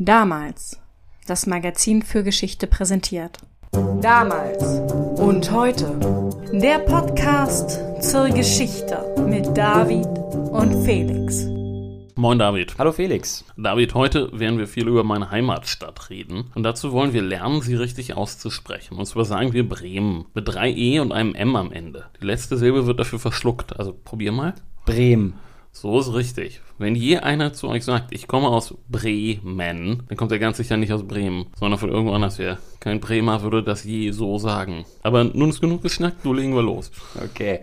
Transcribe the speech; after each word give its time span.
Damals. 0.00 0.78
Das 1.26 1.48
Magazin 1.48 2.02
für 2.02 2.22
Geschichte 2.22 2.68
präsentiert. 2.68 3.38
Damals 4.00 4.62
und 5.18 5.50
heute. 5.50 6.38
Der 6.52 6.78
Podcast 6.78 7.80
zur 8.00 8.28
Geschichte 8.28 9.12
mit 9.26 9.56
David 9.56 10.06
und 10.52 10.84
Felix. 10.84 11.46
Moin 12.14 12.38
David. 12.38 12.78
Hallo 12.78 12.92
Felix. 12.92 13.44
David, 13.56 13.94
heute 13.94 14.30
werden 14.38 14.60
wir 14.60 14.68
viel 14.68 14.86
über 14.86 15.02
meine 15.02 15.32
Heimatstadt 15.32 16.10
reden. 16.10 16.52
Und 16.54 16.62
dazu 16.62 16.92
wollen 16.92 17.12
wir 17.12 17.22
lernen, 17.22 17.60
sie 17.60 17.74
richtig 17.74 18.14
auszusprechen. 18.14 18.96
Und 18.98 19.06
zwar 19.06 19.24
sagen 19.24 19.52
wir 19.52 19.68
Bremen. 19.68 20.26
Mit 20.32 20.46
drei 20.46 20.70
E 20.70 21.00
und 21.00 21.10
einem 21.10 21.34
M 21.34 21.56
am 21.56 21.72
Ende. 21.72 22.04
Die 22.20 22.24
letzte 22.24 22.56
Silbe 22.56 22.86
wird 22.86 23.00
dafür 23.00 23.18
verschluckt. 23.18 23.76
Also 23.76 23.94
probier 24.04 24.30
mal. 24.30 24.54
Bremen. 24.86 25.34
So 25.80 26.00
ist 26.00 26.12
richtig. 26.12 26.60
Wenn 26.78 26.96
je 26.96 27.18
einer 27.18 27.52
zu 27.52 27.68
euch 27.68 27.84
sagt, 27.84 28.12
ich 28.12 28.26
komme 28.26 28.48
aus 28.48 28.74
Bremen, 28.88 30.02
dann 30.08 30.16
kommt 30.16 30.32
er 30.32 30.40
ganz 30.40 30.56
sicher 30.56 30.76
nicht 30.76 30.92
aus 30.92 31.06
Bremen, 31.06 31.46
sondern 31.56 31.78
von 31.78 31.88
irgendwo 31.88 32.14
anders 32.14 32.40
her. 32.40 32.58
Kein 32.80 32.98
Bremer 32.98 33.42
würde 33.42 33.62
das 33.62 33.84
je 33.84 34.10
so 34.10 34.38
sagen. 34.38 34.84
Aber 35.04 35.22
nun 35.22 35.50
ist 35.50 35.60
genug 35.60 35.82
geschnackt, 35.82 36.24
du 36.24 36.32
legen 36.32 36.52
wir 36.52 36.62
los. 36.62 36.90
Okay. 37.24 37.60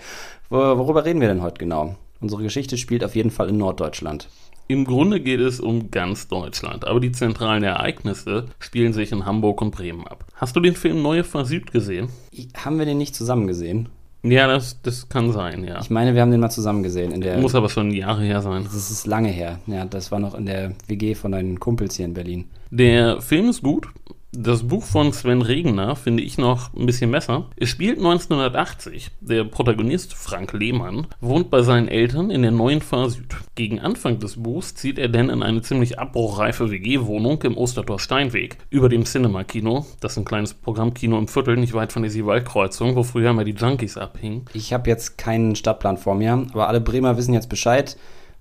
Worüber 0.47 1.03
reden 1.03 1.19
wir 1.19 1.27
denn 1.27 1.41
heute 1.41 1.57
genau? 1.57 1.97
Unsere 2.21 2.43
Geschichte 2.43 2.77
spielt 2.77 3.03
auf 3.03 3.17
jeden 3.17 3.31
Fall 3.31 3.49
in 3.49 3.57
Norddeutschland. 3.57 4.29
Im 4.69 4.85
Grunde 4.85 5.19
geht 5.19 5.41
es 5.41 5.59
um 5.59 5.91
ganz 5.91 6.29
Deutschland, 6.29 6.87
aber 6.87 7.01
die 7.01 7.11
zentralen 7.11 7.63
Ereignisse 7.63 8.45
spielen 8.59 8.93
sich 8.93 9.11
in 9.11 9.25
Hamburg 9.25 9.61
und 9.61 9.71
Bremen 9.71 10.07
ab. 10.07 10.23
Hast 10.35 10.55
du 10.55 10.61
den 10.61 10.77
Film 10.77 11.01
Neue 11.01 11.25
Fahr 11.25 11.43
Süd 11.43 11.73
gesehen? 11.73 12.07
Haben 12.55 12.79
wir 12.79 12.85
den 12.85 12.97
nicht 12.97 13.13
zusammen 13.13 13.45
gesehen? 13.45 13.89
Ja, 14.31 14.47
das, 14.47 14.81
das 14.81 15.07
kann 15.09 15.31
sein, 15.31 15.63
ja. 15.63 15.79
Ich 15.79 15.89
meine, 15.89 16.13
wir 16.13 16.21
haben 16.21 16.31
den 16.31 16.39
mal 16.39 16.49
zusammen 16.49 16.83
gesehen. 16.83 17.11
In 17.11 17.21
der, 17.21 17.37
Muss 17.37 17.55
aber 17.55 17.69
schon 17.69 17.91
Jahre 17.91 18.23
her 18.23 18.41
sein. 18.41 18.63
Das 18.63 18.75
ist 18.89 19.05
lange 19.07 19.29
her. 19.29 19.59
Ja, 19.67 19.85
das 19.85 20.11
war 20.11 20.19
noch 20.19 20.35
in 20.35 20.45
der 20.45 20.71
WG 20.87 21.15
von 21.15 21.31
deinen 21.31 21.59
Kumpels 21.59 21.95
hier 21.95 22.05
in 22.05 22.13
Berlin. 22.13 22.45
Der 22.71 23.21
Film 23.21 23.49
ist 23.49 23.61
gut, 23.61 23.87
das 24.31 24.67
Buch 24.67 24.83
von 24.83 25.13
Sven 25.13 25.41
Regner 25.41 25.95
finde 25.95 26.21
ich 26.23 26.37
noch 26.37 26.73
ein 26.73 26.85
bisschen 26.85 27.11
besser. 27.11 27.45
Es 27.55 27.69
spielt 27.69 27.97
1980. 27.97 29.11
Der 29.21 29.45
Protagonist 29.45 30.13
Frank 30.13 30.51
Lehmann 30.53 31.07
wohnt 31.21 31.49
bei 31.49 31.61
seinen 31.61 31.87
Eltern 31.87 32.31
in 32.31 32.41
der 32.41 32.51
neuen 32.51 32.81
Fahr 32.81 33.09
Süd. 33.09 33.35
Gegen 33.55 33.79
Anfang 33.79 34.19
des 34.19 34.41
Buchs 34.41 34.75
zieht 34.75 34.99
er 34.99 35.07
dann 35.07 35.29
in 35.29 35.41
eine 35.41 35.61
ziemlich 35.61 35.99
abbruchreife 35.99 36.69
WG-Wohnung 36.69 37.41
im 37.43 37.57
Ostertor 37.57 37.99
Steinweg 37.99 38.57
über 38.69 38.89
dem 38.89 39.05
Cinema-Kino. 39.05 39.85
Das 40.01 40.13
ist 40.13 40.17
ein 40.17 40.25
kleines 40.25 40.53
Programmkino 40.53 41.17
im 41.17 41.29
Viertel, 41.29 41.55
nicht 41.55 41.73
weit 41.73 41.93
von 41.93 42.01
der 42.01 42.11
Siewaldkreuzung, 42.11 42.95
wo 42.95 43.03
früher 43.03 43.31
mal 43.31 43.45
die 43.45 43.53
Junkies 43.53 43.97
abhingen. 43.97 44.45
Ich 44.53 44.73
habe 44.73 44.89
jetzt 44.89 45.17
keinen 45.17 45.55
Stadtplan 45.55 45.97
vor 45.97 46.15
mir, 46.15 46.45
aber 46.51 46.67
alle 46.67 46.81
Bremer 46.81 47.17
wissen 47.17 47.33
jetzt 47.33 47.49
Bescheid. 47.49 47.95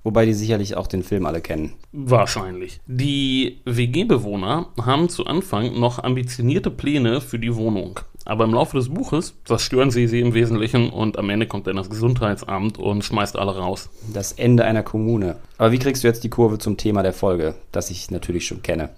Wobei 0.05 0.27
die 0.27 0.35
sicherlich 0.35 0.77
auch 0.77 0.87
den 0.87 1.03
Film 1.03 1.25
alle 1.27 1.41
kennen. 1.41 1.73
Wahrscheinlich. 1.93 2.79
Die 2.87 3.63
WG-Bewohner 3.65 4.67
haben 4.81 5.09
zu 5.09 5.27
Anfang 5.27 5.81
noch 5.81 5.99
ambitionierte 5.99 6.71
Pläne 6.71 7.23
für 7.23 7.39
die 7.39 7.57
Wohnung. 7.57 8.01
Aber 8.27 8.45
im 8.45 8.55
Laufe 8.55 8.77
des 8.77 8.91
Buches 8.91 9.35
zerstören 9.45 9.91
sie 9.91 10.07
sie 10.07 10.21
im 10.21 10.35
Wesentlichen 10.35 10.91
und 10.91 11.19
am 11.19 11.31
Ende 11.31 11.47
kommt 11.47 11.67
dann 11.67 11.77
das 11.77 11.91
Gesundheitsamt 11.91 12.79
und 12.79 13.03
schmeißt 13.03 13.37
alle 13.37 13.57
raus. 13.57 13.91
Das 14.13 14.33
Ende 14.33 14.65
einer 14.65 14.83
Kommune. 14.83 15.37
Aber 15.59 15.73
wie 15.73 15.79
kriegst 15.79 16.05
du 16.05 16.09
jetzt 16.09 16.25
die 16.25 16.31
Kurve 16.31 16.59
zum 16.59 16.77
Thema 16.77 17.03
der 17.03 17.13
Folge, 17.13 17.55
das 17.73 17.91
ich 17.91 18.11
natürlich 18.11 18.47
schon 18.47 18.63
kenne? 18.63 18.91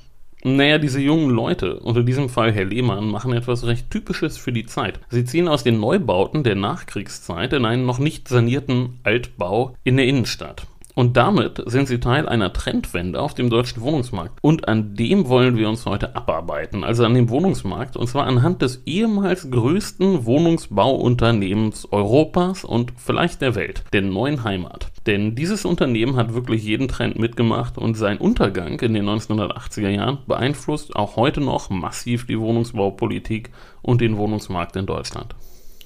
Naja, 0.45 0.79
diese 0.79 1.01
jungen 1.01 1.31
Leute, 1.31 1.81
und 1.81 1.97
in 1.97 2.07
diesem 2.07 2.29
Fall 2.29 2.53
Herr 2.53 2.67
Lehmann, 2.67 3.09
machen 3.09 3.33
etwas 3.33 3.65
recht 3.65 3.91
Typisches 3.91 4.37
für 4.37 4.53
die 4.53 4.67
Zeit. 4.67 5.01
Sie 5.11 5.25
ziehen 5.25 5.49
aus 5.49 5.65
den 5.65 5.81
Neubauten 5.81 6.45
der 6.45 6.55
Nachkriegszeit 6.55 7.53
in 7.53 7.65
einen 7.65 7.85
noch 7.85 7.99
nicht 7.99 8.29
sanierten 8.29 9.01
Altbau 9.03 9.75
in 9.83 9.97
der 9.97 10.07
Innenstadt. 10.07 10.69
Und 10.97 11.19
damit 11.19 11.63
sind 11.67 11.89
sie 11.89 12.01
Teil 12.01 12.27
einer 12.27 12.55
Trendwende 12.55 13.21
auf 13.21 13.35
dem 13.35 13.51
deutschen 13.51 13.83
Wohnungsmarkt. 13.83 14.39
Und 14.41 14.67
an 14.67 14.97
dem 14.97 15.29
wollen 15.29 15.59
wir 15.59 15.69
uns 15.69 15.85
heute 15.85 16.17
abarbeiten. 16.17 16.85
Also 16.85 17.05
an 17.05 17.13
dem 17.13 17.29
Wohnungsmarkt. 17.29 17.99
Und 17.99 18.07
zwar 18.07 18.27
anhand 18.27 18.63
des 18.63 18.81
ehemals 18.87 19.51
größten 19.51 20.25
Wohnungsbauunternehmens 20.25 21.93
Europas 21.93 22.65
und 22.65 22.95
vielleicht 22.97 23.43
der 23.43 23.55
Welt, 23.55 23.85
der 23.93 24.01
neuen 24.01 24.43
Heimat. 24.43 24.91
Denn 25.05 25.35
dieses 25.35 25.67
Unternehmen 25.67 26.17
hat 26.17 26.33
wirklich 26.33 26.65
jeden 26.65 26.89
Trend 26.89 27.19
mitgemacht 27.19 27.77
und 27.77 27.95
sein 27.95 28.17
Untergang 28.17 28.81
in 28.81 28.95
den 28.95 29.05
1980er 29.05 29.91
Jahren 29.91 30.19
beeinflusst 30.27 30.97
auch 30.97 31.17
heute 31.17 31.43
noch 31.43 31.69
massiv 31.69 32.27
die 32.27 32.41
Wohnungsbaupolitik 32.41 33.51
und 33.83 34.01
den 34.01 34.17
Wohnungsmarkt 34.17 34.77
in 34.77 34.87
Deutschland. 34.87 35.35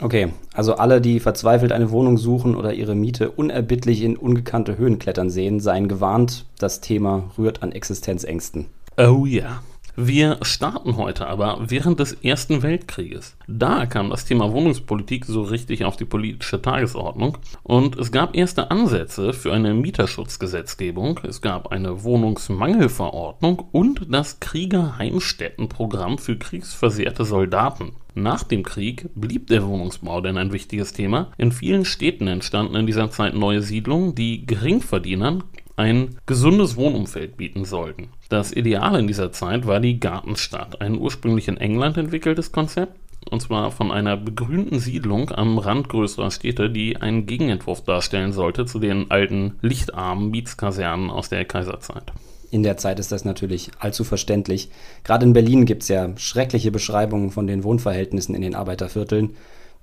Okay, 0.01 0.33
also 0.55 0.75
alle, 0.75 1.01
die 1.01 1.21
verzweifelt 1.21 1.73
eine 1.73 1.91
Wohnung 1.91 2.17
suchen 2.17 2.57
oder 2.57 2.73
ihre 2.73 2.95
Miete 2.95 3.31
unerbittlich 3.31 4.03
in 4.03 4.17
ungekannte 4.17 4.79
Höhen 4.79 4.99
klettern 4.99 5.31
sehen, 5.31 5.61
seien 5.61 5.89
gewarnt, 5.89 6.47
das 6.59 6.81
Thema 6.81 7.31
rührt 7.37 7.63
an 7.63 7.73
Existenzängsten. 7.73 8.67
Oh 8.97 9.27
ja. 9.27 9.63
Wir 9.97 10.39
starten 10.43 10.97
heute 10.97 11.27
aber 11.27 11.59
während 11.61 11.99
des 12.01 12.13
Ersten 12.13 12.63
Weltkrieges. 12.63 13.37
Da 13.49 13.87
kam 13.87 14.11
das 14.11 14.25
Thema 14.25 14.53
Wohnungspolitik 14.53 15.25
so 15.25 15.43
richtig 15.43 15.85
auf 15.85 15.97
die 15.97 16.05
politische 16.05 16.63
Tagesordnung 16.63 17.39
und 17.63 17.97
es 17.99 18.13
gab 18.13 18.37
erste 18.37 18.71
Ansätze 18.71 19.33
für 19.33 19.53
eine 19.53 19.75
Mieterschutzgesetzgebung, 19.75 21.21
es 21.25 21.41
gab 21.41 21.73
eine 21.73 22.05
Wohnungsmangelverordnung 22.05 23.65
und 23.73 24.07
das 24.15 24.41
Kriegerheimstättenprogramm 24.41 26.19
für 26.19 26.37
kriegsversehrte 26.37 27.25
Soldaten. 27.25 27.93
Nach 28.15 28.43
dem 28.43 28.63
Krieg 28.63 29.09
blieb 29.15 29.47
der 29.47 29.67
Wohnungsbau 29.67 30.21
denn 30.21 30.37
ein 30.37 30.53
wichtiges 30.53 30.93
Thema. 30.93 31.31
In 31.39 31.53
vielen 31.53 31.85
Städten 31.85 32.27
entstanden 32.27 32.75
in 32.77 32.87
dieser 32.87 33.11
Zeit 33.11 33.35
neue 33.35 33.63
Siedlungen, 33.63 34.15
die 34.15 34.47
Geringverdienern 34.47 35.45
ein 35.81 36.17
gesundes 36.27 36.77
Wohnumfeld 36.77 37.37
bieten 37.37 37.65
sollten. 37.65 38.11
Das 38.29 38.53
Ideal 38.53 39.01
in 39.01 39.07
dieser 39.07 39.33
Zeit 39.33 39.67
war 39.67 39.81
die 39.81 39.99
Gartenstadt, 39.99 40.81
ein 40.81 40.99
ursprünglich 40.99 41.49
in 41.49 41.57
England 41.57 41.97
entwickeltes 41.97 42.53
Konzept, 42.53 42.95
und 43.31 43.41
zwar 43.41 43.71
von 43.71 43.91
einer 43.91 44.17
begrünten 44.17 44.79
Siedlung 44.79 45.31
am 45.31 45.59
Rand 45.59 45.89
größerer 45.89 46.31
Städte, 46.31 46.71
die 46.71 46.99
einen 46.99 47.27
Gegenentwurf 47.27 47.83
darstellen 47.83 48.33
sollte 48.33 48.67
zu 48.67 48.79
den 48.79 49.11
alten 49.11 49.55
lichtarmen 49.63 50.31
Mietskasernen 50.31 51.11
aus 51.11 51.29
der 51.29 51.45
Kaiserzeit 51.45 52.13
in 52.51 52.63
der 52.63 52.77
Zeit 52.77 52.99
ist 52.99 53.13
das 53.13 53.25
natürlich 53.25 53.71
allzu 53.79 54.05
verständlich. 54.05 54.71
Gerade 55.05 55.25
in 55.25 55.33
Berlin 55.33 55.67
gibt 55.67 55.83
es 55.83 55.89
ja 55.89 56.11
schreckliche 56.17 56.73
Beschreibungen 56.73 57.31
von 57.31 57.47
den 57.47 57.65
Wohnverhältnissen 57.65 58.35
in 58.35 58.43
den 58.43 58.55
Arbeitervierteln. 58.55 59.37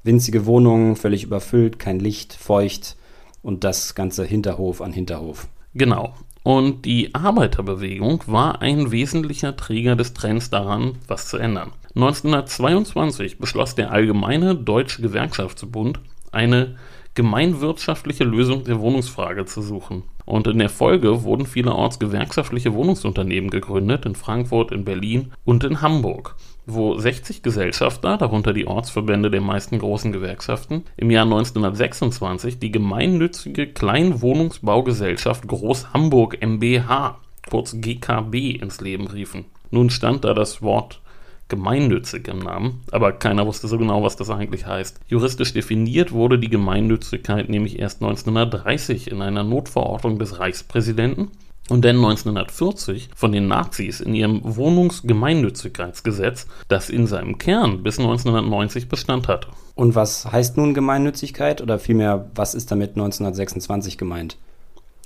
Winzige 0.03 0.46
Wohnungen, 0.46 0.96
völlig 0.96 1.24
überfüllt, 1.24 1.79
kein 1.79 2.00
Licht, 2.00 2.34
feucht 2.34 2.97
und 3.41 3.64
das 3.64 3.96
ganze 3.96 4.25
Hinterhof 4.25 4.81
an 4.81 4.91
Hinterhof. 4.91 5.47
Genau. 5.77 6.15
Und 6.41 6.85
die 6.85 7.13
Arbeiterbewegung 7.13 8.23
war 8.25 8.61
ein 8.61 8.91
wesentlicher 8.91 9.55
Träger 9.55 9.95
des 9.95 10.13
Trends 10.13 10.49
daran, 10.49 10.95
was 11.07 11.27
zu 11.27 11.38
ändern. 11.38 11.71
1922 11.95 13.38
beschloss 13.38 13.75
der 13.75 13.91
Allgemeine 13.91 14.55
Deutsche 14.55 15.01
Gewerkschaftsbund 15.01 15.99
eine 16.31 16.77
gemeinwirtschaftliche 17.16 18.23
Lösung 18.23 18.63
der 18.63 18.79
Wohnungsfrage 18.79 19.45
zu 19.45 19.61
suchen. 19.61 20.03
Und 20.25 20.47
in 20.47 20.59
der 20.59 20.69
Folge 20.69 21.23
wurden 21.23 21.45
vielerorts 21.45 21.99
gewerkschaftliche 21.99 22.73
Wohnungsunternehmen 22.73 23.49
gegründet, 23.49 24.05
in 24.05 24.16
Frankfurt, 24.16 24.71
in 24.71 24.83
Berlin 24.83 25.31
und 25.43 25.63
in 25.63 25.81
Hamburg, 25.81 26.35
wo 26.67 26.97
60 26.97 27.41
Gesellschafter, 27.41 28.17
darunter 28.17 28.53
die 28.53 28.67
Ortsverbände 28.67 29.31
der 29.31 29.41
meisten 29.41 29.79
großen 29.79 30.11
Gewerkschaften, 30.11 30.83
im 30.97 31.09
Jahr 31.09 31.23
1926 31.23 32.59
die 32.59 32.72
gemeinnützige 32.72 33.67
Kleinwohnungsbaugesellschaft 33.67 35.47
Groß 35.47 35.94
Hamburg 35.94 36.38
MBH, 36.41 37.19
kurz 37.50 37.73
GKB, 37.79 38.61
ins 38.61 38.81
Leben 38.81 39.07
riefen. 39.07 39.45
Nun 39.72 39.89
stand 39.89 40.25
da 40.25 40.33
das 40.33 40.61
Wort 40.61 41.01
gemeinnützig 41.47 42.28
im 42.28 42.39
Namen, 42.39 42.81
aber 42.91 43.13
keiner 43.13 43.47
wusste 43.47 43.69
so 43.69 43.78
genau, 43.78 44.03
was 44.03 44.17
das 44.17 44.29
eigentlich 44.29 44.66
heißt. 44.66 44.99
Juristisch 45.07 45.53
definiert 45.53 46.11
wurde 46.11 46.38
die 46.38 46.49
Gemeinnützigkeit 46.49 47.47
nämlich 47.47 47.79
erst 47.79 48.01
1930 48.01 49.09
in 49.09 49.22
einer 49.22 49.44
Notverordnung 49.44 50.19
des 50.19 50.39
Reichspräsidenten 50.39 51.31
und 51.69 51.83
dann 51.83 51.97
1940 51.97 53.09
von 53.16 53.31
den 53.31 53.47
Nazis 53.47 54.00
in 54.00 54.13
ihrem 54.13 54.41
Wohnungsgemeinnützigkeitsgesetz, 54.44 56.47
das 56.67 56.90
in 56.90 57.08
seinem 57.08 57.37
Kern 57.37 57.84
bis 57.84 57.99
1990 57.99 58.90
Bestand 58.90 59.28
hatte. 59.28 59.49
Und 59.75 59.96
was 59.96 60.31
heißt 60.31 60.58
nun 60.58 60.73
Gemeinnützigkeit 60.73 61.61
oder 61.61 61.79
vielmehr, 61.79 62.29
was 62.35 62.55
ist 62.55 62.72
damit 62.72 62.91
1926 62.91 63.97
gemeint? 63.97 64.37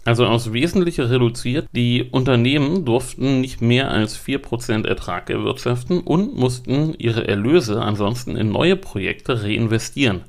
Also 0.04 0.26
aufs 0.26 0.52
Wesentliche 0.52 1.12
reduziert, 1.12 1.68
die 1.74 2.10
Unternehmen 2.12 2.86
durften 2.86 3.40
nicht 3.40 3.62
mehr 3.62 3.92
als 3.92 4.18
4% 4.18 4.88
Ertrag 4.88 5.30
erwirtschaften 5.30 6.00
und 6.00 6.36
mussten 6.36 6.96
ihre 6.98 7.28
Erlöse 7.28 7.82
ansonsten 7.82 8.36
in 8.36 8.50
neue 8.50 8.76
Projekte 8.76 9.44
reinvestieren. 9.44 10.22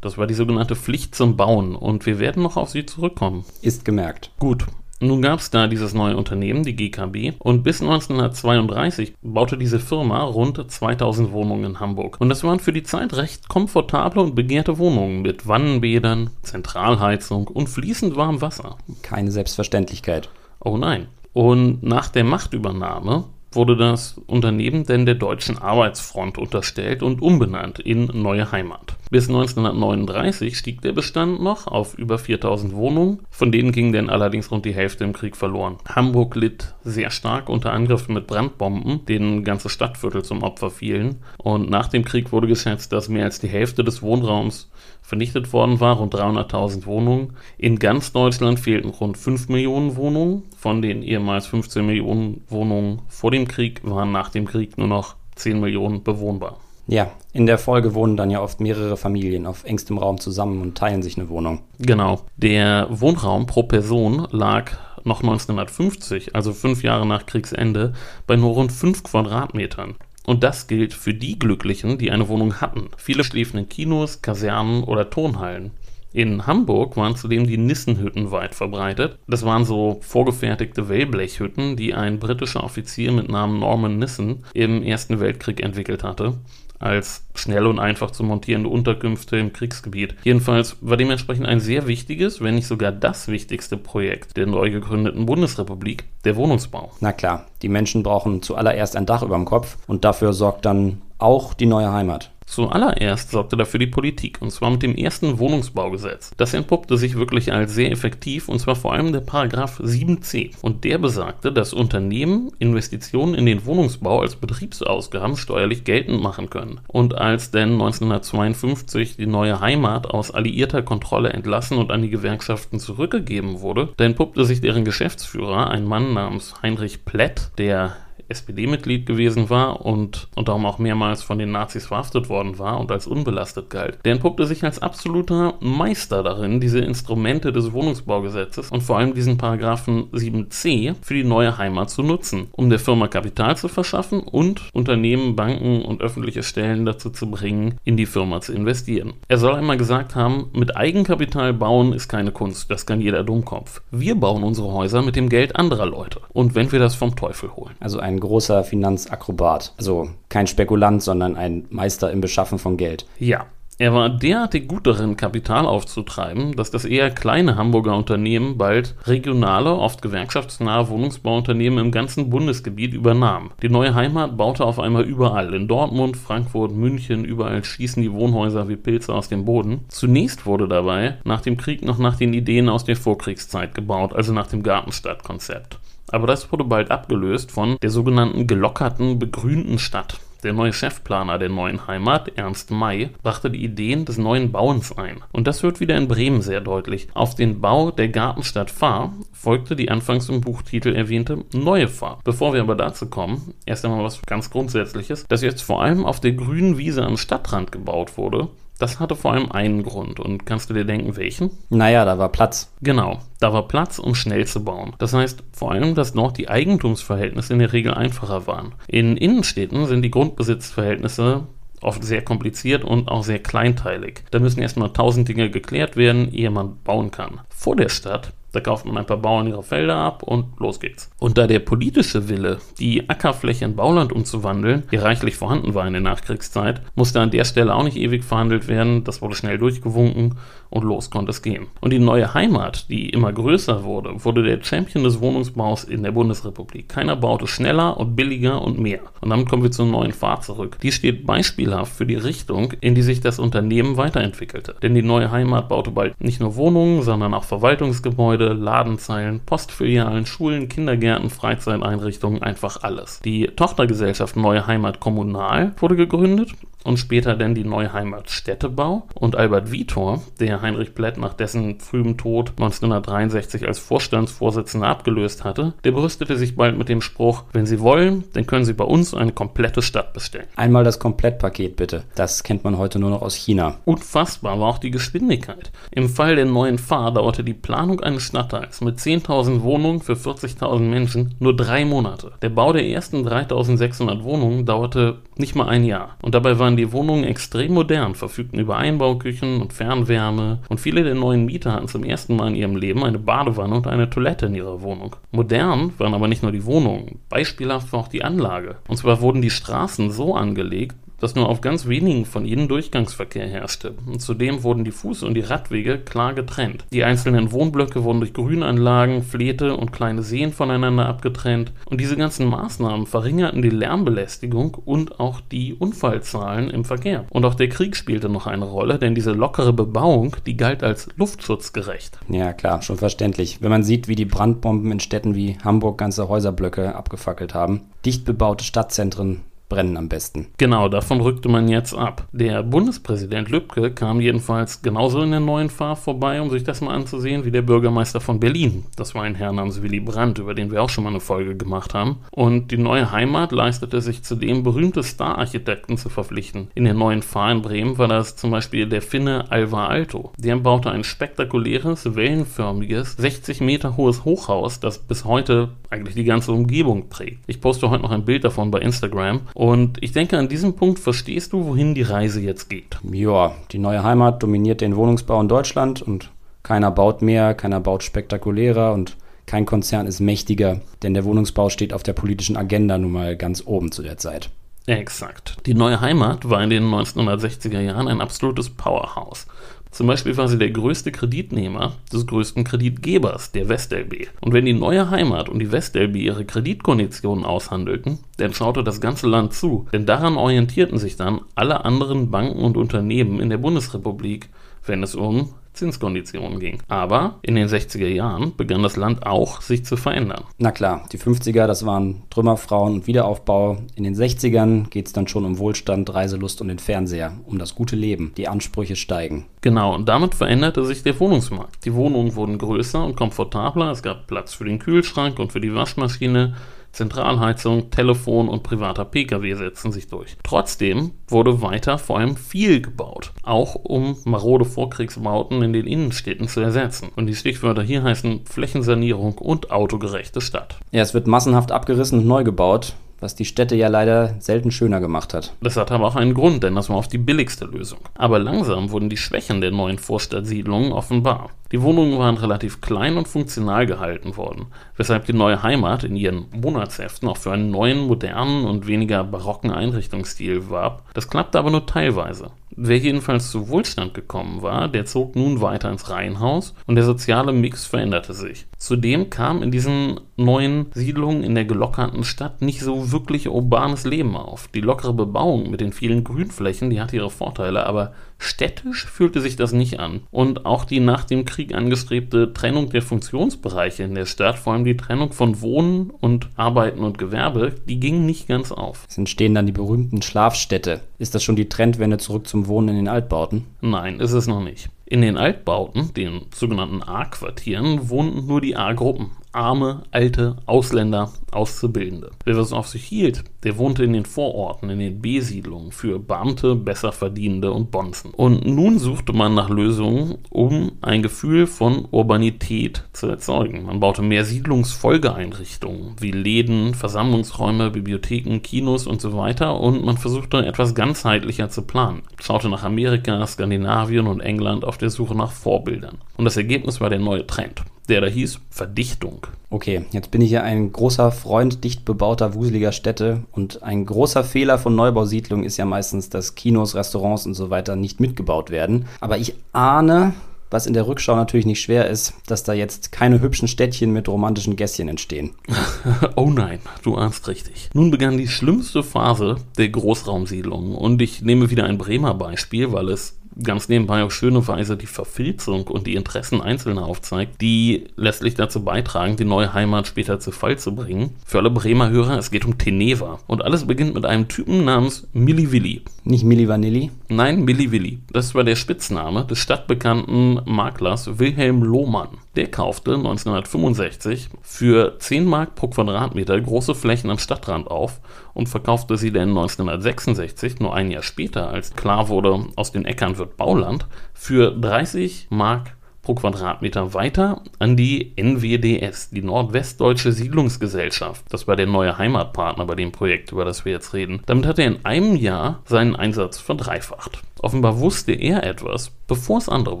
Das 0.00 0.18
war 0.18 0.26
die 0.26 0.34
sogenannte 0.34 0.74
Pflicht 0.74 1.14
zum 1.14 1.36
Bauen 1.36 1.76
und 1.76 2.06
wir 2.06 2.18
werden 2.18 2.42
noch 2.42 2.56
auf 2.56 2.70
sie 2.70 2.86
zurückkommen. 2.86 3.44
Ist 3.62 3.84
gemerkt. 3.84 4.32
Gut, 4.40 4.66
nun 5.00 5.22
gab 5.22 5.40
es 5.40 5.50
da 5.50 5.66
dieses 5.66 5.94
neue 5.94 6.16
Unternehmen, 6.16 6.62
die 6.62 6.76
GKB, 6.76 7.32
und 7.38 7.62
bis 7.62 7.80
1932 7.80 9.14
baute 9.22 9.56
diese 9.56 9.80
Firma 9.80 10.22
rund 10.22 10.70
2000 10.70 11.32
Wohnungen 11.32 11.64
in 11.64 11.80
Hamburg. 11.80 12.16
Und 12.20 12.28
das 12.28 12.44
waren 12.44 12.60
für 12.60 12.72
die 12.72 12.82
Zeit 12.82 13.14
recht 13.14 13.48
komfortable 13.48 14.22
und 14.22 14.34
begehrte 14.34 14.76
Wohnungen 14.76 15.22
mit 15.22 15.48
Wannenbädern, 15.48 16.30
Zentralheizung 16.42 17.48
und 17.48 17.68
fließend 17.68 18.16
warmem 18.16 18.42
Wasser. 18.42 18.76
Keine 19.02 19.30
Selbstverständlichkeit. 19.30 20.28
Oh 20.60 20.76
nein. 20.76 21.08
Und 21.32 21.82
nach 21.82 22.08
der 22.08 22.24
Machtübernahme 22.24 23.24
wurde 23.52 23.76
das 23.76 24.20
Unternehmen 24.26 24.84
denn 24.84 25.06
der 25.06 25.16
Deutschen 25.16 25.58
Arbeitsfront 25.58 26.38
unterstellt 26.38 27.02
und 27.02 27.20
umbenannt 27.20 27.78
in 27.78 28.06
Neue 28.06 28.52
Heimat. 28.52 28.96
Bis 29.10 29.28
1939 29.28 30.56
stieg 30.56 30.82
der 30.82 30.92
Bestand 30.92 31.42
noch 31.42 31.66
auf 31.66 31.98
über 31.98 32.18
4000 32.18 32.74
Wohnungen, 32.74 33.20
von 33.30 33.50
denen 33.50 33.72
ging 33.72 33.92
denn 33.92 34.08
allerdings 34.08 34.52
rund 34.52 34.64
die 34.64 34.74
Hälfte 34.74 35.02
im 35.02 35.12
Krieg 35.12 35.36
verloren. 35.36 35.78
Hamburg 35.88 36.36
litt 36.36 36.74
sehr 36.84 37.10
stark 37.10 37.48
unter 37.48 37.72
Angriffen 37.72 38.14
mit 38.14 38.28
Brandbomben, 38.28 39.04
denen 39.06 39.42
ganze 39.42 39.68
Stadtviertel 39.68 40.22
zum 40.22 40.44
Opfer 40.44 40.70
fielen. 40.70 41.16
Und 41.38 41.68
nach 41.68 41.88
dem 41.88 42.04
Krieg 42.04 42.30
wurde 42.30 42.46
geschätzt, 42.46 42.92
dass 42.92 43.08
mehr 43.08 43.24
als 43.24 43.40
die 43.40 43.48
Hälfte 43.48 43.82
des 43.82 44.00
Wohnraums 44.00 44.70
vernichtet 45.10 45.52
worden 45.52 45.80
war, 45.80 45.96
rund 45.96 46.14
300.000 46.14 46.86
Wohnungen. 46.86 47.34
In 47.58 47.80
ganz 47.80 48.12
Deutschland 48.12 48.60
fehlten 48.60 48.90
rund 48.90 49.18
5 49.18 49.48
Millionen 49.48 49.96
Wohnungen. 49.96 50.44
Von 50.56 50.82
den 50.82 51.02
ehemals 51.02 51.48
15 51.48 51.84
Millionen 51.84 52.44
Wohnungen 52.48 53.02
vor 53.08 53.32
dem 53.32 53.48
Krieg 53.48 53.80
waren 53.82 54.12
nach 54.12 54.30
dem 54.30 54.46
Krieg 54.46 54.78
nur 54.78 54.86
noch 54.86 55.16
10 55.34 55.60
Millionen 55.60 56.04
bewohnbar. 56.04 56.58
Ja, 56.86 57.10
in 57.32 57.46
der 57.46 57.58
Folge 57.58 57.94
wohnen 57.94 58.16
dann 58.16 58.30
ja 58.30 58.40
oft 58.40 58.60
mehrere 58.60 58.96
Familien 58.96 59.46
auf 59.46 59.64
engstem 59.64 59.98
Raum 59.98 60.18
zusammen 60.18 60.62
und 60.62 60.78
teilen 60.78 61.02
sich 61.02 61.18
eine 61.18 61.28
Wohnung. 61.28 61.62
Genau. 61.80 62.20
Der 62.36 62.86
Wohnraum 62.90 63.46
pro 63.46 63.64
Person 63.64 64.28
lag 64.30 64.72
noch 65.04 65.22
1950, 65.22 66.36
also 66.36 66.52
fünf 66.52 66.82
Jahre 66.84 67.06
nach 67.06 67.26
Kriegsende, 67.26 67.94
bei 68.26 68.36
nur 68.36 68.54
rund 68.54 68.70
5 68.70 69.02
Quadratmetern. 69.02 69.96
Und 70.30 70.44
das 70.44 70.68
gilt 70.68 70.94
für 70.94 71.12
die 71.12 71.40
Glücklichen, 71.40 71.98
die 71.98 72.12
eine 72.12 72.28
Wohnung 72.28 72.60
hatten. 72.60 72.90
Viele 72.96 73.24
schliefen 73.24 73.58
in 73.58 73.68
Kinos, 73.68 74.22
Kasernen 74.22 74.84
oder 74.84 75.10
Turnhallen. 75.10 75.72
In 76.12 76.46
Hamburg 76.46 76.96
waren 76.96 77.16
zudem 77.16 77.48
die 77.48 77.58
Nissenhütten 77.58 78.30
weit 78.30 78.54
verbreitet. 78.54 79.18
Das 79.26 79.44
waren 79.44 79.64
so 79.64 79.98
vorgefertigte 80.02 80.88
Wellblechhütten, 80.88 81.74
die 81.74 81.94
ein 81.94 82.20
britischer 82.20 82.62
Offizier 82.62 83.10
mit 83.10 83.28
Namen 83.28 83.58
Norman 83.58 83.98
Nissen 83.98 84.44
im 84.54 84.84
Ersten 84.84 85.18
Weltkrieg 85.18 85.60
entwickelt 85.64 86.04
hatte 86.04 86.34
als 86.80 87.26
schnell 87.34 87.66
und 87.66 87.78
einfach 87.78 88.10
zu 88.10 88.24
montierende 88.24 88.68
Unterkünfte 88.68 89.36
im 89.36 89.52
Kriegsgebiet. 89.52 90.16
Jedenfalls 90.24 90.76
war 90.80 90.96
dementsprechend 90.96 91.46
ein 91.46 91.60
sehr 91.60 91.86
wichtiges, 91.86 92.40
wenn 92.40 92.56
nicht 92.56 92.66
sogar 92.66 92.90
das 92.90 93.28
wichtigste 93.28 93.76
Projekt 93.76 94.36
der 94.36 94.46
neu 94.46 94.70
gegründeten 94.70 95.26
Bundesrepublik, 95.26 96.04
der 96.24 96.36
Wohnungsbau. 96.36 96.90
Na 97.00 97.12
klar, 97.12 97.46
die 97.62 97.68
Menschen 97.68 98.02
brauchen 98.02 98.42
zuallererst 98.42 98.96
ein 98.96 99.06
Dach 99.06 99.22
über 99.22 99.36
dem 99.36 99.44
Kopf 99.44 99.76
und 99.86 100.04
dafür 100.04 100.32
sorgt 100.32 100.64
dann 100.64 101.02
auch 101.18 101.54
die 101.54 101.66
neue 101.66 101.92
Heimat. 101.92 102.30
Zuallererst 102.50 103.30
sorgte 103.30 103.56
dafür 103.56 103.78
die 103.78 103.86
Politik, 103.86 104.38
und 104.40 104.50
zwar 104.50 104.72
mit 104.72 104.82
dem 104.82 104.96
ersten 104.96 105.38
Wohnungsbaugesetz. 105.38 106.32
Das 106.36 106.52
entpuppte 106.52 106.98
sich 106.98 107.14
wirklich 107.14 107.52
als 107.52 107.74
sehr 107.74 107.92
effektiv, 107.92 108.48
und 108.48 108.58
zwar 108.58 108.74
vor 108.74 108.92
allem 108.92 109.12
der 109.12 109.20
Paragraph 109.20 109.78
7c. 109.78 110.56
Und 110.60 110.82
der 110.82 110.98
besagte, 110.98 111.52
dass 111.52 111.72
Unternehmen 111.72 112.50
Investitionen 112.58 113.36
in 113.36 113.46
den 113.46 113.64
Wohnungsbau 113.66 114.22
als 114.22 114.34
Betriebsausgaben 114.34 115.36
steuerlich 115.36 115.84
geltend 115.84 116.20
machen 116.20 116.50
können. 116.50 116.80
Und 116.88 117.14
als 117.16 117.52
denn 117.52 117.74
1952 117.74 119.16
die 119.16 119.26
neue 119.26 119.60
Heimat 119.60 120.08
aus 120.08 120.32
alliierter 120.32 120.82
Kontrolle 120.82 121.32
entlassen 121.32 121.78
und 121.78 121.92
an 121.92 122.02
die 122.02 122.10
Gewerkschaften 122.10 122.80
zurückgegeben 122.80 123.60
wurde, 123.60 123.90
da 123.96 124.04
entpuppte 124.04 124.44
sich 124.44 124.60
deren 124.60 124.84
Geschäftsführer, 124.84 125.70
ein 125.70 125.84
Mann 125.84 126.14
namens 126.14 126.54
Heinrich 126.62 127.04
Plätt, 127.04 127.52
der 127.58 127.96
SPD-Mitglied 128.30 129.06
gewesen 129.06 129.50
war 129.50 129.84
und, 129.84 130.28
und 130.34 130.48
darum 130.48 130.66
auch 130.66 130.78
mehrmals 130.78 131.22
von 131.22 131.38
den 131.38 131.50
Nazis 131.50 131.86
verhaftet 131.86 132.28
worden 132.28 132.58
war 132.58 132.78
und 132.80 132.90
als 132.90 133.06
unbelastet 133.06 133.70
galt. 133.70 133.98
Der 134.04 134.12
entpuppte 134.12 134.46
sich 134.46 134.64
als 134.64 134.80
absoluter 134.80 135.54
Meister 135.60 136.22
darin, 136.22 136.60
diese 136.60 136.80
Instrumente 136.80 137.52
des 137.52 137.72
Wohnungsbaugesetzes 137.72 138.70
und 138.70 138.82
vor 138.82 138.98
allem 138.98 139.14
diesen 139.14 139.38
Paragraphen 139.38 140.10
7c 140.12 140.94
für 141.02 141.14
die 141.14 141.24
neue 141.24 141.58
Heimat 141.58 141.90
zu 141.90 142.02
nutzen, 142.02 142.48
um 142.52 142.70
der 142.70 142.78
Firma 142.78 143.08
Kapital 143.08 143.56
zu 143.56 143.68
verschaffen 143.68 144.20
und 144.20 144.62
Unternehmen, 144.72 145.36
Banken 145.36 145.82
und 145.82 146.02
öffentliche 146.02 146.42
Stellen 146.42 146.84
dazu 146.86 147.10
zu 147.10 147.30
bringen, 147.30 147.78
in 147.84 147.96
die 147.96 148.06
Firma 148.06 148.40
zu 148.40 148.52
investieren. 148.52 149.14
Er 149.28 149.38
soll 149.38 149.54
einmal 149.54 149.76
gesagt 149.76 150.14
haben, 150.14 150.50
mit 150.52 150.76
Eigenkapital 150.76 151.52
bauen 151.52 151.92
ist 151.92 152.08
keine 152.08 152.30
Kunst, 152.30 152.70
das 152.70 152.86
kann 152.86 153.00
jeder 153.00 153.24
Dummkopf. 153.24 153.82
Wir 153.90 154.14
bauen 154.14 154.42
unsere 154.42 154.72
Häuser 154.72 155.02
mit 155.02 155.16
dem 155.16 155.28
Geld 155.28 155.56
anderer 155.56 155.86
Leute 155.86 156.20
und 156.32 156.54
wenn 156.54 156.70
wir 156.72 156.78
das 156.78 156.94
vom 156.94 157.16
Teufel 157.16 157.54
holen. 157.56 157.74
Also 157.80 157.98
ein 157.98 158.19
großer 158.20 158.64
Finanzakrobat. 158.64 159.74
Also 159.78 160.10
kein 160.28 160.46
Spekulant, 160.46 161.02
sondern 161.02 161.36
ein 161.36 161.66
Meister 161.70 162.10
im 162.10 162.20
Beschaffen 162.20 162.58
von 162.58 162.76
Geld. 162.76 163.06
Ja. 163.18 163.46
Er 163.80 163.94
war 163.94 164.10
derartig 164.10 164.68
gut 164.68 164.86
darin, 164.86 165.16
Kapital 165.16 165.64
aufzutreiben, 165.64 166.54
dass 166.54 166.70
das 166.70 166.84
eher 166.84 167.10
kleine 167.10 167.56
Hamburger 167.56 167.96
Unternehmen 167.96 168.58
bald 168.58 168.94
regionale, 169.06 169.74
oft 169.74 170.02
gewerkschaftsnahe 170.02 170.90
Wohnungsbauunternehmen 170.90 171.78
im 171.78 171.90
ganzen 171.90 172.28
Bundesgebiet 172.28 172.92
übernahm. 172.92 173.52
Die 173.62 173.70
neue 173.70 173.94
Heimat 173.94 174.36
baute 174.36 174.66
auf 174.66 174.78
einmal 174.78 175.04
überall. 175.04 175.54
In 175.54 175.66
Dortmund, 175.66 176.18
Frankfurt, 176.18 176.72
München, 176.72 177.24
überall 177.24 177.64
schießen 177.64 178.02
die 178.02 178.12
Wohnhäuser 178.12 178.68
wie 178.68 178.76
Pilze 178.76 179.14
aus 179.14 179.30
dem 179.30 179.46
Boden. 179.46 179.86
Zunächst 179.88 180.44
wurde 180.44 180.68
dabei 180.68 181.16
nach 181.24 181.40
dem 181.40 181.56
Krieg 181.56 181.82
noch 181.82 181.96
nach 181.96 182.16
den 182.16 182.34
Ideen 182.34 182.68
aus 182.68 182.84
der 182.84 182.96
Vorkriegszeit 182.96 183.74
gebaut, 183.74 184.12
also 184.12 184.34
nach 184.34 184.48
dem 184.48 184.62
Gartenstadtkonzept. 184.62 185.78
Aber 186.12 186.26
das 186.26 186.50
wurde 186.50 186.64
bald 186.64 186.90
abgelöst 186.90 187.50
von 187.52 187.76
der 187.82 187.90
sogenannten 187.90 188.46
gelockerten, 188.46 189.18
begrünten 189.18 189.78
Stadt. 189.78 190.20
Der 190.42 190.54
neue 190.54 190.72
Chefplaner 190.72 191.38
der 191.38 191.50
neuen 191.50 191.86
Heimat, 191.86 192.28
Ernst 192.36 192.70
May, 192.70 193.10
brachte 193.22 193.50
die 193.50 193.62
Ideen 193.62 194.06
des 194.06 194.16
neuen 194.16 194.52
Bauens 194.52 194.96
ein. 194.96 195.20
Und 195.32 195.46
das 195.46 195.62
wird 195.62 195.80
wieder 195.80 195.98
in 195.98 196.08
Bremen 196.08 196.40
sehr 196.40 196.62
deutlich. 196.62 197.08
Auf 197.12 197.34
den 197.34 197.60
Bau 197.60 197.90
der 197.90 198.08
Gartenstadt 198.08 198.70
Fahr 198.70 199.12
folgte 199.32 199.76
die 199.76 199.90
anfangs 199.90 200.30
im 200.30 200.40
Buchtitel 200.40 200.94
erwähnte 200.94 201.44
neue 201.52 201.88
Fahr. 201.88 202.20
Bevor 202.24 202.54
wir 202.54 202.62
aber 202.62 202.74
dazu 202.74 203.10
kommen, 203.10 203.52
erst 203.66 203.84
einmal 203.84 204.02
was 204.02 204.22
ganz 204.22 204.48
Grundsätzliches, 204.48 205.26
das 205.28 205.42
jetzt 205.42 205.62
vor 205.62 205.82
allem 205.82 206.06
auf 206.06 206.20
der 206.20 206.32
grünen 206.32 206.78
Wiese 206.78 207.04
am 207.04 207.18
Stadtrand 207.18 207.70
gebaut 207.70 208.16
wurde, 208.16 208.48
das 208.80 208.98
hatte 208.98 209.14
vor 209.14 209.32
allem 209.32 209.52
einen 209.52 209.82
Grund. 209.82 210.18
Und 210.18 210.46
kannst 210.46 210.70
du 210.70 210.74
dir 210.74 210.84
denken, 210.84 211.16
welchen? 211.16 211.50
Naja, 211.68 212.04
da 212.04 212.18
war 212.18 212.30
Platz. 212.30 212.72
Genau, 212.80 213.20
da 213.38 213.52
war 213.52 213.68
Platz, 213.68 213.98
um 213.98 214.14
schnell 214.14 214.46
zu 214.46 214.64
bauen. 214.64 214.94
Das 214.98 215.12
heißt 215.12 215.44
vor 215.52 215.70
allem, 215.70 215.94
dass 215.94 216.14
dort 216.14 216.38
die 216.38 216.48
Eigentumsverhältnisse 216.48 217.52
in 217.52 217.58
der 217.58 217.72
Regel 217.72 217.94
einfacher 217.94 218.46
waren. 218.46 218.72
In 218.88 219.16
Innenstädten 219.16 219.86
sind 219.86 220.02
die 220.02 220.10
Grundbesitzverhältnisse 220.10 221.46
oft 221.82 222.04
sehr 222.04 222.22
kompliziert 222.22 222.84
und 222.84 223.08
auch 223.08 223.24
sehr 223.24 223.38
kleinteilig. 223.38 224.24
Da 224.30 224.38
müssen 224.38 224.60
erstmal 224.60 224.92
tausend 224.92 225.28
Dinge 225.28 225.50
geklärt 225.50 225.96
werden, 225.96 226.32
ehe 226.32 226.50
man 226.50 226.76
bauen 226.82 227.10
kann. 227.10 227.40
Vor 227.48 227.76
der 227.76 227.88
Stadt 227.88 228.32
da 228.52 228.60
kauft 228.60 228.84
man 228.86 228.96
ein 228.96 229.06
paar 229.06 229.16
Bauern 229.16 229.46
ihre 229.46 229.62
Felder 229.62 229.96
ab 229.96 230.22
und 230.22 230.58
los 230.58 230.80
geht's. 230.80 231.10
Und 231.18 231.38
da 231.38 231.46
der 231.46 231.60
politische 231.60 232.28
Wille, 232.28 232.58
die 232.78 233.08
Ackerfläche 233.08 233.64
in 233.64 233.76
Bauland 233.76 234.12
umzuwandeln, 234.12 234.84
hier 234.90 235.02
reichlich 235.02 235.36
vorhanden 235.36 235.74
war 235.74 235.86
in 235.86 235.92
der 235.92 236.02
Nachkriegszeit, 236.02 236.82
musste 236.94 237.20
an 237.20 237.30
der 237.30 237.44
Stelle 237.44 237.74
auch 237.74 237.84
nicht 237.84 237.96
ewig 237.96 238.24
verhandelt 238.24 238.68
werden, 238.68 239.04
das 239.04 239.22
wurde 239.22 239.34
schnell 239.34 239.58
durchgewunken 239.58 240.36
und 240.70 240.84
los 240.84 241.10
konnte 241.10 241.30
es 241.30 241.42
gehen. 241.42 241.66
Und 241.80 241.92
die 241.92 241.98
neue 241.98 242.32
Heimat, 242.32 242.88
die 242.88 243.10
immer 243.10 243.32
größer 243.32 243.84
wurde, 243.84 244.24
wurde 244.24 244.42
der 244.42 244.62
Champion 244.62 245.04
des 245.04 245.20
Wohnungsbaus 245.20 245.84
in 245.84 246.02
der 246.02 246.12
Bundesrepublik. 246.12 246.88
Keiner 246.88 247.16
baute 247.16 247.46
schneller 247.46 247.96
und 247.96 248.16
billiger 248.16 248.62
und 248.62 248.78
mehr. 248.78 249.00
Und 249.20 249.30
damit 249.30 249.48
kommen 249.48 249.62
wir 249.62 249.70
zur 249.70 249.86
neuen 249.86 250.12
Fahrt 250.12 250.44
zurück. 250.44 250.78
Die 250.82 250.92
steht 250.92 251.26
beispielhaft 251.26 251.92
für 251.92 252.06
die 252.06 252.14
Richtung, 252.14 252.72
in 252.80 252.94
die 252.94 253.02
sich 253.02 253.20
das 253.20 253.38
Unternehmen 253.38 253.96
weiterentwickelte. 253.96 254.76
Denn 254.82 254.94
die 254.94 255.02
neue 255.02 255.30
Heimat 255.30 255.68
baute 255.68 255.90
bald 255.90 256.20
nicht 256.20 256.40
nur 256.40 256.56
Wohnungen, 256.56 257.02
sondern 257.02 257.34
auch 257.34 257.44
Verwaltungsgebäude, 257.44 258.39
Gebäude, 258.40 258.54
Ladenzeilen, 258.54 259.40
Postfilialen, 259.40 260.24
Schulen, 260.24 260.68
Kindergärten, 260.68 261.28
Freizeiteinrichtungen, 261.28 262.42
einfach 262.42 262.82
alles. 262.82 263.20
Die 263.20 263.46
Tochtergesellschaft 263.48 264.36
Neue 264.36 264.66
Heimat 264.66 264.98
Kommunal 264.98 265.72
wurde 265.78 265.96
gegründet 265.96 266.54
und 266.84 266.98
später 266.98 267.36
dann 267.36 267.54
die 267.54 267.64
Neue 267.64 267.92
Heimat 267.92 268.30
Städtebau 268.30 269.06
und 269.14 269.36
Albert 269.36 269.70
Vitor, 269.70 270.22
der 270.38 270.62
Heinrich 270.62 270.94
Plätt 270.94 271.18
nach 271.18 271.34
dessen 271.34 271.80
frühem 271.80 272.16
Tod 272.16 272.50
1963 272.50 273.66
als 273.66 273.78
Vorstandsvorsitzender 273.78 274.88
abgelöst 274.88 275.44
hatte, 275.44 275.74
der 275.84 275.92
brüstete 275.92 276.36
sich 276.36 276.56
bald 276.56 276.78
mit 276.78 276.88
dem 276.88 277.02
Spruch, 277.02 277.44
wenn 277.52 277.66
Sie 277.66 277.80
wollen, 277.80 278.24
dann 278.32 278.46
können 278.46 278.64
Sie 278.64 278.72
bei 278.72 278.84
uns 278.84 279.14
eine 279.14 279.32
komplette 279.32 279.82
Stadt 279.82 280.12
bestellen. 280.12 280.46
Einmal 280.56 280.84
das 280.84 280.98
Komplettpaket 280.98 281.76
bitte. 281.76 282.04
Das 282.14 282.42
kennt 282.42 282.64
man 282.64 282.78
heute 282.78 282.98
nur 282.98 283.10
noch 283.10 283.22
aus 283.22 283.34
China. 283.34 283.76
Unfassbar 283.84 284.58
war 284.58 284.68
auch 284.68 284.78
die 284.78 284.90
Geschwindigkeit. 284.90 285.70
Im 285.90 286.08
Fall 286.08 286.36
der 286.36 286.46
neuen 286.46 286.78
Fahr 286.78 287.12
dauerte 287.12 287.44
die 287.44 287.54
Planung 287.54 288.00
eines 288.00 288.22
Stadtteils 288.30 288.80
mit 288.80 288.98
10.000 288.98 289.62
Wohnungen 289.62 290.00
für 290.00 290.14
40.000 290.14 290.80
Menschen 290.80 291.34
nur 291.38 291.54
drei 291.54 291.84
Monate. 291.84 292.32
Der 292.42 292.48
Bau 292.48 292.72
der 292.72 292.86
ersten 292.86 293.26
3.600 293.26 294.22
Wohnungen 294.22 294.64
dauerte 294.64 295.18
nicht 295.36 295.54
mal 295.54 295.68
ein 295.68 295.84
Jahr. 295.84 296.16
Und 296.22 296.34
dabei 296.34 296.58
waren 296.58 296.76
die 296.76 296.92
Wohnungen 296.92 297.24
extrem 297.24 297.74
modern, 297.74 298.14
verfügten 298.14 298.58
über 298.58 298.76
Einbauküchen 298.76 299.60
und 299.60 299.72
Fernwärme 299.72 300.60
und 300.68 300.80
viele 300.80 301.02
der 301.02 301.14
neuen 301.14 301.44
Mieter 301.44 301.72
hatten 301.72 301.88
zum 301.88 302.04
ersten 302.04 302.36
Mal 302.36 302.48
in 302.48 302.54
ihrem 302.54 302.76
Leben 302.76 303.04
eine 303.04 303.18
Badewanne 303.18 303.74
und 303.74 303.86
eine 303.86 304.08
Toilette 304.08 304.46
in 304.46 304.54
ihrer 304.54 304.82
Wohnung. 304.82 305.16
Modern 305.32 305.92
waren 305.98 306.14
aber 306.14 306.28
nicht 306.28 306.42
nur 306.42 306.52
die 306.52 306.64
Wohnungen, 306.64 307.20
beispielhaft 307.28 307.92
war 307.92 308.00
auch 308.00 308.08
die 308.08 308.24
Anlage. 308.24 308.76
Und 308.88 308.96
zwar 308.96 309.20
wurden 309.20 309.42
die 309.42 309.50
Straßen 309.50 310.10
so 310.10 310.34
angelegt, 310.34 310.96
dass 311.20 311.34
nur 311.34 311.48
auf 311.48 311.60
ganz 311.60 311.86
wenigen 311.86 312.24
von 312.24 312.44
ihnen 312.44 312.68
Durchgangsverkehr 312.68 313.46
herrschte. 313.46 313.94
Und 314.06 314.20
zudem 314.20 314.62
wurden 314.62 314.84
die 314.84 314.92
Fuß- 314.92 315.24
und 315.24 315.34
die 315.34 315.40
Radwege 315.40 315.98
klar 315.98 316.34
getrennt. 316.34 316.84
Die 316.92 317.04
einzelnen 317.04 317.52
Wohnblöcke 317.52 318.02
wurden 318.02 318.20
durch 318.20 318.32
Grünanlagen, 318.32 319.22
Fläte 319.22 319.76
und 319.76 319.92
kleine 319.92 320.22
Seen 320.22 320.52
voneinander 320.52 321.06
abgetrennt. 321.06 321.72
Und 321.84 322.00
diese 322.00 322.16
ganzen 322.16 322.46
Maßnahmen 322.46 323.06
verringerten 323.06 323.62
die 323.62 323.70
Lärmbelästigung 323.70 324.74
und 324.84 325.20
auch 325.20 325.40
die 325.40 325.74
Unfallzahlen 325.74 326.70
im 326.70 326.84
Verkehr. 326.84 327.24
Und 327.30 327.44
auch 327.44 327.54
der 327.54 327.68
Krieg 327.68 327.96
spielte 327.96 328.28
noch 328.28 328.46
eine 328.46 328.64
Rolle, 328.64 328.98
denn 328.98 329.14
diese 329.14 329.32
lockere 329.32 329.72
Bebauung, 329.72 330.36
die 330.46 330.56
galt 330.56 330.82
als 330.82 331.08
luftschutzgerecht. 331.16 332.18
Ja, 332.28 332.52
klar, 332.52 332.82
schon 332.82 332.96
verständlich. 332.96 333.58
Wenn 333.60 333.70
man 333.70 333.84
sieht, 333.84 334.08
wie 334.08 334.14
die 334.14 334.24
Brandbomben 334.24 334.90
in 334.90 335.00
Städten 335.00 335.34
wie 335.34 335.58
Hamburg 335.62 335.98
ganze 335.98 336.28
Häuserblöcke 336.28 336.94
abgefackelt 336.94 337.54
haben. 337.54 337.82
Dicht 338.04 338.24
bebaute 338.24 338.64
Stadtzentren 338.64 339.42
brennen 339.70 339.96
am 339.96 340.10
besten. 340.10 340.48
Genau, 340.58 340.90
davon 340.90 341.22
rückte 341.22 341.48
man 341.48 341.68
jetzt 341.68 341.94
ab. 341.94 342.28
Der 342.32 342.62
Bundespräsident 342.62 343.48
Lübcke 343.48 343.92
kam 343.92 344.20
jedenfalls 344.20 344.82
genauso 344.82 345.22
in 345.22 345.30
der 345.30 345.40
neuen 345.40 345.70
Fahr 345.70 345.96
vorbei, 345.96 346.42
um 346.42 346.50
sich 346.50 346.64
das 346.64 346.82
mal 346.82 346.94
anzusehen, 346.94 347.46
wie 347.46 347.50
der 347.50 347.62
Bürgermeister 347.62 348.20
von 348.20 348.38
Berlin. 348.38 348.84
Das 348.96 349.14
war 349.14 349.22
ein 349.22 349.36
Herr 349.36 349.52
namens 349.52 349.80
Willy 349.82 350.00
Brandt, 350.00 350.38
über 350.38 350.52
den 350.52 350.70
wir 350.70 350.82
auch 350.82 350.90
schon 350.90 351.04
mal 351.04 351.10
eine 351.10 351.20
Folge 351.20 351.56
gemacht 351.56 351.94
haben. 351.94 352.18
Und 352.32 352.70
die 352.72 352.76
neue 352.76 353.10
Heimat 353.10 353.52
leistete 353.52 354.02
sich 354.02 354.22
zudem 354.22 354.62
berühmte 354.62 355.02
Star-Architekten 355.02 355.96
zu 355.96 356.10
verpflichten. 356.10 356.68
In 356.74 356.84
der 356.84 356.94
neuen 356.94 357.22
Fahr 357.22 357.52
in 357.52 357.62
Bremen 357.62 357.96
war 357.96 358.08
das 358.08 358.36
zum 358.36 358.50
Beispiel 358.50 358.88
der 358.88 359.02
Finne 359.02 359.50
Alvar 359.50 359.88
Alto. 359.88 360.32
Der 360.36 360.56
baute 360.56 360.90
ein 360.90 361.04
spektakuläres, 361.04 362.16
wellenförmiges, 362.16 363.12
60 363.12 363.60
Meter 363.60 363.96
hohes 363.96 364.24
Hochhaus, 364.24 364.80
das 364.80 364.98
bis 364.98 365.24
heute 365.24 365.70
eigentlich 365.90 366.16
die 366.16 366.24
ganze 366.24 366.52
Umgebung 366.52 367.08
prägt. 367.08 367.44
Ich 367.46 367.60
poste 367.60 367.88
heute 367.90 368.02
noch 368.02 368.10
ein 368.10 368.24
Bild 368.24 368.44
davon 368.44 368.70
bei 368.70 368.80
Instagram 368.80 369.42
und 369.60 370.02
ich 370.02 370.12
denke, 370.12 370.38
an 370.38 370.48
diesem 370.48 370.72
Punkt 370.72 370.98
verstehst 370.98 371.52
du, 371.52 371.66
wohin 371.66 371.94
die 371.94 372.00
Reise 372.00 372.40
jetzt 372.40 372.70
geht. 372.70 372.96
Ja, 373.12 373.54
die 373.72 373.78
neue 373.78 374.02
Heimat 374.02 374.42
dominiert 374.42 374.80
den 374.80 374.96
Wohnungsbau 374.96 375.38
in 375.38 375.48
Deutschland 375.48 376.00
und 376.00 376.30
keiner 376.62 376.90
baut 376.90 377.20
mehr, 377.20 377.52
keiner 377.52 377.78
baut 377.78 378.02
spektakulärer 378.02 378.94
und 378.94 379.18
kein 379.44 379.66
Konzern 379.66 380.06
ist 380.06 380.18
mächtiger, 380.18 380.80
denn 381.02 381.12
der 381.12 381.26
Wohnungsbau 381.26 381.68
steht 381.68 381.92
auf 381.92 382.02
der 382.02 382.14
politischen 382.14 382.56
Agenda 382.56 382.96
nun 382.96 383.12
mal 383.12 383.36
ganz 383.36 383.62
oben 383.66 383.92
zu 383.92 384.02
der 384.02 384.16
Zeit. 384.16 384.48
Exakt. 384.86 385.58
Die 385.66 385.74
neue 385.74 386.00
Heimat 386.00 386.48
war 386.48 386.62
in 386.64 386.70
den 386.70 386.84
1960er 386.84 387.80
Jahren 387.80 388.08
ein 388.08 388.22
absolutes 388.22 388.70
Powerhouse. 388.70 389.46
Zum 389.90 390.06
Beispiel 390.06 390.36
war 390.36 390.46
sie 390.48 390.58
der 390.58 390.70
größte 390.70 391.10
Kreditnehmer 391.10 391.96
des 392.12 392.26
größten 392.26 392.64
Kreditgebers, 392.64 393.50
der 393.52 393.68
WestLB. 393.68 394.28
Und 394.40 394.52
wenn 394.52 394.64
die 394.64 394.72
neue 394.72 395.10
Heimat 395.10 395.48
und 395.48 395.58
die 395.58 395.72
WestLB 395.72 396.16
ihre 396.16 396.44
Kreditkonditionen 396.44 397.44
aushandelten, 397.44 398.18
dann 398.36 398.54
schaute 398.54 398.84
das 398.84 399.00
ganze 399.00 399.26
Land 399.26 399.52
zu, 399.52 399.88
denn 399.92 400.06
daran 400.06 400.36
orientierten 400.36 400.98
sich 400.98 401.16
dann 401.16 401.40
alle 401.54 401.84
anderen 401.84 402.30
Banken 402.30 402.62
und 402.62 402.76
Unternehmen 402.76 403.40
in 403.40 403.50
der 403.50 403.58
Bundesrepublik, 403.58 404.48
wenn 404.86 405.02
es 405.02 405.14
um 405.14 405.50
Zinskonditionen 405.72 406.60
ging. 406.60 406.78
Aber 406.88 407.38
in 407.42 407.54
den 407.54 407.68
60er 407.68 408.08
Jahren 408.08 408.56
begann 408.56 408.82
das 408.82 408.96
Land 408.96 409.26
auch 409.26 409.60
sich 409.60 409.84
zu 409.84 409.96
verändern. 409.96 410.44
Na 410.58 410.72
klar, 410.72 411.06
die 411.12 411.18
50er, 411.18 411.66
das 411.66 411.86
waren 411.86 412.22
Trümmerfrauen 412.30 412.94
und 412.94 413.06
Wiederaufbau. 413.06 413.78
In 413.94 414.04
den 414.04 414.14
60ern 414.14 414.88
geht 414.90 415.06
es 415.06 415.12
dann 415.12 415.28
schon 415.28 415.44
um 415.44 415.58
Wohlstand, 415.58 416.12
Reiselust 416.12 416.60
und 416.60 416.68
den 416.68 416.78
Fernseher, 416.78 417.32
um 417.46 417.58
das 417.58 417.74
gute 417.74 417.96
Leben. 417.96 418.32
Die 418.36 418.48
Ansprüche 418.48 418.96
steigen. 418.96 419.46
Genau, 419.60 419.94
und 419.94 420.08
damit 420.08 420.34
veränderte 420.34 420.84
sich 420.84 421.02
der 421.02 421.18
Wohnungsmarkt. 421.20 421.84
Die 421.84 421.94
Wohnungen 421.94 422.34
wurden 422.34 422.58
größer 422.58 423.04
und 423.04 423.16
komfortabler, 423.16 423.90
es 423.90 424.02
gab 424.02 424.26
Platz 424.26 424.54
für 424.54 424.64
den 424.64 424.78
Kühlschrank 424.78 425.38
und 425.38 425.52
für 425.52 425.60
die 425.60 425.74
Waschmaschine. 425.74 426.54
Zentralheizung, 426.92 427.90
Telefon 427.90 428.48
und 428.48 428.62
privater 428.62 429.04
Pkw 429.04 429.54
setzen 429.54 429.92
sich 429.92 430.08
durch. 430.08 430.36
Trotzdem 430.42 431.12
wurde 431.28 431.62
weiter 431.62 431.98
vor 431.98 432.18
allem 432.18 432.36
viel 432.36 432.80
gebaut, 432.80 433.32
auch 433.42 433.74
um 433.74 434.16
marode 434.24 434.64
Vorkriegsbauten 434.64 435.62
in 435.62 435.72
den 435.72 435.86
Innenstädten 435.86 436.48
zu 436.48 436.60
ersetzen. 436.60 437.10
Und 437.16 437.26
die 437.26 437.34
Stichwörter 437.34 437.82
hier 437.82 438.02
heißen 438.02 438.44
Flächensanierung 438.44 439.38
und 439.38 439.70
autogerechte 439.70 440.40
Stadt. 440.40 440.78
Ja, 440.90 441.02
es 441.02 441.14
wird 441.14 441.26
massenhaft 441.26 441.72
abgerissen 441.72 442.20
und 442.20 442.26
neu 442.26 442.44
gebaut 442.44 442.94
was 443.20 443.34
die 443.34 443.44
Städte 443.44 443.76
ja 443.76 443.88
leider 443.88 444.34
selten 444.38 444.70
schöner 444.70 445.00
gemacht 445.00 445.34
hat. 445.34 445.52
Das 445.60 445.76
hat 445.76 445.92
aber 445.92 446.06
auch 446.06 446.16
einen 446.16 446.34
Grund, 446.34 446.62
denn 446.62 446.74
das 446.74 446.88
war 446.88 446.96
oft 446.96 447.12
die 447.12 447.18
billigste 447.18 447.66
Lösung. 447.66 448.00
Aber 448.14 448.38
langsam 448.38 448.90
wurden 448.90 449.10
die 449.10 449.16
Schwächen 449.16 449.60
der 449.60 449.70
neuen 449.70 449.98
Vorstadtsiedlungen 449.98 450.92
offenbar. 450.92 451.50
Die 451.72 451.82
Wohnungen 451.82 452.18
waren 452.18 452.36
relativ 452.36 452.80
klein 452.80 453.16
und 453.16 453.28
funktional 453.28 453.86
gehalten 453.86 454.36
worden, 454.36 454.66
weshalb 454.96 455.26
die 455.26 455.32
neue 455.32 455.62
Heimat 455.62 456.02
in 456.02 456.16
ihren 456.16 456.46
Monatsheften 456.50 457.28
auch 457.28 457.36
für 457.36 457.52
einen 457.52 457.70
neuen, 457.70 458.08
modernen 458.08 458.64
und 458.64 458.88
weniger 458.88 459.22
barocken 459.22 459.70
Einrichtungsstil 459.70 460.68
warb. 460.68 461.04
Das 461.14 461.28
klappte 461.28 461.60
aber 461.60 461.70
nur 461.70 461.86
teilweise. 461.86 462.50
Wer 462.82 462.98
jedenfalls 462.98 463.50
zu 463.50 463.68
Wohlstand 463.68 464.14
gekommen 464.14 464.62
war, 464.62 464.88
der 464.88 465.04
zog 465.04 465.36
nun 465.36 465.60
weiter 465.60 465.90
ins 465.90 466.08
Reihenhaus 466.08 466.74
und 466.86 466.94
der 466.94 467.04
soziale 467.04 467.52
Mix 467.52 467.84
veränderte 467.84 468.32
sich. 468.32 468.66
Zudem 468.78 469.28
kam 469.28 469.62
in 469.62 469.70
diesen 469.70 470.20
neuen 470.36 470.86
Siedlungen 470.94 471.42
in 471.42 471.54
der 471.54 471.66
gelockerten 471.66 472.24
Stadt 472.24 472.62
nicht 472.62 472.80
so 472.80 473.12
wirklich 473.12 473.48
urbanes 473.48 474.06
Leben 474.06 474.34
auf. 474.34 474.68
Die 474.68 474.80
lockere 474.80 475.12
Bebauung 475.12 475.70
mit 475.70 475.82
den 475.82 475.92
vielen 475.92 476.24
Grünflächen, 476.24 476.88
die 476.88 477.00
hatte 477.02 477.16
ihre 477.16 477.28
Vorteile, 477.28 477.86
aber 477.86 478.14
städtisch 478.38 479.04
fühlte 479.04 479.42
sich 479.42 479.56
das 479.56 479.72
nicht 479.72 480.00
an. 480.00 480.20
Und 480.30 480.64
auch 480.64 480.86
die 480.86 481.00
nach 481.00 481.24
dem 481.24 481.44
Krieg 481.44 481.59
angestrebte 481.68 482.52
Trennung 482.52 482.90
der 482.90 483.02
Funktionsbereiche 483.02 484.02
in 484.02 484.14
der 484.14 484.26
Stadt, 484.26 484.58
vor 484.58 484.72
allem 484.72 484.84
die 484.84 484.96
Trennung 484.96 485.32
von 485.32 485.60
Wohnen 485.60 486.10
und 486.10 486.48
Arbeiten 486.56 487.00
und 487.00 487.18
Gewerbe, 487.18 487.74
die 487.88 488.00
ging 488.00 488.26
nicht 488.26 488.48
ganz 488.48 488.72
auf. 488.72 489.06
Es 489.08 489.18
entstehen 489.18 489.54
dann 489.54 489.66
die 489.66 489.72
berühmten 489.72 490.22
Schlafstädte. 490.22 491.00
Ist 491.18 491.34
das 491.34 491.42
schon 491.42 491.56
die 491.56 491.68
Trendwende 491.68 492.18
zurück 492.18 492.48
zum 492.48 492.66
Wohnen 492.66 492.88
in 492.88 492.96
den 492.96 493.08
Altbauten? 493.08 493.66
Nein, 493.80 494.20
ist 494.20 494.32
es 494.32 494.46
noch 494.46 494.62
nicht. 494.62 494.88
In 495.06 495.22
den 495.22 495.36
Altbauten, 495.36 496.14
den 496.14 496.42
sogenannten 496.54 497.02
A-Quartieren, 497.02 498.08
wohnten 498.08 498.46
nur 498.46 498.60
die 498.60 498.76
A-Gruppen. 498.76 499.30
Arme, 499.52 500.02
alte, 500.12 500.56
Ausländer, 500.66 501.32
Auszubildende. 501.50 502.30
Wer 502.44 502.56
was 502.56 502.72
auf 502.72 502.86
sich 502.86 503.04
hielt, 503.04 503.42
der 503.64 503.78
wohnte 503.78 504.04
in 504.04 504.12
den 504.12 504.24
Vororten, 504.24 504.90
in 504.90 505.00
den 505.00 505.20
B-Siedlungen 505.20 505.90
für 505.90 506.20
Beamte, 506.20 506.76
Besserverdienende 506.76 507.72
und 507.72 507.90
Bonzen. 507.90 508.30
Und 508.30 508.64
nun 508.64 508.98
suchte 508.98 509.32
man 509.32 509.54
nach 509.54 509.68
Lösungen, 509.68 510.38
um 510.50 510.92
ein 511.00 511.22
Gefühl 511.22 511.66
von 511.66 512.06
Urbanität 512.12 513.04
zu 513.12 513.26
erzeugen. 513.26 513.86
Man 513.86 513.98
baute 513.98 514.22
mehr 514.22 514.44
Siedlungsfolgeeinrichtungen 514.44 516.14
wie 516.20 516.30
Läden, 516.30 516.94
Versammlungsräume, 516.94 517.90
Bibliotheken, 517.90 518.60
Kinos 518.62 519.08
und 519.08 519.20
so 519.20 519.36
weiter 519.36 519.80
und 519.80 520.04
man 520.04 520.16
versuchte 520.16 520.64
etwas 520.64 520.94
ganzheitlicher 520.94 521.70
zu 521.70 521.82
planen. 521.82 522.22
Schaute 522.40 522.68
nach 522.68 522.84
Amerika, 522.84 523.44
Skandinavien 523.46 524.28
und 524.28 524.40
England 524.40 524.84
auf 524.84 524.98
der 524.98 525.10
Suche 525.10 525.34
nach 525.34 525.50
Vorbildern. 525.50 526.18
Und 526.36 526.44
das 526.44 526.56
Ergebnis 526.56 527.00
war 527.00 527.10
der 527.10 527.18
neue 527.18 527.46
Trend 527.46 527.82
der 528.10 528.20
da 528.20 528.26
hieß 528.26 528.60
Verdichtung. 528.70 529.46
Okay, 529.70 530.04
jetzt 530.10 530.30
bin 530.30 530.40
ich 530.40 530.50
ja 530.50 530.62
ein 530.62 530.92
großer 530.92 531.30
Freund 531.30 531.84
dicht 531.84 532.04
bebauter, 532.04 532.54
wuseliger 532.54 532.92
Städte 532.92 533.44
und 533.52 533.82
ein 533.82 534.04
großer 534.04 534.42
Fehler 534.42 534.78
von 534.78 534.96
Neubausiedlungen 534.96 535.64
ist 535.64 535.76
ja 535.76 535.84
meistens, 535.84 536.28
dass 536.28 536.56
Kinos, 536.56 536.96
Restaurants 536.96 537.46
und 537.46 537.54
so 537.54 537.70
weiter 537.70 537.94
nicht 537.94 538.20
mitgebaut 538.20 538.70
werden. 538.70 539.06
Aber 539.20 539.38
ich 539.38 539.54
ahne, 539.72 540.34
was 540.70 540.86
in 540.86 540.94
der 540.94 541.06
Rückschau 541.06 541.36
natürlich 541.36 541.66
nicht 541.66 541.80
schwer 541.80 542.08
ist, 542.08 542.34
dass 542.46 542.62
da 542.62 542.72
jetzt 542.72 543.12
keine 543.12 543.40
hübschen 543.40 543.68
Städtchen 543.68 544.12
mit 544.12 544.28
romantischen 544.28 544.76
Gässchen 544.76 545.08
entstehen. 545.08 545.52
oh 546.36 546.50
nein, 546.50 546.78
du 547.02 547.16
ahnst 547.16 547.48
richtig. 547.48 547.90
Nun 547.92 548.10
begann 548.10 548.38
die 548.38 548.48
schlimmste 548.48 549.02
Phase 549.02 549.56
der 549.78 549.88
Großraumsiedlung 549.88 550.94
und 550.94 551.20
ich 551.22 551.42
nehme 551.42 551.70
wieder 551.70 551.84
ein 551.84 551.98
Bremer 551.98 552.34
Beispiel, 552.34 552.92
weil 552.92 553.08
es 553.08 553.39
ganz 553.62 553.88
nebenbei 553.88 554.22
auf 554.22 554.32
schöne 554.32 554.66
Weise 554.66 554.96
die 554.96 555.06
Verfilzung 555.06 555.86
und 555.88 556.06
die 556.06 556.14
Interessen 556.14 556.60
Einzelner 556.60 557.04
aufzeigt, 557.04 557.60
die 557.60 558.04
letztlich 558.16 558.54
dazu 558.54 558.84
beitragen, 558.84 559.36
die 559.36 559.44
neue 559.44 559.74
Heimat 559.74 560.06
später 560.06 560.40
zu 560.40 560.52
Fall 560.52 560.78
zu 560.78 560.94
bringen. 560.94 561.36
Für 561.44 561.58
alle 561.58 561.70
Bremer 561.70 562.10
Hörer, 562.10 562.38
es 562.38 562.50
geht 562.50 562.64
um 562.64 562.78
Teneva. 562.78 563.40
Und 563.46 563.62
alles 563.62 563.86
beginnt 563.86 564.14
mit 564.14 564.24
einem 564.24 564.48
Typen 564.48 564.84
namens 564.84 565.28
Milli 565.32 565.72
Willi. 565.72 566.02
Nicht 566.24 566.44
Milli 566.44 566.68
Vanilli? 566.68 567.10
Nein, 567.28 567.64
Milli 567.64 567.90
Willi. 567.90 568.20
Das 568.32 568.54
war 568.54 568.64
der 568.64 568.76
Spitzname 568.76 569.44
des 569.44 569.58
stadtbekannten 569.58 570.60
Maklers 570.64 571.38
Wilhelm 571.38 571.82
Lohmann. 571.82 572.38
Der 572.56 572.68
kaufte 572.68 573.14
1965 573.14 574.48
für 574.60 575.18
10 575.18 575.44
Mark 575.44 575.76
pro 575.76 575.88
Quadratmeter 575.88 576.60
große 576.60 576.94
Flächen 576.94 577.30
am 577.30 577.38
Stadtrand 577.38 577.88
auf 577.88 578.20
und 578.54 578.68
verkaufte 578.68 579.16
sie 579.16 579.30
dann 579.30 579.50
1966, 579.50 580.80
nur 580.80 580.94
ein 580.94 581.10
Jahr 581.10 581.22
später, 581.22 581.70
als 581.70 581.94
klar 581.94 582.28
wurde, 582.28 582.66
aus 582.76 582.92
den 582.92 583.04
Äckern 583.04 583.38
wird 583.40 583.56
Bauland, 583.56 584.06
für 584.32 584.70
30 584.70 585.48
Mark 585.50 585.96
pro 586.22 586.34
Quadratmeter 586.34 587.14
weiter 587.14 587.62
an 587.78 587.96
die 587.96 588.32
NWDS, 588.36 589.30
die 589.30 589.42
Nordwestdeutsche 589.42 590.32
Siedlungsgesellschaft. 590.32 591.44
Das 591.50 591.66
war 591.66 591.76
der 591.76 591.86
neue 591.86 592.18
Heimatpartner 592.18 592.84
bei 592.86 592.94
dem 592.94 593.10
Projekt, 593.10 593.52
über 593.52 593.64
das 593.64 593.84
wir 593.84 593.92
jetzt 593.92 594.14
reden. 594.14 594.42
Damit 594.46 594.66
hat 594.66 594.78
er 594.78 594.86
in 594.86 595.04
einem 595.04 595.34
Jahr 595.34 595.80
seinen 595.86 596.14
Einsatz 596.14 596.58
verdreifacht. 596.58 597.42
Offenbar 597.60 597.98
wusste 597.98 598.32
er 598.32 598.64
etwas, 598.64 599.10
bevor 599.26 599.58
es 599.58 599.68
andere 599.68 600.00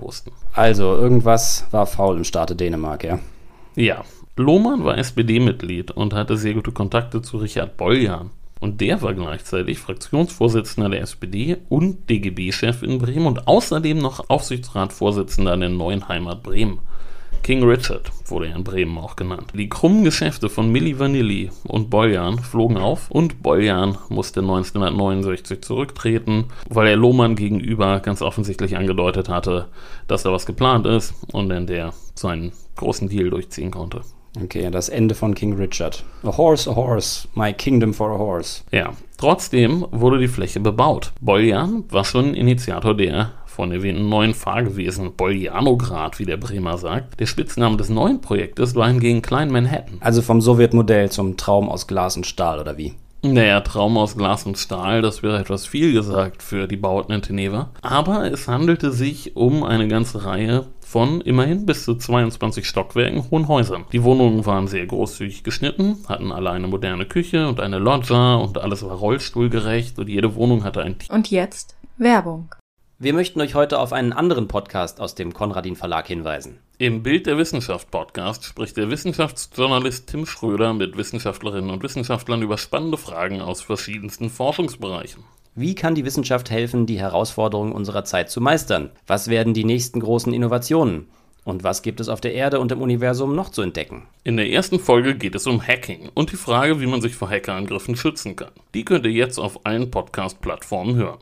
wussten. 0.00 0.32
Also, 0.52 0.94
irgendwas 0.94 1.66
war 1.70 1.86
faul 1.86 2.18
im 2.18 2.24
Staate 2.24 2.54
Dänemark, 2.54 3.04
ja? 3.04 3.18
Ja. 3.74 4.04
Lohmann 4.36 4.84
war 4.84 4.98
SPD-Mitglied 4.98 5.90
und 5.90 6.14
hatte 6.14 6.36
sehr 6.36 6.54
gute 6.54 6.72
Kontakte 6.72 7.20
zu 7.22 7.38
Richard 7.38 7.76
Boljan. 7.76 8.30
Und 8.60 8.80
der 8.82 9.00
war 9.00 9.14
gleichzeitig 9.14 9.78
Fraktionsvorsitzender 9.78 10.90
der 10.90 11.00
SPD 11.00 11.56
und 11.68 12.08
DGB-Chef 12.08 12.82
in 12.82 12.98
Bremen 12.98 13.26
und 13.26 13.48
außerdem 13.48 13.98
noch 13.98 14.28
Aufsichtsratsvorsitzender 14.28 15.56
der 15.56 15.70
neuen 15.70 16.08
Heimat 16.08 16.42
Bremen. 16.42 16.78
King 17.42 17.64
Richard 17.64 18.10
wurde 18.26 18.48
er 18.48 18.56
in 18.56 18.64
Bremen 18.64 18.98
auch 18.98 19.16
genannt. 19.16 19.52
Die 19.54 19.70
krummen 19.70 20.04
Geschäfte 20.04 20.50
von 20.50 20.70
Milli 20.70 20.98
Vanilli 20.98 21.50
und 21.64 21.88
Boljan 21.88 22.38
flogen 22.38 22.76
auf 22.76 23.10
und 23.10 23.42
Boljan 23.42 23.96
musste 24.10 24.40
1969 24.40 25.62
zurücktreten, 25.62 26.44
weil 26.68 26.88
er 26.88 26.96
Lohmann 26.96 27.36
gegenüber 27.36 28.00
ganz 28.00 28.20
offensichtlich 28.20 28.76
angedeutet 28.76 29.30
hatte, 29.30 29.68
dass 30.06 30.22
da 30.22 30.32
was 30.32 30.44
geplant 30.44 30.86
ist 30.86 31.14
und 31.32 31.50
in 31.50 31.66
der 31.66 31.94
seinen 32.14 32.52
großen 32.76 33.08
Deal 33.08 33.30
durchziehen 33.30 33.70
konnte. 33.70 34.02
Okay, 34.38 34.70
das 34.70 34.88
Ende 34.88 35.14
von 35.14 35.34
King 35.34 35.54
Richard. 35.54 36.04
A 36.22 36.36
horse, 36.36 36.70
a 36.70 36.74
horse, 36.74 37.26
my 37.34 37.52
kingdom 37.52 37.92
for 37.92 38.10
a 38.10 38.18
horse. 38.18 38.62
Ja, 38.70 38.92
trotzdem 39.16 39.86
wurde 39.90 40.18
die 40.18 40.28
Fläche 40.28 40.60
bebaut. 40.60 41.12
Boljan 41.20 41.84
war 41.90 42.04
schon 42.04 42.34
Initiator 42.34 42.96
der 42.96 43.32
von 43.46 43.72
erwähnten 43.72 44.08
neuen 44.08 44.32
Fahrgewesen, 44.32 45.12
Boljanograd, 45.16 46.18
wie 46.18 46.24
der 46.24 46.36
Bremer 46.36 46.78
sagt. 46.78 47.18
Der 47.18 47.26
Spitzname 47.26 47.76
des 47.76 47.88
neuen 47.88 48.20
Projektes 48.20 48.76
war 48.76 48.88
hingegen 48.88 49.22
Klein 49.22 49.50
Manhattan. 49.50 49.98
Also 50.00 50.22
vom 50.22 50.40
Sowjetmodell 50.40 51.10
zum 51.10 51.36
Traum 51.36 51.68
aus 51.68 51.86
Glas 51.86 52.16
und 52.16 52.26
Stahl, 52.26 52.60
oder 52.60 52.78
wie? 52.78 52.94
Naja, 53.22 53.60
Traum 53.60 53.98
aus 53.98 54.16
Glas 54.16 54.46
und 54.46 54.56
Stahl, 54.56 55.02
das 55.02 55.22
wäre 55.22 55.38
etwas 55.38 55.66
viel 55.66 55.92
gesagt 55.92 56.42
für 56.42 56.66
die 56.66 56.78
Bauten 56.78 57.12
in 57.12 57.20
Teneva. 57.20 57.70
Aber 57.82 58.32
es 58.32 58.48
handelte 58.48 58.92
sich 58.92 59.36
um 59.36 59.62
eine 59.62 59.88
ganze 59.88 60.24
Reihe 60.24 60.64
von 60.90 61.20
immerhin 61.20 61.66
bis 61.66 61.84
zu 61.84 61.94
22 61.94 62.66
Stockwerken 62.66 63.30
hohen 63.30 63.46
Häusern. 63.46 63.84
Die 63.92 64.02
Wohnungen 64.02 64.44
waren 64.44 64.66
sehr 64.66 64.86
großzügig 64.86 65.44
geschnitten, 65.44 65.98
hatten 66.08 66.32
alle 66.32 66.50
eine 66.50 66.66
moderne 66.66 67.06
Küche 67.06 67.46
und 67.46 67.60
eine 67.60 67.78
Loggia 67.78 68.34
und 68.34 68.58
alles 68.58 68.82
war 68.82 68.96
rollstuhlgerecht 68.96 70.00
und 70.00 70.08
jede 70.08 70.34
Wohnung 70.34 70.64
hatte 70.64 70.82
ein 70.82 70.98
Team. 70.98 71.14
Und 71.14 71.30
jetzt 71.30 71.76
Werbung. 71.96 72.52
Wir 72.98 73.14
möchten 73.14 73.40
euch 73.40 73.54
heute 73.54 73.78
auf 73.78 73.92
einen 73.92 74.12
anderen 74.12 74.48
Podcast 74.48 75.00
aus 75.00 75.14
dem 75.14 75.32
Konradin 75.32 75.76
Verlag 75.76 76.08
hinweisen. 76.08 76.58
Im 76.78 77.04
Bild 77.04 77.26
der 77.26 77.38
Wissenschaft 77.38 77.92
Podcast 77.92 78.44
spricht 78.44 78.76
der 78.76 78.90
Wissenschaftsjournalist 78.90 80.08
Tim 80.08 80.26
Schröder 80.26 80.74
mit 80.74 80.96
Wissenschaftlerinnen 80.96 81.70
und 81.70 81.84
Wissenschaftlern 81.84 82.42
über 82.42 82.58
spannende 82.58 82.98
Fragen 82.98 83.40
aus 83.40 83.62
verschiedensten 83.62 84.28
Forschungsbereichen. 84.28 85.22
Wie 85.56 85.74
kann 85.74 85.96
die 85.96 86.04
Wissenschaft 86.04 86.50
helfen, 86.50 86.86
die 86.86 87.00
Herausforderungen 87.00 87.72
unserer 87.72 88.04
Zeit 88.04 88.30
zu 88.30 88.40
meistern? 88.40 88.90
Was 89.06 89.28
werden 89.28 89.52
die 89.52 89.64
nächsten 89.64 89.98
großen 89.98 90.32
Innovationen? 90.32 91.08
Und 91.42 91.64
was 91.64 91.82
gibt 91.82 91.98
es 92.00 92.08
auf 92.08 92.20
der 92.20 92.34
Erde 92.34 92.60
und 92.60 92.70
im 92.70 92.80
Universum 92.80 93.34
noch 93.34 93.48
zu 93.48 93.62
entdecken? 93.62 94.06
In 94.22 94.36
der 94.36 94.48
ersten 94.48 94.78
Folge 94.78 95.16
geht 95.16 95.34
es 95.34 95.48
um 95.48 95.60
Hacking 95.60 96.10
und 96.14 96.30
die 96.30 96.36
Frage, 96.36 96.80
wie 96.80 96.86
man 96.86 97.00
sich 97.00 97.16
vor 97.16 97.28
Hackerangriffen 97.28 97.96
schützen 97.96 98.36
kann. 98.36 98.52
Die 98.74 98.84
könnt 98.84 99.04
ihr 99.06 99.12
jetzt 99.12 99.38
auf 99.38 99.66
allen 99.66 99.90
Podcast-Plattformen 99.90 100.94
hören. 100.94 101.18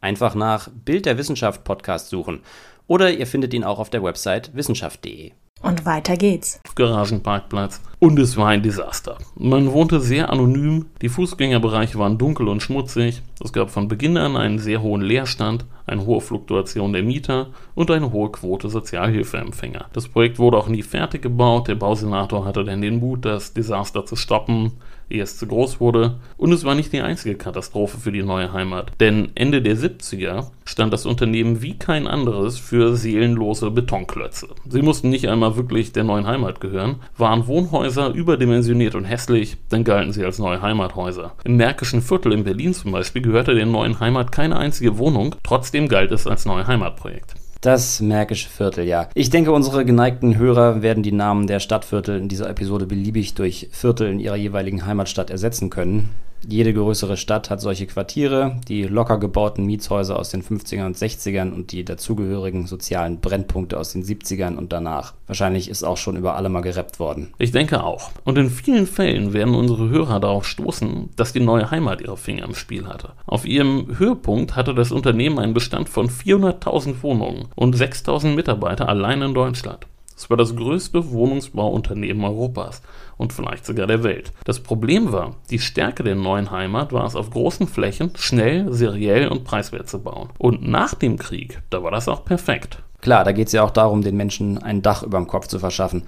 Einfach 0.00 0.34
nach 0.34 0.68
Bild 0.84 1.06
der 1.06 1.18
Wissenschaft 1.18 1.62
Podcast 1.62 2.08
suchen 2.08 2.40
oder 2.90 3.12
ihr 3.12 3.26
findet 3.28 3.54
ihn 3.54 3.62
auch 3.62 3.78
auf 3.78 3.88
der 3.88 4.02
Website 4.02 4.50
wissenschaft.de. 4.52 5.30
Und 5.62 5.86
weiter 5.86 6.16
geht's. 6.16 6.60
Garagenparkplatz. 6.74 7.80
Und 8.00 8.18
es 8.18 8.36
war 8.36 8.48
ein 8.48 8.62
Desaster. 8.62 9.16
Man 9.36 9.70
wohnte 9.72 10.00
sehr 10.00 10.30
anonym, 10.30 10.86
die 11.00 11.08
Fußgängerbereiche 11.08 11.98
waren 12.00 12.18
dunkel 12.18 12.48
und 12.48 12.62
schmutzig, 12.62 13.22
es 13.44 13.52
gab 13.52 13.70
von 13.70 13.86
Beginn 13.86 14.16
an 14.16 14.36
einen 14.36 14.58
sehr 14.58 14.82
hohen 14.82 15.02
Leerstand, 15.02 15.66
eine 15.86 16.04
hohe 16.04 16.20
Fluktuation 16.20 16.92
der 16.92 17.04
Mieter 17.04 17.48
und 17.76 17.92
eine 17.92 18.10
hohe 18.10 18.32
Quote 18.32 18.68
Sozialhilfeempfänger. 18.68 19.86
Das 19.92 20.08
Projekt 20.08 20.40
wurde 20.40 20.56
auch 20.56 20.68
nie 20.68 20.82
fertig 20.82 21.22
gebaut, 21.22 21.68
der 21.68 21.76
Bausenator 21.76 22.44
hatte 22.44 22.64
dann 22.64 22.80
den 22.80 22.98
Mut, 22.98 23.24
das 23.24 23.52
Desaster 23.52 24.04
zu 24.04 24.16
stoppen, 24.16 24.72
ehe 25.10 25.22
es 25.22 25.36
zu 25.36 25.46
groß 25.46 25.80
wurde. 25.80 26.16
Und 26.36 26.52
es 26.52 26.64
war 26.64 26.74
nicht 26.74 26.92
die 26.92 27.02
einzige 27.02 27.34
Katastrophe 27.34 27.98
für 27.98 28.12
die 28.12 28.22
neue 28.22 28.52
Heimat. 28.52 28.92
Denn 29.00 29.30
Ende 29.34 29.62
der 29.62 29.76
70er 29.76 30.46
stand 30.64 30.92
das 30.92 31.06
Unternehmen 31.06 31.62
wie 31.62 31.78
kein 31.78 32.06
anderes 32.06 32.58
für 32.58 32.96
seelenlose 32.96 33.70
Betonklötze. 33.70 34.48
Sie 34.68 34.82
mussten 34.82 35.08
nicht 35.08 35.28
einmal 35.28 35.56
wirklich 35.56 35.92
der 35.92 36.04
neuen 36.04 36.26
Heimat 36.26 36.60
gehören, 36.60 36.96
waren 37.16 37.46
Wohnhäuser 37.46 38.14
überdimensioniert 38.14 38.94
und 38.94 39.04
hässlich, 39.04 39.56
dann 39.68 39.84
galten 39.84 40.12
sie 40.12 40.24
als 40.24 40.38
neue 40.38 40.62
Heimathäuser. 40.62 41.32
Im 41.44 41.56
Märkischen 41.56 42.02
Viertel 42.02 42.32
in 42.32 42.44
Berlin 42.44 42.74
zum 42.74 42.92
Beispiel 42.92 43.22
gehörte 43.22 43.54
der 43.54 43.66
neuen 43.66 43.98
Heimat 43.98 44.32
keine 44.32 44.56
einzige 44.56 44.98
Wohnung, 44.98 45.34
trotzdem 45.42 45.88
galt 45.88 46.12
es 46.12 46.26
als 46.26 46.46
neue 46.46 46.66
Heimatprojekt. 46.66 47.39
Das 47.60 48.00
Märkische 48.00 48.48
Viertel, 48.48 48.86
ja. 48.86 49.10
Ich 49.12 49.28
denke, 49.28 49.52
unsere 49.52 49.84
geneigten 49.84 50.38
Hörer 50.38 50.80
werden 50.80 51.02
die 51.02 51.12
Namen 51.12 51.46
der 51.46 51.60
Stadtviertel 51.60 52.16
in 52.16 52.28
dieser 52.28 52.48
Episode 52.48 52.86
beliebig 52.86 53.34
durch 53.34 53.68
Viertel 53.70 54.08
in 54.08 54.18
ihrer 54.18 54.36
jeweiligen 54.36 54.86
Heimatstadt 54.86 55.28
ersetzen 55.28 55.68
können. 55.68 56.08
Jede 56.48 56.72
größere 56.72 57.16
Stadt 57.16 57.50
hat 57.50 57.60
solche 57.60 57.86
Quartiere, 57.86 58.56
die 58.66 58.84
locker 58.84 59.18
gebauten 59.18 59.66
Mietshäuser 59.66 60.18
aus 60.18 60.30
den 60.30 60.42
50ern 60.42 60.86
und 60.86 60.96
60ern 60.96 61.52
und 61.52 61.72
die 61.72 61.84
dazugehörigen 61.84 62.66
sozialen 62.66 63.20
Brennpunkte 63.20 63.78
aus 63.78 63.92
den 63.92 64.02
70ern 64.02 64.56
und 64.56 64.72
danach. 64.72 65.14
Wahrscheinlich 65.26 65.68
ist 65.68 65.84
auch 65.84 65.98
schon 65.98 66.16
über 66.16 66.36
alle 66.36 66.48
mal 66.48 66.62
gerappt 66.62 66.98
worden. 66.98 67.34
Ich 67.38 67.52
denke 67.52 67.84
auch. 67.84 68.10
Und 68.24 68.38
in 68.38 68.50
vielen 68.50 68.86
Fällen 68.86 69.32
werden 69.32 69.54
unsere 69.54 69.90
Hörer 69.90 70.18
darauf 70.18 70.46
stoßen, 70.46 71.10
dass 71.16 71.32
die 71.32 71.40
neue 71.40 71.70
Heimat 71.70 72.00
ihre 72.00 72.16
Finger 72.16 72.44
im 72.44 72.54
Spiel 72.54 72.86
hatte. 72.86 73.12
Auf 73.26 73.44
ihrem 73.44 73.98
Höhepunkt 73.98 74.56
hatte 74.56 74.74
das 74.74 74.92
Unternehmen 74.92 75.38
einen 75.38 75.54
Bestand 75.54 75.88
von 75.88 76.08
400.000 76.08 77.02
Wohnungen 77.02 77.48
und 77.54 77.76
6.000 77.76 78.34
Mitarbeiter 78.34 78.88
allein 78.88 79.22
in 79.22 79.34
Deutschland. 79.34 79.86
Es 80.20 80.28
war 80.28 80.36
das 80.36 80.54
größte 80.54 81.12
Wohnungsbauunternehmen 81.12 82.22
Europas 82.22 82.82
und 83.16 83.32
vielleicht 83.32 83.64
sogar 83.64 83.86
der 83.86 84.02
Welt. 84.02 84.32
Das 84.44 84.60
Problem 84.60 85.12
war, 85.12 85.36
die 85.48 85.58
Stärke 85.58 86.02
der 86.02 86.14
neuen 86.14 86.50
Heimat 86.50 86.92
war 86.92 87.06
es 87.06 87.16
auf 87.16 87.30
großen 87.30 87.66
Flächen 87.66 88.10
schnell, 88.16 88.70
seriell 88.70 89.28
und 89.28 89.44
preiswert 89.44 89.88
zu 89.88 90.02
bauen. 90.02 90.28
Und 90.36 90.68
nach 90.68 90.92
dem 90.94 91.16
Krieg, 91.16 91.62
da 91.70 91.82
war 91.82 91.90
das 91.90 92.06
auch 92.06 92.26
perfekt. 92.26 92.82
Klar, 93.00 93.24
da 93.24 93.32
geht 93.32 93.46
es 93.46 93.54
ja 93.54 93.62
auch 93.62 93.70
darum, 93.70 94.02
den 94.02 94.18
Menschen 94.18 94.58
ein 94.58 94.82
Dach 94.82 95.02
über 95.02 95.16
dem 95.16 95.26
Kopf 95.26 95.46
zu 95.46 95.58
verschaffen. 95.58 96.02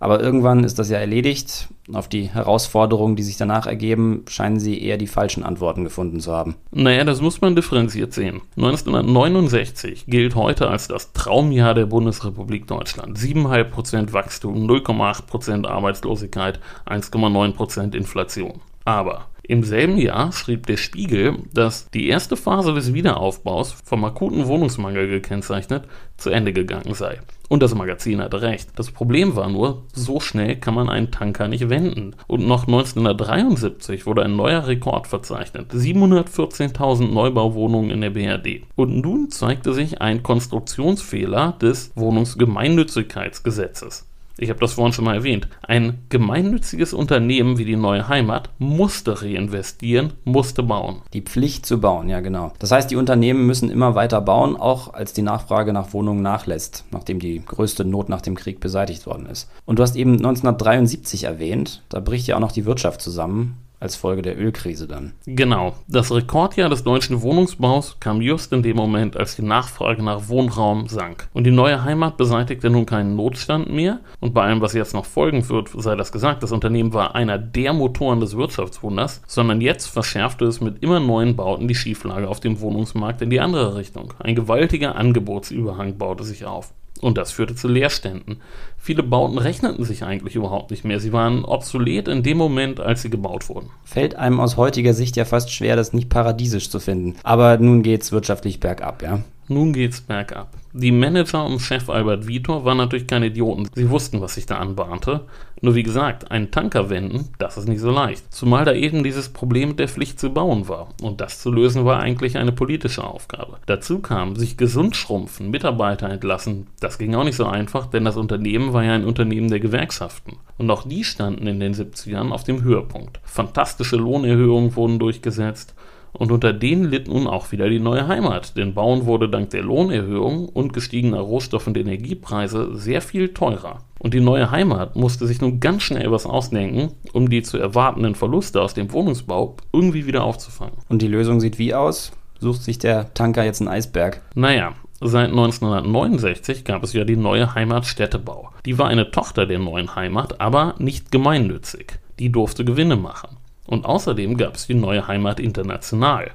Aber 0.00 0.20
irgendwann 0.20 0.64
ist 0.64 0.78
das 0.78 0.90
ja 0.90 0.98
erledigt. 0.98 1.68
Auf 1.92 2.08
die 2.08 2.28
Herausforderungen, 2.28 3.16
die 3.16 3.22
sich 3.22 3.36
danach 3.36 3.66
ergeben, 3.66 4.24
scheinen 4.28 4.58
sie 4.58 4.82
eher 4.82 4.96
die 4.96 5.06
falschen 5.06 5.42
Antworten 5.44 5.84
gefunden 5.84 6.20
zu 6.20 6.32
haben. 6.32 6.56
Naja, 6.70 7.04
das 7.04 7.20
muss 7.20 7.40
man 7.40 7.56
differenziert 7.56 8.12
sehen. 8.12 8.40
1969 8.56 10.06
gilt 10.06 10.34
heute 10.34 10.68
als 10.68 10.88
das 10.88 11.12
Traumjahr 11.12 11.74
der 11.74 11.86
Bundesrepublik 11.86 12.66
Deutschland. 12.66 13.18
7,5% 13.18 14.12
Wachstum, 14.12 14.66
0,8% 14.66 15.66
Arbeitslosigkeit, 15.66 16.60
1,9% 16.86 17.94
Inflation. 17.94 18.60
Aber 18.86 19.26
im 19.46 19.62
selben 19.62 19.98
Jahr 19.98 20.32
schrieb 20.32 20.66
der 20.66 20.78
Spiegel, 20.78 21.36
dass 21.52 21.90
die 21.90 22.08
erste 22.08 22.36
Phase 22.36 22.72
des 22.72 22.94
Wiederaufbaus 22.94 23.72
vom 23.84 24.02
akuten 24.04 24.46
Wohnungsmangel 24.46 25.08
gekennzeichnet 25.08 25.84
zu 26.16 26.30
Ende 26.30 26.54
gegangen 26.54 26.94
sei. 26.94 27.20
Und 27.50 27.62
das 27.62 27.74
Magazin 27.74 28.22
hatte 28.22 28.40
recht. 28.40 28.70
Das 28.76 28.90
Problem 28.90 29.36
war 29.36 29.50
nur, 29.50 29.82
so 29.92 30.18
schnell 30.18 30.56
kann 30.56 30.72
man 30.74 30.88
einen 30.88 31.10
Tanker 31.10 31.46
nicht 31.46 31.68
wenden. 31.68 32.16
Und 32.26 32.46
noch 32.46 32.66
1973 32.66 34.06
wurde 34.06 34.22
ein 34.22 34.34
neuer 34.34 34.66
Rekord 34.66 35.06
verzeichnet. 35.06 35.70
714.000 35.72 37.12
Neubauwohnungen 37.12 37.90
in 37.90 38.00
der 38.00 38.08
BRD. 38.10 38.62
Und 38.76 39.02
nun 39.02 39.30
zeigte 39.30 39.74
sich 39.74 40.00
ein 40.00 40.22
Konstruktionsfehler 40.22 41.58
des 41.60 41.92
Wohnungsgemeinnützigkeitsgesetzes. 41.96 44.06
Ich 44.36 44.50
habe 44.50 44.58
das 44.58 44.72
vorhin 44.72 44.92
schon 44.92 45.04
mal 45.04 45.14
erwähnt. 45.14 45.48
Ein 45.62 45.98
gemeinnütziges 46.08 46.92
Unternehmen 46.92 47.56
wie 47.56 47.64
die 47.64 47.76
Neue 47.76 48.08
Heimat 48.08 48.50
musste 48.58 49.22
reinvestieren, 49.22 50.14
musste 50.24 50.64
bauen. 50.64 51.02
Die 51.12 51.20
Pflicht 51.20 51.66
zu 51.66 51.80
bauen, 51.80 52.08
ja 52.08 52.18
genau. 52.18 52.52
Das 52.58 52.72
heißt, 52.72 52.90
die 52.90 52.96
Unternehmen 52.96 53.46
müssen 53.46 53.70
immer 53.70 53.94
weiter 53.94 54.20
bauen, 54.20 54.56
auch 54.56 54.92
als 54.92 55.12
die 55.12 55.22
Nachfrage 55.22 55.72
nach 55.72 55.92
Wohnungen 55.92 56.22
nachlässt, 56.22 56.84
nachdem 56.90 57.20
die 57.20 57.44
größte 57.44 57.84
Not 57.84 58.08
nach 58.08 58.22
dem 58.22 58.34
Krieg 58.34 58.58
beseitigt 58.58 59.06
worden 59.06 59.26
ist. 59.26 59.48
Und 59.66 59.78
du 59.78 59.84
hast 59.84 59.94
eben 59.94 60.14
1973 60.14 61.24
erwähnt, 61.24 61.82
da 61.88 62.00
bricht 62.00 62.26
ja 62.26 62.34
auch 62.34 62.40
noch 62.40 62.52
die 62.52 62.64
Wirtschaft 62.64 63.00
zusammen 63.02 63.58
als 63.84 63.94
Folge 63.96 64.22
der 64.22 64.38
Ölkrise 64.38 64.88
dann. 64.88 65.12
Genau. 65.26 65.74
Das 65.86 66.10
Rekordjahr 66.10 66.70
des 66.70 66.82
deutschen 66.82 67.22
Wohnungsbaus 67.22 67.98
kam 68.00 68.20
just 68.20 68.52
in 68.52 68.62
dem 68.62 68.76
Moment, 68.76 69.16
als 69.16 69.36
die 69.36 69.42
Nachfrage 69.42 70.02
nach 70.02 70.28
Wohnraum 70.28 70.88
sank. 70.88 71.28
Und 71.34 71.44
die 71.44 71.50
neue 71.50 71.84
Heimat 71.84 72.16
beseitigte 72.16 72.70
nun 72.70 72.86
keinen 72.86 73.14
Notstand 73.14 73.70
mehr. 73.72 74.00
Und 74.20 74.34
bei 74.34 74.42
allem, 74.42 74.62
was 74.62 74.72
jetzt 74.72 74.94
noch 74.94 75.04
folgen 75.04 75.48
wird, 75.48 75.68
sei 75.76 75.94
das 75.94 76.10
gesagt, 76.10 76.42
das 76.42 76.50
Unternehmen 76.50 76.94
war 76.94 77.14
einer 77.14 77.38
der 77.38 77.74
Motoren 77.74 78.20
des 78.20 78.36
Wirtschaftswunders, 78.36 79.22
sondern 79.26 79.60
jetzt 79.60 79.86
verschärfte 79.86 80.46
es 80.46 80.60
mit 80.60 80.82
immer 80.82 80.98
neuen 80.98 81.36
Bauten 81.36 81.68
die 81.68 81.74
Schieflage 81.74 82.28
auf 82.28 82.40
dem 82.40 82.60
Wohnungsmarkt 82.60 83.20
in 83.20 83.30
die 83.30 83.40
andere 83.40 83.76
Richtung. 83.76 84.14
Ein 84.18 84.34
gewaltiger 84.34 84.96
Angebotsüberhang 84.96 85.98
baute 85.98 86.24
sich 86.24 86.46
auf. 86.46 86.72
Und 87.04 87.18
das 87.18 87.32
führte 87.32 87.54
zu 87.54 87.68
Leerständen. 87.68 88.38
Viele 88.78 89.02
Bauten 89.02 89.36
rechneten 89.36 89.84
sich 89.84 90.04
eigentlich 90.04 90.36
überhaupt 90.36 90.70
nicht 90.70 90.86
mehr. 90.86 91.00
Sie 91.00 91.12
waren 91.12 91.44
obsolet 91.44 92.08
in 92.08 92.22
dem 92.22 92.38
Moment, 92.38 92.80
als 92.80 93.02
sie 93.02 93.10
gebaut 93.10 93.50
wurden. 93.50 93.68
Fällt 93.84 94.16
einem 94.16 94.40
aus 94.40 94.56
heutiger 94.56 94.94
Sicht 94.94 95.14
ja 95.16 95.26
fast 95.26 95.52
schwer, 95.52 95.76
das 95.76 95.92
nicht 95.92 96.08
paradiesisch 96.08 96.70
zu 96.70 96.80
finden. 96.80 97.16
Aber 97.22 97.58
nun 97.58 97.82
geht's 97.82 98.10
wirtschaftlich 98.10 98.58
bergab, 98.58 99.02
ja? 99.02 99.20
Nun 99.48 99.74
geht's 99.74 100.00
bergab. 100.00 100.56
Die 100.72 100.90
Manager 100.90 101.44
um 101.44 101.60
Chef 101.60 101.88
Albert 101.90 102.26
Vitor 102.26 102.64
waren 102.64 102.78
natürlich 102.78 103.06
keine 103.06 103.26
Idioten. 103.26 103.68
Sie 103.74 103.90
wussten, 103.90 104.20
was 104.20 104.34
sich 104.34 104.46
da 104.46 104.56
anbahnte. 104.56 105.20
Nur 105.60 105.74
wie 105.74 105.82
gesagt, 105.82 106.30
einen 106.30 106.50
Tanker 106.50 106.90
wenden, 106.90 107.28
das 107.38 107.56
ist 107.56 107.68
nicht 107.68 107.80
so 107.80 107.90
leicht. 107.90 108.32
Zumal 108.32 108.64
da 108.64 108.72
eben 108.72 109.04
dieses 109.04 109.28
Problem 109.28 109.70
mit 109.70 109.78
der 109.78 109.88
Pflicht 109.88 110.18
zu 110.18 110.30
bauen 110.30 110.66
war. 110.68 110.88
Und 111.02 111.20
das 111.20 111.40
zu 111.40 111.52
lösen 111.52 111.84
war 111.84 112.00
eigentlich 112.00 112.38
eine 112.38 112.52
politische 112.52 113.04
Aufgabe. 113.04 113.58
Dazu 113.66 114.00
kam, 114.00 114.34
sich 114.34 114.56
gesund 114.56 114.96
schrumpfen, 114.96 115.50
Mitarbeiter 115.50 116.08
entlassen. 116.08 116.66
Das 116.80 116.98
ging 116.98 117.14
auch 117.14 117.24
nicht 117.24 117.36
so 117.36 117.46
einfach, 117.46 117.86
denn 117.86 118.04
das 118.04 118.16
Unternehmen 118.16 118.72
war 118.72 118.82
ja 118.82 118.94
ein 118.94 119.04
Unternehmen 119.04 119.48
der 119.48 119.60
Gewerkschaften. 119.60 120.38
Und 120.58 120.70
auch 120.70 120.88
die 120.88 121.04
standen 121.04 121.46
in 121.46 121.60
den 121.60 121.74
70ern 121.74 122.30
auf 122.30 122.44
dem 122.44 122.62
Höhepunkt. 122.62 123.20
Fantastische 123.24 123.96
Lohnerhöhungen 123.96 124.74
wurden 124.74 124.98
durchgesetzt. 124.98 125.74
Und 126.16 126.30
unter 126.30 126.52
denen 126.52 126.84
litt 126.84 127.08
nun 127.08 127.26
auch 127.26 127.50
wieder 127.52 127.68
die 127.68 127.80
neue 127.80 128.06
Heimat, 128.06 128.56
denn 128.56 128.72
Bauen 128.72 129.04
wurde 129.04 129.28
dank 129.28 129.50
der 129.50 129.62
Lohnerhöhung 129.62 130.48
und 130.48 130.72
gestiegener 130.72 131.20
Rohstoff- 131.20 131.66
und 131.66 131.76
Energiepreise 131.76 132.76
sehr 132.76 133.02
viel 133.02 133.34
teurer. 133.34 133.80
Und 133.98 134.14
die 134.14 134.20
neue 134.20 134.50
Heimat 134.50 134.96
musste 134.96 135.26
sich 135.26 135.40
nun 135.40 135.60
ganz 135.60 135.82
schnell 135.82 136.10
was 136.12 136.24
ausdenken, 136.24 136.92
um 137.12 137.28
die 137.28 137.42
zu 137.42 137.58
erwartenden 137.58 138.14
Verluste 138.14 138.62
aus 138.62 138.74
dem 138.74 138.92
Wohnungsbau 138.92 139.56
irgendwie 139.72 140.06
wieder 140.06 140.24
aufzufangen. 140.24 140.76
Und 140.88 141.02
die 141.02 141.08
Lösung 141.08 141.40
sieht 141.40 141.58
wie 141.58 141.74
aus? 141.74 142.12
Sucht 142.38 142.62
sich 142.62 142.78
der 142.78 143.12
Tanker 143.14 143.44
jetzt 143.44 143.60
einen 143.60 143.68
Eisberg? 143.68 144.22
Naja, 144.34 144.74
Seit 145.00 145.30
1969 145.30 146.64
gab 146.64 146.82
es 146.82 146.94
ja 146.94 147.04
die 147.04 147.16
neue 147.16 147.54
Heimat 147.54 147.84
Städtebau. 147.84 148.50
Die 148.64 148.78
war 148.78 148.86
eine 148.86 149.10
Tochter 149.10 149.44
der 149.44 149.58
neuen 149.58 149.96
Heimat, 149.96 150.40
aber 150.40 150.76
nicht 150.78 151.10
gemeinnützig. 151.10 151.98
Die 152.18 152.30
durfte 152.30 152.64
Gewinne 152.64 152.96
machen. 152.96 153.33
Und 153.66 153.84
außerdem 153.86 154.36
gab 154.36 154.56
es 154.56 154.66
die 154.66 154.74
neue 154.74 155.06
Heimat 155.08 155.40
International. 155.40 156.30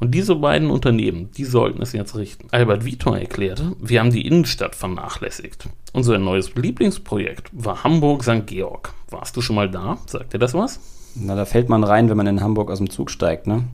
Und 0.00 0.12
diese 0.12 0.34
beiden 0.34 0.70
Unternehmen, 0.70 1.30
die 1.36 1.44
sollten 1.44 1.80
es 1.80 1.92
jetzt 1.92 2.16
richten. 2.16 2.48
Albert 2.50 2.84
Vitor 2.84 3.16
erklärte, 3.16 3.76
wir 3.80 4.00
haben 4.00 4.10
die 4.10 4.26
Innenstadt 4.26 4.74
vernachlässigt. 4.74 5.68
Unser 5.92 6.18
neues 6.18 6.54
Lieblingsprojekt 6.56 7.50
war 7.52 7.84
Hamburg 7.84 8.24
St. 8.24 8.46
Georg. 8.46 8.92
Warst 9.10 9.36
du 9.36 9.40
schon 9.40 9.54
mal 9.54 9.70
da? 9.70 9.98
Sagt 10.06 10.34
dir 10.34 10.40
das 10.40 10.54
was? 10.54 10.80
Na, 11.14 11.36
da 11.36 11.44
fällt 11.44 11.68
man 11.68 11.84
rein, 11.84 12.08
wenn 12.10 12.16
man 12.16 12.26
in 12.26 12.40
Hamburg 12.40 12.70
aus 12.70 12.78
dem 12.78 12.90
Zug 12.90 13.10
steigt, 13.10 13.46
ne? 13.46 13.64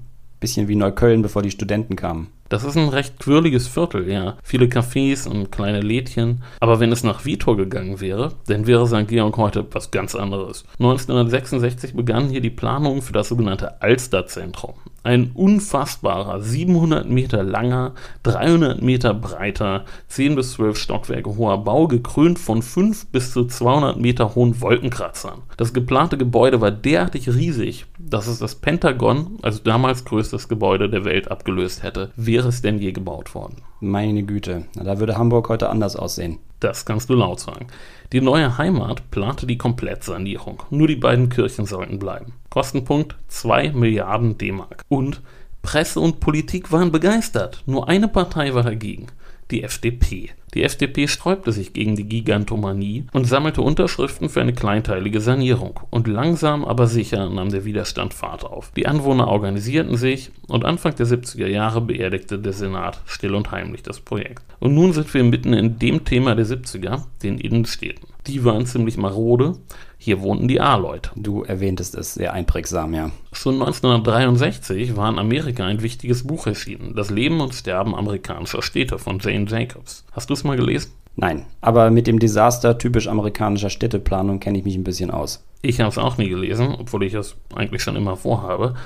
Bisschen 0.40 0.68
wie 0.68 0.76
Neukölln, 0.76 1.22
bevor 1.22 1.42
die 1.42 1.50
Studenten 1.50 1.96
kamen. 1.96 2.28
Das 2.48 2.64
ist 2.64 2.76
ein 2.76 2.88
recht 2.88 3.18
quirliges 3.18 3.68
Viertel, 3.68 4.08
ja. 4.08 4.38
Viele 4.42 4.66
Cafés 4.66 5.28
und 5.28 5.52
kleine 5.52 5.80
Lädchen. 5.80 6.42
Aber 6.61 6.80
wenn 6.80 6.92
es 6.92 7.04
nach 7.04 7.24
Vitor 7.24 7.56
gegangen 7.56 8.00
wäre, 8.00 8.32
dann 8.46 8.66
wäre 8.66 8.87
St. 8.87 9.08
Georg 9.08 9.37
heute 9.37 9.66
was 9.72 9.90
ganz 9.90 10.14
anderes. 10.14 10.64
1966 10.78 11.94
begann 11.94 12.30
hier 12.30 12.40
die 12.40 12.50
Planung 12.50 13.02
für 13.02 13.12
das 13.12 13.28
sogenannte 13.28 13.82
Alsterzentrum. 13.82 14.74
Ein 15.04 15.30
unfassbarer, 15.32 16.40
700 16.40 17.08
Meter 17.08 17.42
langer, 17.42 17.94
300 18.24 18.82
Meter 18.82 19.14
breiter, 19.14 19.84
10 20.08 20.34
bis 20.34 20.52
12 20.52 20.76
Stockwerke 20.76 21.37
hoher 21.37 21.58
Bau, 21.64 21.87
gekrönt 21.87 22.38
von 22.38 22.62
5 22.62 23.06
bis 23.06 23.32
zu 23.32 23.44
200 23.44 23.98
Meter 23.98 24.34
hohen 24.34 24.61
Wolkenkratzern. 24.61 25.42
Das 25.56 25.72
geplante 25.72 26.18
Gebäude 26.18 26.61
war 26.61 26.70
derartig 26.70 27.28
riesig, 27.28 27.87
dass 27.98 28.26
es 28.26 28.38
das 28.38 28.56
Pentagon, 28.56 29.38
also 29.42 29.62
damals 29.62 30.04
größtes 30.04 30.48
Gebäude 30.48 30.90
der 30.90 31.04
Welt, 31.04 31.30
abgelöst 31.30 31.82
hätte, 31.82 32.11
wäre 32.16 32.48
es 32.48 32.62
denn 32.62 32.78
je 32.78 32.92
gebaut 32.92 33.34
worden. 33.34 33.62
Meine 33.80 34.24
Güte, 34.24 34.66
na, 34.74 34.82
da 34.82 34.98
würde 34.98 35.16
Hamburg 35.16 35.48
heute 35.48 35.68
anders 35.68 35.94
aussehen. 35.94 36.38
Das 36.58 36.84
kannst 36.84 37.08
du 37.10 37.14
laut 37.14 37.38
sagen. 37.38 37.68
Die 38.12 38.20
neue 38.20 38.58
Heimat 38.58 39.08
plante 39.12 39.46
die 39.46 39.58
Komplettsanierung. 39.58 40.64
Nur 40.70 40.88
die 40.88 40.96
beiden 40.96 41.28
Kirchen 41.28 41.64
sollten 41.64 42.00
bleiben. 42.00 42.32
Kostenpunkt 42.50 43.14
2 43.28 43.70
Milliarden 43.72 44.36
D-Mark. 44.36 44.82
Und 44.88 45.22
Presse 45.62 46.00
und 46.00 46.18
Politik 46.18 46.72
waren 46.72 46.90
begeistert. 46.90 47.62
Nur 47.66 47.88
eine 47.88 48.08
Partei 48.08 48.54
war 48.54 48.64
dagegen. 48.64 49.06
Die 49.52 49.62
FDP. 49.62 50.30
Die 50.54 50.62
FDP 50.62 51.08
sträubte 51.08 51.52
sich 51.52 51.72
gegen 51.72 51.96
die 51.96 52.08
Gigantomanie 52.08 53.06
und 53.12 53.26
sammelte 53.26 53.62
Unterschriften 53.62 54.28
für 54.28 54.40
eine 54.40 54.52
kleinteilige 54.52 55.20
Sanierung. 55.20 55.80
Und 55.90 56.08
langsam 56.08 56.64
aber 56.64 56.87
sicher 56.87 57.28
nahm 57.28 57.50
der 57.50 57.64
Widerstand 57.64 58.14
Fahrt 58.14 58.44
auf. 58.44 58.72
Die 58.72 58.87
Anwohner 58.87 59.28
organisierten 59.28 59.96
sich 59.96 60.30
und 60.48 60.64
Anfang 60.64 60.94
der 60.96 61.06
70er 61.06 61.46
Jahre 61.46 61.80
beerdigte 61.80 62.38
der 62.38 62.52
Senat 62.52 63.00
still 63.06 63.34
und 63.34 63.50
heimlich 63.50 63.82
das 63.82 64.00
Projekt. 64.00 64.42
Und 64.61 64.74
nun 64.74 64.92
sind 64.92 65.12
wir 65.12 65.22
mitten 65.22 65.52
in 65.52 65.78
dem 65.78 66.04
Thema 66.04 66.34
der 66.34 66.46
70er, 66.46 67.02
den 67.22 67.38
Innenstädten. 67.38 68.08
Die 68.26 68.44
waren 68.44 68.66
ziemlich 68.66 68.96
marode. 68.96 69.56
Hier 70.00 70.20
wohnten 70.20 70.46
die 70.46 70.61
A-Leute. 70.61 71.11
Du 71.16 71.42
erwähntest 71.42 71.96
es 71.96 72.14
sehr 72.14 72.32
einprägsam, 72.32 72.94
ja. 72.94 73.11
Schon 73.32 73.54
1963 73.54 74.96
war 74.96 75.11
in 75.11 75.18
Amerika 75.18 75.66
ein 75.66 75.82
wichtiges 75.82 76.24
Buch 76.24 76.46
erschienen, 76.46 76.94
Das 76.94 77.11
Leben 77.11 77.40
und 77.40 77.52
Sterben 77.52 77.96
amerikanischer 77.96 78.62
Städte 78.62 78.98
von 78.98 79.18
Jane 79.18 79.46
Jacobs. 79.48 80.04
Hast 80.12 80.30
du 80.30 80.34
es 80.34 80.44
mal 80.44 80.56
gelesen? 80.56 80.92
Nein, 81.16 81.46
aber 81.61 81.90
mit 81.90 82.06
dem 82.06 82.20
Desaster 82.20 82.78
typisch 82.78 83.08
amerikanischer 83.08 83.70
Städteplanung 83.70 84.38
kenne 84.38 84.58
ich 84.58 84.64
mich 84.64 84.76
ein 84.76 84.84
bisschen 84.84 85.11
aus. 85.11 85.44
Ich 85.62 85.80
habe 85.80 85.90
es 85.90 85.98
auch 85.98 86.16
nie 86.16 86.28
gelesen, 86.28 86.76
obwohl 86.78 87.02
ich 87.02 87.14
es 87.14 87.34
eigentlich 87.56 87.82
schon 87.82 87.96
immer 87.96 88.16
vorhabe. 88.16 88.76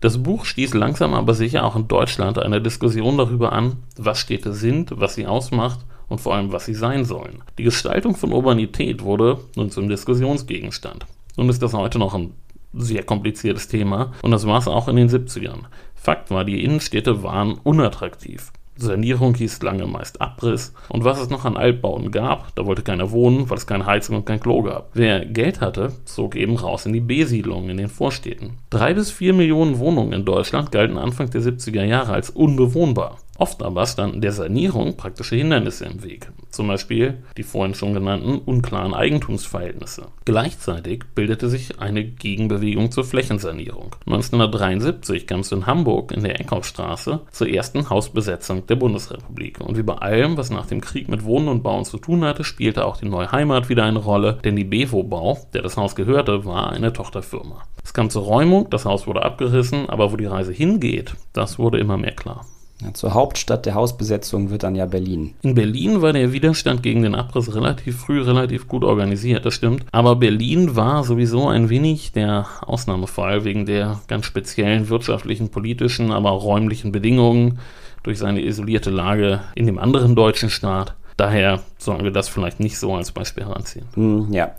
Das 0.00 0.22
Buch 0.22 0.46
stieß 0.46 0.72
langsam 0.72 1.12
aber 1.12 1.34
sicher 1.34 1.64
auch 1.64 1.76
in 1.76 1.86
Deutschland 1.86 2.38
eine 2.38 2.62
Diskussion 2.62 3.18
darüber 3.18 3.52
an, 3.52 3.76
was 3.98 4.18
Städte 4.18 4.54
sind, 4.54 4.98
was 4.98 5.16
sie 5.16 5.26
ausmacht 5.26 5.80
und 6.12 6.20
vor 6.20 6.34
allem, 6.34 6.52
was 6.52 6.66
sie 6.66 6.74
sein 6.74 7.06
sollen. 7.06 7.42
Die 7.56 7.64
Gestaltung 7.64 8.14
von 8.14 8.32
Urbanität 8.32 9.02
wurde 9.02 9.38
nun 9.56 9.70
zum 9.70 9.88
Diskussionsgegenstand. 9.88 11.06
Nun 11.38 11.48
ist 11.48 11.62
das 11.62 11.72
heute 11.72 11.98
noch 11.98 12.14
ein 12.14 12.34
sehr 12.74 13.02
kompliziertes 13.02 13.66
Thema 13.66 14.12
und 14.20 14.30
das 14.30 14.46
war 14.46 14.58
es 14.58 14.68
auch 14.68 14.88
in 14.88 14.96
den 14.96 15.08
70ern. 15.08 15.64
Fakt 15.94 16.30
war, 16.30 16.44
die 16.44 16.62
Innenstädte 16.62 17.22
waren 17.22 17.54
unattraktiv. 17.62 18.52
Sanierung 18.76 19.34
hieß 19.34 19.62
lange 19.62 19.86
meist 19.86 20.20
Abriss. 20.20 20.74
Und 20.88 21.04
was 21.04 21.20
es 21.20 21.30
noch 21.30 21.44
an 21.44 21.56
Altbauten 21.56 22.10
gab, 22.10 22.54
da 22.54 22.66
wollte 22.66 22.82
keiner 22.82 23.10
wohnen, 23.10 23.48
weil 23.48 23.58
es 23.58 23.66
keine 23.66 23.86
Heizung 23.86 24.16
und 24.16 24.26
kein 24.26 24.40
Klo 24.40 24.62
gab. 24.62 24.90
Wer 24.94 25.24
Geld 25.24 25.60
hatte, 25.60 25.92
zog 26.04 26.36
eben 26.36 26.56
raus 26.56 26.86
in 26.86 26.92
die 26.92 27.00
B-Siedlungen 27.00 27.70
in 27.70 27.76
den 27.76 27.88
Vorstädten. 27.88 28.58
Drei 28.70 28.94
bis 28.94 29.10
vier 29.10 29.34
Millionen 29.34 29.78
Wohnungen 29.78 30.12
in 30.12 30.24
Deutschland 30.24 30.72
galten 30.72 30.98
Anfang 30.98 31.30
der 31.30 31.42
70er 31.42 31.84
Jahre 31.84 32.12
als 32.12 32.30
unbewohnbar. 32.30 33.18
Oft 33.42 33.64
aber 33.64 33.88
standen 33.88 34.20
der 34.20 34.30
Sanierung 34.30 34.96
praktische 34.96 35.34
Hindernisse 35.34 35.86
im 35.86 36.04
Weg, 36.04 36.30
zum 36.50 36.68
Beispiel 36.68 37.24
die 37.36 37.42
vorhin 37.42 37.74
schon 37.74 37.92
genannten 37.92 38.38
unklaren 38.38 38.94
Eigentumsverhältnisse. 38.94 40.06
Gleichzeitig 40.24 41.02
bildete 41.16 41.48
sich 41.48 41.80
eine 41.80 42.04
Gegenbewegung 42.04 42.92
zur 42.92 43.02
Flächensanierung. 43.02 43.96
1973 44.06 45.26
kam 45.26 45.40
es 45.40 45.50
in 45.50 45.66
Hamburg 45.66 46.12
in 46.12 46.22
der 46.22 46.40
Eckhoffstraße 46.40 47.18
zur 47.32 47.48
ersten 47.48 47.90
Hausbesetzung 47.90 48.64
der 48.68 48.76
Bundesrepublik. 48.76 49.60
Und 49.60 49.76
wie 49.76 49.82
bei 49.82 49.94
allem, 49.94 50.36
was 50.36 50.50
nach 50.50 50.66
dem 50.66 50.80
Krieg 50.80 51.08
mit 51.08 51.24
Wohnen 51.24 51.48
und 51.48 51.64
Bauen 51.64 51.84
zu 51.84 51.98
tun 51.98 52.24
hatte, 52.24 52.44
spielte 52.44 52.84
auch 52.84 52.98
die 52.98 53.08
neue 53.08 53.32
Heimat 53.32 53.68
wieder 53.68 53.82
eine 53.82 53.98
Rolle, 53.98 54.38
denn 54.44 54.54
die 54.54 54.62
Bevo 54.62 55.02
Bau, 55.02 55.36
der 55.52 55.62
das 55.62 55.76
Haus 55.76 55.96
gehörte, 55.96 56.44
war 56.44 56.70
eine 56.70 56.92
Tochterfirma. 56.92 57.64
Es 57.82 57.92
kam 57.92 58.08
zur 58.08 58.22
Räumung, 58.22 58.70
das 58.70 58.84
Haus 58.84 59.08
wurde 59.08 59.24
abgerissen, 59.24 59.90
aber 59.90 60.12
wo 60.12 60.16
die 60.16 60.26
Reise 60.26 60.52
hingeht, 60.52 61.16
das 61.32 61.58
wurde 61.58 61.80
immer 61.80 61.96
mehr 61.96 62.14
klar. 62.14 62.46
Ja, 62.82 62.92
zur 62.94 63.14
Hauptstadt 63.14 63.66
der 63.66 63.74
Hausbesetzung 63.74 64.50
wird 64.50 64.64
dann 64.64 64.74
ja 64.74 64.86
Berlin. 64.86 65.34
In 65.42 65.54
Berlin 65.54 66.02
war 66.02 66.12
der 66.12 66.32
Widerstand 66.32 66.82
gegen 66.82 67.02
den 67.02 67.14
Abriss 67.14 67.54
relativ 67.54 67.98
früh 67.98 68.20
relativ 68.20 68.66
gut 68.66 68.82
organisiert, 68.82 69.46
das 69.46 69.54
stimmt. 69.54 69.84
Aber 69.92 70.16
Berlin 70.16 70.74
war 70.74 71.04
sowieso 71.04 71.48
ein 71.48 71.68
wenig 71.68 72.12
der 72.12 72.46
Ausnahmefall 72.62 73.44
wegen 73.44 73.66
der 73.66 74.00
ganz 74.08 74.26
speziellen 74.26 74.88
wirtschaftlichen, 74.88 75.50
politischen, 75.50 76.10
aber 76.10 76.32
auch 76.32 76.44
räumlichen 76.44 76.92
Bedingungen 76.92 77.60
durch 78.02 78.18
seine 78.18 78.42
isolierte 78.42 78.90
Lage 78.90 79.40
in 79.54 79.66
dem 79.66 79.78
anderen 79.78 80.16
deutschen 80.16 80.50
Staat. 80.50 80.94
Daher 81.16 81.60
sollen 81.78 82.02
wir 82.02 82.10
das 82.10 82.28
vielleicht 82.28 82.58
nicht 82.58 82.78
so 82.78 82.94
als 82.94 83.12
Beispiel 83.12 83.44
heranziehen. 83.44 83.86
Hm, 83.94 84.32
ja. 84.32 84.52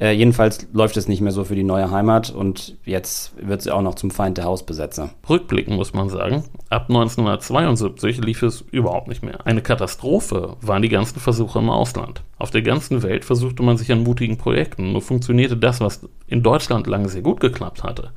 Äh, 0.00 0.12
jedenfalls 0.12 0.66
läuft 0.72 0.96
es 0.96 1.08
nicht 1.08 1.20
mehr 1.20 1.32
so 1.32 1.44
für 1.44 1.54
die 1.54 1.62
neue 1.62 1.90
Heimat 1.90 2.30
und 2.30 2.78
jetzt 2.84 3.34
wird 3.40 3.60
sie 3.60 3.70
auch 3.70 3.82
noch 3.82 3.96
zum 3.96 4.10
Feind 4.10 4.38
der 4.38 4.46
Hausbesetzer. 4.46 5.10
Rückblickend 5.28 5.76
muss 5.76 5.92
man 5.92 6.08
sagen, 6.08 6.44
ab 6.70 6.86
1972 6.88 8.24
lief 8.24 8.42
es 8.42 8.62
überhaupt 8.62 9.08
nicht 9.08 9.22
mehr. 9.22 9.46
Eine 9.46 9.60
Katastrophe 9.60 10.56
waren 10.62 10.82
die 10.82 10.88
ganzen 10.88 11.20
Versuche 11.20 11.58
im 11.58 11.68
Ausland. 11.68 12.22
Auf 12.38 12.50
der 12.50 12.62
ganzen 12.62 13.02
Welt 13.02 13.26
versuchte 13.26 13.62
man 13.62 13.76
sich 13.76 13.92
an 13.92 14.02
mutigen 14.02 14.38
Projekten, 14.38 14.92
nur 14.92 15.02
funktionierte 15.02 15.58
das, 15.58 15.80
was 15.80 16.08
in 16.26 16.42
Deutschland 16.42 16.86
lange 16.86 17.10
sehr 17.10 17.22
gut 17.22 17.40
geklappt 17.40 17.84
hatte. 17.84 18.12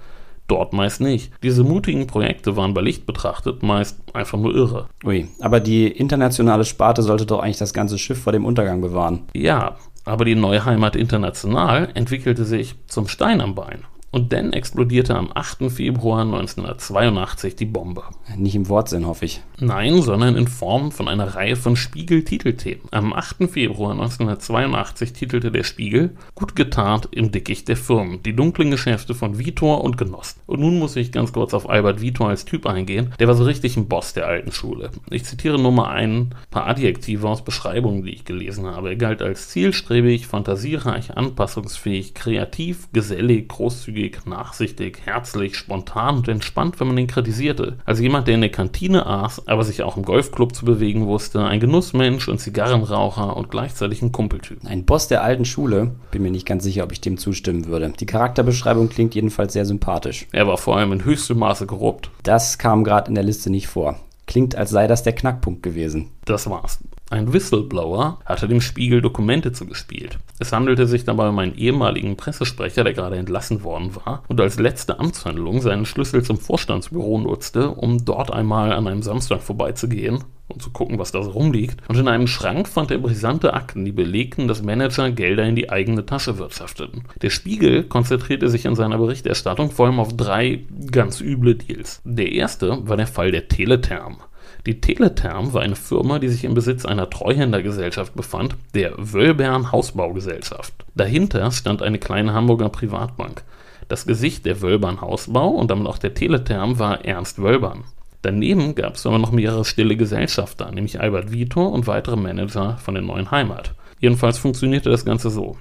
Dort 0.48 0.74
meist 0.74 1.00
nicht. 1.00 1.32
Diese 1.42 1.64
mutigen 1.64 2.06
Projekte 2.06 2.58
waren 2.58 2.74
bei 2.74 2.82
Licht 2.82 3.06
betrachtet 3.06 3.64
meist 3.64 3.98
einfach 4.14 4.38
nur 4.38 4.54
irre. 4.54 4.88
Ui, 5.06 5.28
aber 5.40 5.60
die 5.60 5.88
internationale 5.88 6.66
Sparte 6.66 7.02
sollte 7.02 7.26
doch 7.26 7.40
eigentlich 7.40 7.58
das 7.58 7.74
ganze 7.74 7.98
Schiff 7.98 8.22
vor 8.22 8.34
dem 8.34 8.46
Untergang 8.46 8.82
bewahren. 8.82 9.22
Ja, 9.34 9.78
aber 10.06 10.26
die 10.26 10.36
neue 10.36 10.66
Heimat 10.66 10.96
International 10.96 11.90
entwickelte 11.94 12.46
sich 12.46 12.76
zum 12.88 13.08
Stein 13.08 13.42
am 13.42 13.56
Bein. 13.56 13.86
Und 14.14 14.32
dann 14.32 14.54
explodierte 14.54 15.16
am 15.16 15.32
8. 15.34 15.72
Februar 15.72 16.22
1982 16.22 17.56
die 17.56 17.66
Bombe. 17.66 18.04
Nicht 18.38 18.54
im 18.54 18.70
Wortsinn, 18.70 19.08
hoffe 19.08 19.26
ich. 19.26 19.42
Nein, 19.60 20.04
sondern 20.04 20.36
in 20.36 20.48
Form 20.48 20.92
von 20.92 21.08
einer 21.08 21.34
Reihe 21.34 21.56
von 21.56 21.76
Spiegel-Titelthemen. 21.76 22.84
Am 22.92 23.12
8. 23.12 23.50
Februar 23.50 23.94
1982 23.94 25.14
titelte 25.14 25.50
der 25.50 25.64
Spiegel 25.64 26.12
Gut 26.36 26.56
getarnt 26.56 27.10
im 27.10 27.32
Dickicht 27.32 27.68
der 27.68 27.76
Firmen, 27.76 28.22
die 28.22 28.36
dunklen 28.36 28.70
Geschäfte 28.70 29.16
von 29.16 29.40
Vitor 29.40 29.84
und 29.84 29.98
Genoss. 29.98 30.36
Und 30.46 30.60
nun 30.60 30.78
muss 30.78 30.96
ich 30.96 31.12
ganz 31.12 31.34
kurz 31.34 31.56
auf 31.56 31.68
Albert 31.68 32.00
Vitor 32.00 32.30
als 32.30 32.46
Typ 32.46 32.68
eingehen. 32.68 33.16
Der 33.18 33.28
war 33.28 33.34
so 33.34 33.46
richtig 33.46 33.78
ein 33.78 33.88
Boss 33.88 34.14
der 34.14 34.28
alten 34.28 34.52
Schule. 34.52 34.92
Ich 35.10 35.24
zitiere 35.24 35.58
nur 35.58 35.72
mal 35.72 35.90
ein 35.90 36.36
paar 36.52 36.68
Adjektive 36.68 37.28
aus 37.28 37.44
Beschreibungen, 37.44 38.04
die 38.04 38.12
ich 38.12 38.26
gelesen 38.26 38.68
habe. 38.68 38.90
Er 38.90 38.96
galt 38.96 39.24
als 39.24 39.50
zielstrebig, 39.50 40.28
fantasiereich, 40.28 41.18
anpassungsfähig, 41.18 42.14
kreativ, 42.14 42.90
gesellig, 42.94 43.50
großzügig, 43.50 44.03
zügig, 44.04 44.26
nachsichtig, 44.26 45.00
herzlich, 45.06 45.56
spontan 45.56 46.18
und 46.18 46.28
entspannt, 46.28 46.80
wenn 46.80 46.88
man 46.88 46.98
ihn 46.98 47.08
kritisierte. 47.08 47.78
Als 47.86 48.00
jemand, 48.00 48.28
der 48.28 48.36
in 48.36 48.42
der 48.42 48.52
Kantine 48.52 49.06
aß, 49.06 49.48
aber 49.48 49.64
sich 49.64 49.82
auch 49.84 49.98
im 49.98 50.04
Golfclub 50.04 50.54
zu 50.54 50.66
bewegen 50.66 51.08
wusste, 51.08 51.44
ein 51.44 51.60
Genussmensch 51.60 52.28
und 52.28 52.40
Zigarrenraucher 52.40 53.36
und 53.38 53.50
gleichzeitig 53.50 54.02
ein 54.02 54.12
Kumpeltyp. 54.12 54.60
Ein 54.66 54.86
Boss 54.86 55.08
der 55.08 55.24
alten 55.24 55.46
Schule? 55.46 55.92
Bin 56.12 56.24
mir 56.24 56.32
nicht 56.32 56.46
ganz 56.46 56.64
sicher, 56.64 56.84
ob 56.84 56.92
ich 56.92 57.02
dem 57.02 57.18
zustimmen 57.18 57.66
würde. 57.66 57.94
Die 57.98 58.06
Charakterbeschreibung 58.06 58.90
klingt 58.90 59.16
jedenfalls 59.16 59.54
sehr 59.54 59.66
sympathisch. 59.66 60.28
Er 60.32 60.48
war 60.48 60.58
vor 60.58 60.78
allem 60.78 60.92
in 60.92 61.06
höchstem 61.06 61.40
Maße 61.40 61.66
korrupt. 61.66 62.10
Das 62.24 62.58
kam 62.58 62.84
gerade 62.84 63.08
in 63.10 63.16
der 63.16 63.24
Liste 63.24 63.50
nicht 63.50 63.68
vor. 63.68 64.00
Klingt, 64.26 64.56
als 64.56 64.70
sei 64.70 64.88
das 64.88 65.04
der 65.04 65.14
Knackpunkt 65.14 65.64
gewesen. 65.64 66.10
Das 66.26 66.50
war's. 66.50 66.80
Ein 67.14 67.32
Whistleblower 67.32 68.18
hatte 68.26 68.48
dem 68.48 68.60
Spiegel 68.60 69.00
Dokumente 69.00 69.52
zugespielt. 69.52 70.18
Es 70.40 70.52
handelte 70.52 70.88
sich 70.88 71.06
dabei 71.06 71.30
um 71.30 71.38
einen 71.38 71.56
ehemaligen 71.56 72.18
Pressesprecher, 72.18 72.84
der 72.84 72.94
gerade 72.94 73.18
entlassen 73.18 73.62
worden 73.64 73.96
war 73.96 74.24
und 74.30 74.42
als 74.42 74.58
letzte 74.58 74.98
Amtshandlung 74.98 75.62
seinen 75.62 75.86
Schlüssel 75.86 76.24
zum 76.24 76.40
Vorstandsbüro 76.40 77.20
nutzte, 77.20 77.70
um 77.70 78.04
dort 78.04 78.34
einmal 78.34 78.74
an 78.74 78.88
einem 78.88 79.04
Samstag 79.04 79.44
vorbeizugehen 79.44 80.24
und 80.48 80.64
zu 80.64 80.72
gucken, 80.72 80.98
was 80.98 81.12
da 81.12 81.22
so 81.22 81.30
rumliegt. 81.30 81.88
Und 81.88 82.00
in 82.00 82.08
einem 82.08 82.26
Schrank 82.26 82.68
fand 82.68 82.90
er 82.90 82.98
brisante 82.98 83.54
Akten, 83.54 83.86
die 83.86 83.92
belegten, 83.92 84.48
dass 84.48 84.64
Manager 84.64 85.12
Gelder 85.12 85.44
in 85.44 85.56
die 85.56 85.70
eigene 85.70 86.08
Tasche 86.08 86.40
wirtschafteten. 86.40 87.04
Der 87.22 87.30
Spiegel 87.30 87.84
konzentrierte 87.84 88.50
sich 88.50 88.66
in 88.66 88.74
seiner 88.74 88.98
Berichterstattung 88.98 89.70
vor 89.70 89.86
allem 89.86 90.00
auf 90.00 90.18
drei 90.18 90.62
ganz 90.90 91.22
üble 91.22 91.54
Deals. 91.54 92.02
Der 92.06 92.32
erste 92.32 92.88
war 92.88 92.98
der 92.98 93.06
Fall 93.06 93.32
der 93.32 93.50
Teletherm. 93.50 94.18
Die 94.66 94.80
Teletherm 94.80 95.54
war 95.54 95.62
eine 95.62 95.76
Firma, 95.76 96.20
die 96.20 96.30
sich 96.30 96.46
im 96.46 96.54
Besitz 96.54 96.86
einer 96.86 97.10
Treuhändergesellschaft 97.10 98.16
befand, 98.16 98.56
der 98.74 98.94
Wölbern 98.98 99.74
Hausbaugesellschaft. 99.74 100.74
Dahinter 100.96 101.52
stand 101.52 101.82
eine 101.82 102.00
kleine 102.00 102.34
Hamburger 102.34 102.70
Privatbank. 102.70 103.44
Das 103.90 104.06
Gesicht 104.06 104.46
der 104.46 104.62
Wölbern 104.62 105.02
Hausbau 105.02 105.50
und 105.50 105.70
damit 105.70 105.88
auch 105.88 105.98
der 105.98 106.14
Teletherm 106.14 106.80
war 106.80 107.04
Ernst 107.04 107.42
Wölbern. 107.42 107.84
Daneben 108.22 108.74
gab 108.74 108.96
es 108.96 109.06
aber 109.06 109.18
noch 109.18 109.34
mehrere 109.34 109.66
stille 109.66 109.98
Gesellschafter, 109.98 110.72
nämlich 110.72 111.02
Albert 111.02 111.34
Vitor 111.34 111.74
und 111.74 111.88
weitere 111.88 112.16
Manager 112.16 112.78
von 112.78 112.94
der 112.94 113.04
neuen 113.04 113.32
Heimat. 113.32 113.74
Jedenfalls 114.00 114.38
funktionierte 114.38 114.90
das 114.90 115.04
Ganze 115.04 115.30
so. 115.30 115.58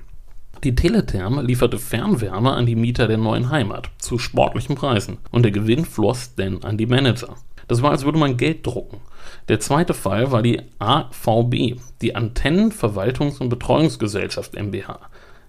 Die 0.62 0.76
Teletherm 0.76 1.44
lieferte 1.44 1.80
Fernwärme 1.80 2.52
an 2.52 2.66
die 2.66 2.76
Mieter 2.76 3.08
der 3.08 3.18
neuen 3.18 3.50
Heimat 3.50 3.90
zu 3.98 4.20
sportlichen 4.20 4.76
Preisen 4.76 5.18
und 5.32 5.42
der 5.42 5.50
Gewinn 5.50 5.84
floss 5.84 6.36
denn 6.36 6.62
an 6.62 6.78
die 6.78 6.86
Manager. 6.86 7.34
Das 7.68 7.82
war, 7.82 7.90
als 7.90 8.04
würde 8.04 8.18
man 8.18 8.36
Geld 8.36 8.66
drucken. 8.66 8.98
Der 9.48 9.60
zweite 9.60 9.94
Fall 9.94 10.30
war 10.30 10.42
die 10.42 10.60
AVB, 10.78 11.80
die 12.00 12.16
Antennenverwaltungs- 12.16 13.40
und 13.40 13.48
Betreuungsgesellschaft 13.48 14.54
MBH. 14.54 15.00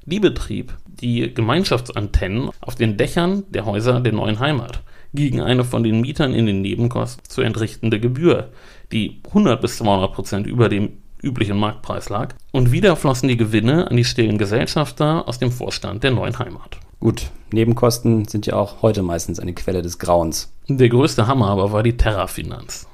Die 0.06 0.19
betrieb 0.19 0.73
die 0.86 1.34
Gemeinschaftsantennen 1.34 2.49
auf 2.60 2.76
den 2.76 2.97
Dächern 2.97 3.43
der 3.49 3.65
Häuser 3.65 4.02
der 4.02 4.13
neuen 4.13 4.39
Heimat 4.39 4.82
gegen 5.13 5.41
eine 5.41 5.63
von 5.63 5.84
den 5.84 6.02
Mietern 6.02 6.34
in 6.34 6.45
den 6.45 6.62
Nebenkosten 6.62 7.23
zu 7.28 7.41
entrichtende 7.41 7.99
Gebühr, 7.99 8.49
die 8.91 9.21
100 9.28 9.62
bis 9.62 9.78
200 9.78 10.12
Prozent 10.12 10.47
über 10.47 10.69
dem 10.69 10.97
üblichen 11.21 11.58
Marktpreis 11.58 12.10
lag. 12.10 12.36
Und 12.52 12.71
wieder 12.71 12.95
flossen 12.95 13.30
die 13.30 13.38
Gewinne 13.38 13.89
an 13.89 13.95
die 13.95 14.06
stillen 14.06 14.38
Gesellschafter 14.38 15.28
aus 15.28 15.39
dem 15.39 15.52
Vorstand 15.52 16.04
der 16.04 16.12
neuen 16.12 16.38
Heimat. 16.38 16.80
Gut, 16.99 17.32
Nebenkosten 17.53 18.25
sind 18.25 18.47
ja 18.47 18.56
auch 18.56 18.82
heute 18.82 19.03
meistens 19.03 19.39
eine 19.39 19.53
Quelle 19.53 19.82
des 19.82 19.99
Grauens. 19.99 20.51
Der 20.67 20.89
größte 20.89 21.27
Hammer 21.27 21.49
aber 21.49 21.71
war 21.71 21.84
die 21.84 21.97
Terrafinanz. 21.97 22.88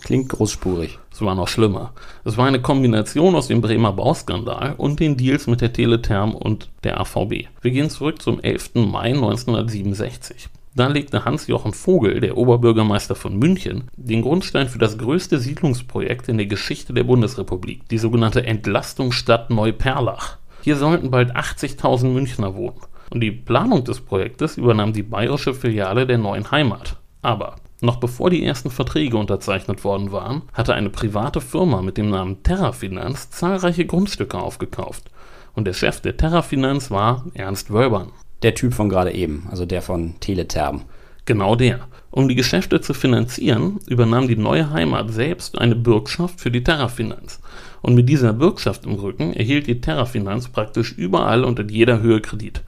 klingt 0.00 0.30
großspurig. 0.30 0.98
Es 1.12 1.20
war 1.20 1.34
noch 1.34 1.48
schlimmer. 1.48 1.92
Es 2.24 2.38
war 2.38 2.46
eine 2.46 2.62
Kombination 2.62 3.34
aus 3.34 3.48
dem 3.48 3.60
Bremer 3.60 3.92
Bauskandal 3.92 4.74
und 4.78 5.00
den 5.00 5.18
Deals 5.18 5.46
mit 5.48 5.60
der 5.60 5.72
Teletherm 5.72 6.34
und 6.34 6.70
der 6.82 6.98
AVB. 6.98 7.48
Wir 7.60 7.70
gehen 7.70 7.90
zurück 7.90 8.22
zum 8.22 8.40
11. 8.40 8.76
Mai 8.76 9.12
1967. 9.12 10.48
Da 10.74 10.88
legte 10.88 11.24
Hans-Jochen 11.24 11.72
Vogel, 11.72 12.20
der 12.20 12.38
Oberbürgermeister 12.38 13.14
von 13.14 13.38
München, 13.38 13.84
den 13.96 14.22
Grundstein 14.22 14.68
für 14.68 14.78
das 14.78 14.96
größte 14.96 15.38
Siedlungsprojekt 15.38 16.28
in 16.28 16.38
der 16.38 16.46
Geschichte 16.46 16.94
der 16.94 17.04
Bundesrepublik, 17.04 17.88
die 17.88 17.98
sogenannte 17.98 18.46
Entlastungsstadt 18.46 19.50
Neuperlach. 19.50 20.38
Hier 20.62 20.76
sollten 20.76 21.10
bald 21.10 21.36
80.000 21.36 22.08
Münchner 22.08 22.54
wohnen 22.54 22.80
und 23.10 23.20
die 23.20 23.30
Planung 23.30 23.84
des 23.84 24.00
Projektes 24.00 24.56
übernahm 24.56 24.92
die 24.92 25.02
bayerische 25.02 25.54
Filiale 25.54 26.06
der 26.06 26.18
neuen 26.18 26.50
Heimat. 26.50 26.96
Aber 27.22 27.56
noch 27.80 27.96
bevor 27.96 28.30
die 28.30 28.44
ersten 28.44 28.70
Verträge 28.70 29.16
unterzeichnet 29.16 29.84
worden 29.84 30.10
waren, 30.10 30.42
hatte 30.52 30.74
eine 30.74 30.90
private 30.90 31.40
Firma 31.40 31.82
mit 31.82 31.98
dem 31.98 32.10
Namen 32.10 32.42
Terrafinanz 32.42 33.30
zahlreiche 33.30 33.84
Grundstücke 33.84 34.38
aufgekauft. 34.38 35.10
Und 35.54 35.66
der 35.66 35.74
Chef 35.74 36.00
der 36.00 36.16
Terrafinanz 36.16 36.90
war 36.90 37.26
Ernst 37.34 37.72
Wölbern. 37.72 38.12
Der 38.42 38.54
Typ 38.54 38.74
von 38.74 38.88
gerade 38.88 39.12
eben, 39.12 39.46
also 39.50 39.66
der 39.66 39.82
von 39.82 40.18
Teletherm. 40.20 40.82
Genau 41.26 41.56
der. 41.56 41.80
Um 42.10 42.28
die 42.28 42.34
Geschäfte 42.34 42.80
zu 42.80 42.94
finanzieren, 42.94 43.78
übernahm 43.88 44.28
die 44.28 44.36
neue 44.36 44.70
Heimat 44.70 45.10
selbst 45.10 45.58
eine 45.58 45.74
Bürgschaft 45.74 46.40
für 46.40 46.50
die 46.50 46.62
Terrafinanz. 46.62 47.40
Und 47.82 47.94
mit 47.94 48.08
dieser 48.08 48.32
Bürgschaft 48.32 48.86
im 48.86 48.94
Rücken 48.94 49.34
erhielt 49.34 49.66
die 49.66 49.80
Terrafinanz 49.80 50.48
praktisch 50.48 50.92
überall 50.92 51.44
und 51.44 51.58
in 51.58 51.68
jeder 51.68 52.00
Höhe 52.00 52.20
Kredit. 52.20 52.62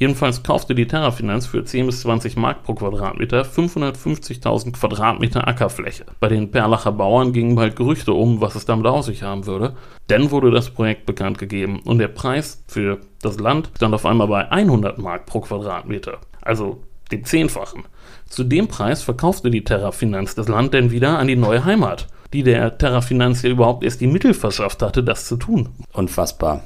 Jedenfalls 0.00 0.42
kaufte 0.42 0.74
die 0.74 0.86
Terrafinanz 0.86 1.44
für 1.44 1.62
10 1.62 1.84
bis 1.84 2.00
20 2.00 2.34
Mark 2.36 2.62
pro 2.62 2.72
Quadratmeter 2.72 3.42
550.000 3.42 4.72
Quadratmeter 4.72 5.46
Ackerfläche. 5.46 6.06
Bei 6.20 6.28
den 6.28 6.50
Perlacher 6.50 6.90
Bauern 6.90 7.34
gingen 7.34 7.54
bald 7.54 7.76
Gerüchte 7.76 8.14
um, 8.14 8.40
was 8.40 8.54
es 8.54 8.64
damit 8.64 8.86
auf 8.86 9.04
sich 9.04 9.22
haben 9.22 9.44
würde. 9.44 9.76
Dann 10.06 10.30
wurde 10.30 10.50
das 10.50 10.70
Projekt 10.70 11.04
bekannt 11.04 11.36
gegeben 11.36 11.80
und 11.84 11.98
der 11.98 12.08
Preis 12.08 12.64
für 12.66 13.02
das 13.20 13.38
Land 13.38 13.72
stand 13.76 13.94
auf 13.94 14.06
einmal 14.06 14.28
bei 14.28 14.50
100 14.50 14.96
Mark 14.96 15.26
pro 15.26 15.40
Quadratmeter. 15.40 16.16
Also 16.40 16.82
den 17.12 17.26
Zehnfachen. 17.26 17.84
Zu 18.26 18.44
dem 18.44 18.68
Preis 18.68 19.02
verkaufte 19.02 19.50
die 19.50 19.64
Terrafinanz 19.64 20.34
das 20.34 20.48
Land 20.48 20.72
denn 20.72 20.92
wieder 20.92 21.18
an 21.18 21.26
die 21.26 21.36
neue 21.36 21.66
Heimat, 21.66 22.06
die 22.32 22.42
der 22.42 22.78
Terrafinanz 22.78 23.42
ja 23.42 23.50
überhaupt 23.50 23.84
erst 23.84 24.00
die 24.00 24.06
Mittel 24.06 24.32
verschafft 24.32 24.80
hatte, 24.80 25.04
das 25.04 25.26
zu 25.26 25.36
tun. 25.36 25.68
Unfassbar. 25.92 26.62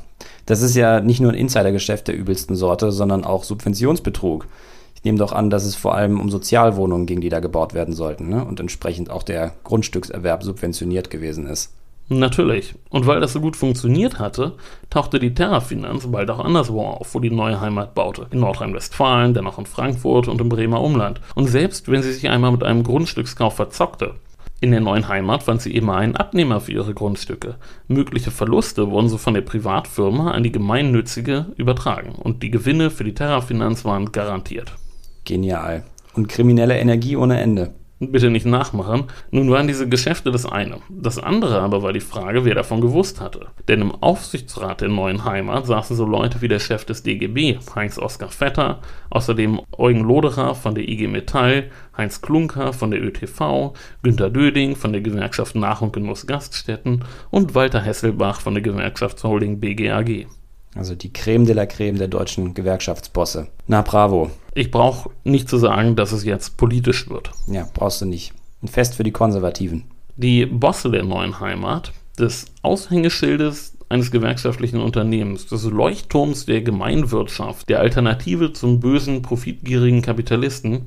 Das 0.47 0.63
ist 0.63 0.75
ja 0.75 1.01
nicht 1.01 1.21
nur 1.21 1.33
ein 1.33 1.39
Insidergeschäft 1.39 2.09
der 2.09 2.17
übelsten 2.17 2.57
Sorte, 2.57 2.93
sondern 2.93 3.25
auch 3.25 3.45
Subventionsbetrug. 3.45 4.47
Ich 4.95 5.05
nehme 5.05 5.19
doch 5.19 5.33
an, 5.33 5.51
dass 5.51 5.65
es 5.65 5.75
vor 5.75 5.95
allem 5.95 6.21
um 6.21 6.31
Sozialwohnungen 6.31 7.07
ging, 7.07 7.21
die 7.21 7.29
da 7.29 7.41
gebaut 7.41 7.75
werden 7.75 7.95
sollten 7.95 8.29
ne? 8.29 8.45
und 8.45 8.61
entsprechend 8.61 9.11
auch 9.11 9.23
der 9.23 9.55
Grundstückserwerb 9.65 10.43
subventioniert 10.43 11.11
gewesen 11.11 11.47
ist. 11.47 11.73
Natürlich. 12.09 12.75
Und 12.91 13.07
weil 13.07 13.21
das 13.21 13.33
so 13.33 13.41
gut 13.41 13.57
funktioniert 13.57 14.19
hatte, 14.19 14.53
tauchte 14.91 15.19
die 15.19 15.33
Terrafinanz 15.33 16.07
bald 16.07 16.31
auch 16.31 16.39
anderswo 16.39 16.83
auf, 16.83 17.15
wo 17.15 17.21
die 17.21 17.31
neue 17.31 17.61
Heimat 17.61 17.95
baute. 17.95 18.27
In 18.31 18.41
Nordrhein-Westfalen, 18.41 19.33
dann 19.33 19.47
auch 19.47 19.59
in 19.59 19.65
Frankfurt 19.65 20.29
und 20.29 20.41
im 20.41 20.51
Bremer 20.51 20.83
Umland. 20.83 21.21
Und 21.35 21.47
selbst 21.47 21.91
wenn 21.91 22.03
sie 22.03 22.13
sich 22.13 22.29
einmal 22.29 22.53
mit 22.53 22.63
einem 22.63 22.83
Grundstückskauf 22.83 23.57
verzockte, 23.57 24.15
in 24.65 24.73
der 24.73 24.81
neuen 24.81 25.09
Heimat 25.09 25.45
fand 25.45 25.63
sie 25.63 25.75
immer 25.75 25.97
einen 25.97 26.17
Abnehmer 26.17 26.61
für 26.61 26.73
ihre 26.73 26.95
Grundstücke. 26.95 27.57
Mögliche 27.87 28.31
Verluste 28.31 28.91
wurden 28.91 29.09
so 29.09 29.19
von 29.19 29.35
der 29.35 29.43
Privatfirma 29.43 30.33
an 30.33 30.43
die 30.43 30.53
gemeinnützige 30.53 31.47
übertragen 31.57 32.15
und 32.15 32.43
die 32.43 32.51
Gewinne 32.51 32.91
für 32.91 33.05
die 33.05 33.15
Terrafinanz 33.15 33.85
waren 33.85 34.11
garantiert. 34.11 34.73
Genial. 35.25 35.85
Und 36.15 36.29
kriminelle 36.29 36.79
Energie 36.79 37.17
ohne 37.17 37.41
Ende 37.41 37.75
bitte 37.99 38.31
nicht 38.31 38.47
nachmachen. 38.47 39.05
Nun 39.31 39.51
waren 39.51 39.67
diese 39.67 39.89
Geschäfte 39.89 40.31
das 40.31 40.47
eine. 40.47 40.79
Das 40.91 41.19
andere 41.19 41.61
aber 41.61 41.83
war 41.83 41.93
die 41.93 42.01
Frage, 42.01 42.45
wer 42.45 42.55
davon 42.55 42.81
gewusst 42.81 43.21
hatte. 43.21 43.47
Denn 43.69 43.81
im 43.81 43.93
Aufsichtsrat 43.93 44.81
der 44.81 44.89
neuen 44.89 45.25
Heimat 45.25 45.67
saßen 45.67 45.97
so 45.97 46.05
Leute 46.05 46.43
wie 46.43 46.49
der 46.49 46.59
Chef 46.59 46.85
des 46.85 47.03
DGB, 47.03 47.59
Heinz-Oskar 47.75 48.31
Vetter, 48.31 48.81
außerdem 49.11 49.61
Eugen 49.77 50.01
Loderer 50.01 50.55
von 50.55 50.75
der 50.75 50.89
IG 50.89 51.07
Metall, 51.07 51.71
Heinz 51.97 52.21
Klunker 52.21 52.73
von 52.73 52.91
der 52.91 53.03
ÖTV, 53.03 53.75
Günter 54.03 54.31
Döding 54.31 54.77
von 54.77 54.93
der 54.93 55.03
Gewerkschaft 55.03 55.55
Nach- 55.55 55.83
und 55.83 55.93
Genuss 55.93 56.27
Gaststätten 56.27 57.05
und 57.31 57.55
Walter 57.55 57.81
Hesselbach 57.81 58.41
von 58.41 58.55
der 58.55 58.63
Gewerkschaftsholding 58.63 59.61
BGAG. 59.61 60.27
Also 60.77 60.97
die 60.97 61.13
Creme 61.13 61.47
de 61.47 61.55
la 61.55 61.67
Creme 61.67 61.99
der 61.99 62.09
deutschen 62.09 62.53
Gewerkschaftsbosse. 62.55 63.47
Na 63.69 63.83
bravo. 63.83 64.31
Ich 64.55 64.71
brauche 64.71 65.11
nicht 65.25 65.49
zu 65.49 65.59
sagen, 65.59 65.97
dass 65.97 66.13
es 66.13 66.25
jetzt 66.25 66.57
politisch 66.57 67.09
wird. 67.11 67.33
Ja, 67.49 67.67
brauchst 67.75 68.01
du 68.01 68.07
nicht. 68.07 68.33
Ein 68.63 68.69
Fest 68.69 68.95
für 68.95 69.03
die 69.03 69.11
Konservativen. 69.11 69.85
Die 70.17 70.47
Bosse 70.47 70.91
der 70.91 71.03
neuen 71.03 71.41
Heimat, 71.41 71.93
des 72.19 72.47
Aushängeschildes 72.63 73.77
eines 73.89 74.13
gewerkschaftlichen 74.13 74.81
Unternehmens, 74.81 75.47
des 75.47 75.65
Leuchtturms 75.65 76.47
der 76.47 76.63
Gemeinwirtschaft, 76.63 77.69
der 77.69 77.81
Alternative 77.81 78.53
zum 78.53 78.79
bösen, 78.79 79.23
profitgierigen 79.23 80.03
Kapitalisten, 80.03 80.87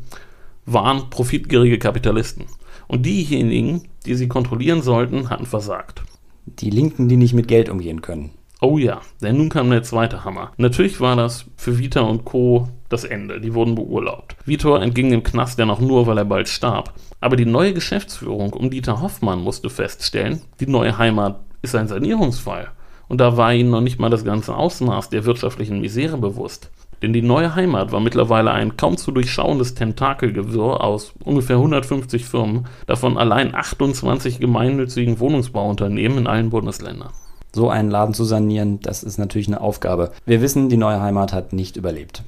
waren 0.65 1.09
profitgierige 1.09 1.77
Kapitalisten. 1.77 2.45
Und 2.87 3.05
diejenigen, 3.05 3.83
die 4.05 4.15
sie 4.15 4.29
kontrollieren 4.29 4.81
sollten, 4.81 5.29
hatten 5.29 5.45
versagt. 5.45 6.03
Die 6.45 6.69
Linken, 6.69 7.09
die 7.09 7.17
nicht 7.17 7.33
mit 7.33 7.49
Geld 7.49 7.67
umgehen 7.67 8.01
können. 8.01 8.31
Oh 8.61 8.77
ja, 8.77 9.01
denn 9.21 9.37
nun 9.37 9.49
kam 9.49 9.69
der 9.69 9.83
zweite 9.83 10.23
Hammer. 10.23 10.51
Natürlich 10.57 10.99
war 10.99 11.15
das 11.15 11.45
für 11.57 11.77
Vita 11.77 12.01
und 12.01 12.25
Co. 12.25 12.69
das 12.89 13.03
Ende. 13.03 13.41
Die 13.41 13.53
wurden 13.53 13.75
beurlaubt. 13.75 14.35
Vitor 14.45 14.81
entging 14.81 15.09
dem 15.09 15.23
Knast 15.23 15.59
ja 15.59 15.65
noch 15.65 15.79
nur, 15.79 16.07
weil 16.07 16.17
er 16.17 16.25
bald 16.25 16.47
starb. 16.47 16.93
Aber 17.19 17.35
die 17.35 17.45
neue 17.45 17.73
Geschäftsführung 17.73 18.53
um 18.53 18.69
Dieter 18.69 19.01
Hoffmann 19.01 19.41
musste 19.41 19.69
feststellen, 19.69 20.41
die 20.59 20.67
neue 20.67 20.97
Heimat 20.97 21.39
ist 21.61 21.75
ein 21.75 21.87
Sanierungsfall. 21.87 22.69
Und 23.07 23.21
da 23.21 23.37
war 23.37 23.53
ihnen 23.53 23.69
noch 23.69 23.81
nicht 23.81 23.99
mal 23.99 24.09
das 24.09 24.25
ganze 24.25 24.55
Ausmaß 24.55 25.09
der 25.09 25.25
wirtschaftlichen 25.25 25.81
Misere 25.81 26.17
bewusst. 26.17 26.69
Denn 27.01 27.13
die 27.13 27.21
neue 27.21 27.55
Heimat 27.55 27.91
war 27.91 27.99
mittlerweile 27.99 28.51
ein 28.51 28.75
kaum 28.75 28.97
zu 28.97 29.11
durchschauendes 29.11 29.75
Tentakelgewirr 29.75 30.83
aus 30.83 31.13
ungefähr 31.23 31.57
150 31.57 32.25
Firmen, 32.25 32.65
davon 32.87 33.17
allein 33.17 33.53
28 33.53 34.39
gemeinnützigen 34.39 35.19
Wohnungsbauunternehmen 35.19 36.19
in 36.19 36.27
allen 36.27 36.49
Bundesländern 36.49 37.11
so 37.53 37.69
einen 37.69 37.89
Laden 37.89 38.13
zu 38.13 38.23
sanieren, 38.23 38.79
das 38.81 39.03
ist 39.03 39.17
natürlich 39.17 39.47
eine 39.47 39.61
Aufgabe. 39.61 40.11
Wir 40.25 40.41
wissen, 40.41 40.69
die 40.69 40.77
neue 40.77 41.01
Heimat 41.01 41.33
hat 41.33 41.53
nicht 41.53 41.75
überlebt. 41.75 42.23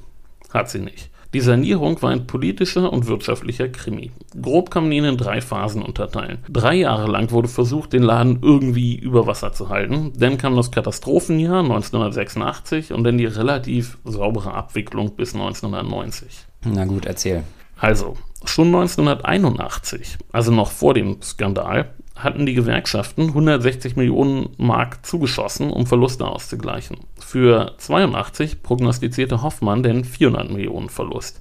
Hat 0.52 0.70
sie 0.70 0.80
nicht. 0.80 1.10
Die 1.32 1.40
Sanierung 1.40 2.02
war 2.02 2.10
ein 2.10 2.26
politischer 2.26 2.92
und 2.92 3.06
wirtschaftlicher 3.06 3.68
Krimi. 3.68 4.10
Grob 4.42 4.72
kann 4.72 4.84
man 4.84 4.92
ihn 4.92 5.04
in 5.04 5.16
drei 5.16 5.40
Phasen 5.40 5.80
unterteilen. 5.80 6.38
Drei 6.48 6.74
Jahre 6.74 7.08
lang 7.08 7.30
wurde 7.30 7.46
versucht, 7.46 7.92
den 7.92 8.02
Laden 8.02 8.40
irgendwie 8.42 8.96
über 8.96 9.28
Wasser 9.28 9.52
zu 9.52 9.68
halten. 9.68 10.12
Dann 10.16 10.38
kam 10.38 10.56
das 10.56 10.72
Katastrophenjahr 10.72 11.60
1986 11.60 12.92
und 12.92 13.04
dann 13.04 13.16
die 13.16 13.26
relativ 13.26 13.98
saubere 14.04 14.54
Abwicklung 14.54 15.14
bis 15.14 15.34
1990. 15.34 16.46
Na 16.64 16.84
gut, 16.84 17.06
erzähl. 17.06 17.44
Also, 17.78 18.16
schon 18.44 18.66
1981, 18.66 20.18
also 20.32 20.50
noch 20.50 20.70
vor 20.72 20.94
dem 20.94 21.22
Skandal, 21.22 21.94
hatten 22.22 22.46
die 22.46 22.54
Gewerkschaften 22.54 23.28
160 23.28 23.96
Millionen 23.96 24.50
Mark 24.56 25.04
zugeschossen, 25.04 25.70
um 25.70 25.86
Verluste 25.86 26.26
auszugleichen. 26.26 26.98
Für 27.18 27.74
82 27.78 28.62
prognostizierte 28.62 29.42
Hoffmann 29.42 29.82
den 29.82 30.04
400 30.04 30.50
Millionen 30.50 30.88
Verlust. 30.88 31.40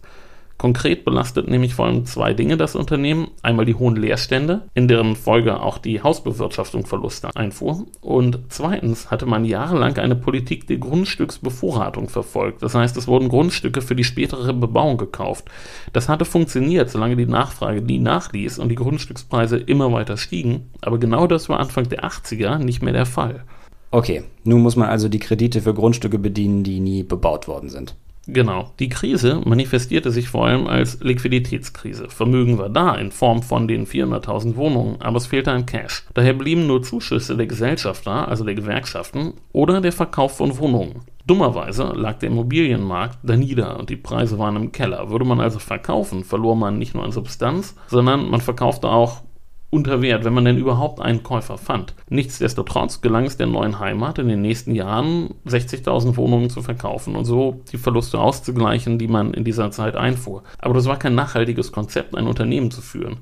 Konkret 0.59 1.05
belastet 1.05 1.47
nämlich 1.47 1.73
vor 1.73 1.85
allem 1.85 2.05
zwei 2.05 2.33
Dinge 2.33 2.57
das 2.57 2.75
Unternehmen. 2.75 3.31
Einmal 3.41 3.63
die 3.63 3.75
hohen 3.75 3.95
Leerstände, 3.95 4.67
in 4.73 4.89
deren 4.89 5.15
Folge 5.15 5.61
auch 5.61 5.77
die 5.77 6.03
Hausbewirtschaftung 6.03 6.85
Verluste 6.85 7.29
einfuhr. 7.33 7.85
Und 8.01 8.39
zweitens 8.49 9.09
hatte 9.09 9.25
man 9.25 9.45
jahrelang 9.45 9.97
eine 9.97 10.17
Politik 10.17 10.67
der 10.67 10.75
Grundstücksbevorratung 10.75 12.09
verfolgt. 12.09 12.61
Das 12.61 12.75
heißt, 12.75 12.97
es 12.97 13.07
wurden 13.07 13.29
Grundstücke 13.29 13.81
für 13.81 13.95
die 13.95 14.03
spätere 14.03 14.51
Bebauung 14.51 14.97
gekauft. 14.97 15.45
Das 15.93 16.09
hatte 16.09 16.25
funktioniert, 16.25 16.89
solange 16.89 17.15
die 17.15 17.25
Nachfrage 17.25 17.81
nie 17.81 17.99
nachließ 17.99 18.59
und 18.59 18.67
die 18.67 18.75
Grundstückspreise 18.75 19.55
immer 19.55 19.93
weiter 19.93 20.17
stiegen. 20.17 20.71
Aber 20.81 20.97
genau 20.97 21.25
das 21.25 21.47
war 21.47 21.61
Anfang 21.61 21.87
der 21.87 22.03
80er 22.03 22.57
nicht 22.57 22.83
mehr 22.83 22.93
der 22.93 23.05
Fall. 23.05 23.45
Okay, 23.91 24.23
nun 24.43 24.61
muss 24.61 24.75
man 24.75 24.89
also 24.89 25.07
die 25.07 25.19
Kredite 25.19 25.61
für 25.61 25.73
Grundstücke 25.73 26.19
bedienen, 26.19 26.65
die 26.65 26.81
nie 26.81 27.03
bebaut 27.03 27.47
worden 27.47 27.69
sind. 27.69 27.95
Genau. 28.31 28.71
Die 28.79 28.89
Krise 28.89 29.41
manifestierte 29.43 30.11
sich 30.11 30.29
vor 30.29 30.45
allem 30.45 30.67
als 30.67 30.99
Liquiditätskrise. 31.01 32.09
Vermögen 32.09 32.59
war 32.59 32.69
da 32.69 32.95
in 32.95 33.11
Form 33.11 33.41
von 33.41 33.67
den 33.67 33.87
400.000 33.87 34.55
Wohnungen, 34.55 35.01
aber 35.01 35.17
es 35.17 35.27
fehlte 35.27 35.51
an 35.51 35.65
Cash. 35.65 36.05
Daher 36.13 36.33
blieben 36.33 36.67
nur 36.67 36.83
Zuschüsse 36.83 37.35
der 37.35 37.47
Gesellschaft 37.47 38.05
da, 38.05 38.25
also 38.25 38.43
der 38.43 38.53
Gewerkschaften, 38.53 39.33
oder 39.51 39.81
der 39.81 39.91
Verkauf 39.91 40.37
von 40.37 40.57
Wohnungen. 40.59 41.01
Dummerweise 41.25 41.93
lag 41.95 42.19
der 42.19 42.29
Immobilienmarkt 42.29 43.19
da 43.23 43.35
nieder 43.35 43.79
und 43.79 43.89
die 43.89 43.97
Preise 43.97 44.37
waren 44.37 44.55
im 44.55 44.71
Keller. 44.71 45.09
Würde 45.09 45.25
man 45.25 45.39
also 45.39 45.59
verkaufen, 45.59 46.23
verlor 46.23 46.55
man 46.55 46.77
nicht 46.77 46.95
nur 46.95 47.03
an 47.03 47.11
Substanz, 47.11 47.75
sondern 47.87 48.29
man 48.29 48.41
verkaufte 48.41 48.89
auch 48.89 49.21
unter 49.69 50.01
Wert, 50.01 50.25
wenn 50.25 50.33
man 50.33 50.45
denn 50.45 50.57
überhaupt 50.57 50.99
einen 50.99 51.23
Käufer 51.23 51.57
fand. 51.57 51.93
Nichtsdestotrotz 52.09 53.01
gelang 53.01 53.25
es 53.25 53.37
der 53.37 53.47
neuen 53.47 53.79
Heimat 53.79 54.17
in 54.17 54.27
den 54.27 54.41
nächsten 54.41 54.73
Jahren 54.73 55.35
60.000 55.45 56.17
Wohnungen 56.17 56.49
zu 56.49 56.61
verkaufen 56.61 57.15
und 57.15 57.25
so 57.25 57.61
die 57.71 57.77
Verluste 57.77 58.19
auszugleichen, 58.19 58.97
die 58.97 59.07
man 59.07 59.33
in 59.33 59.43
dieser 59.43 59.71
Zeit 59.71 59.95
einfuhr. 59.95 60.43
Aber 60.57 60.73
das 60.73 60.85
war 60.85 60.97
kein 60.97 61.15
nachhaltiges 61.15 61.71
Konzept, 61.71 62.15
ein 62.15 62.27
Unternehmen 62.27 62.71
zu 62.71 62.81
führen. 62.81 63.17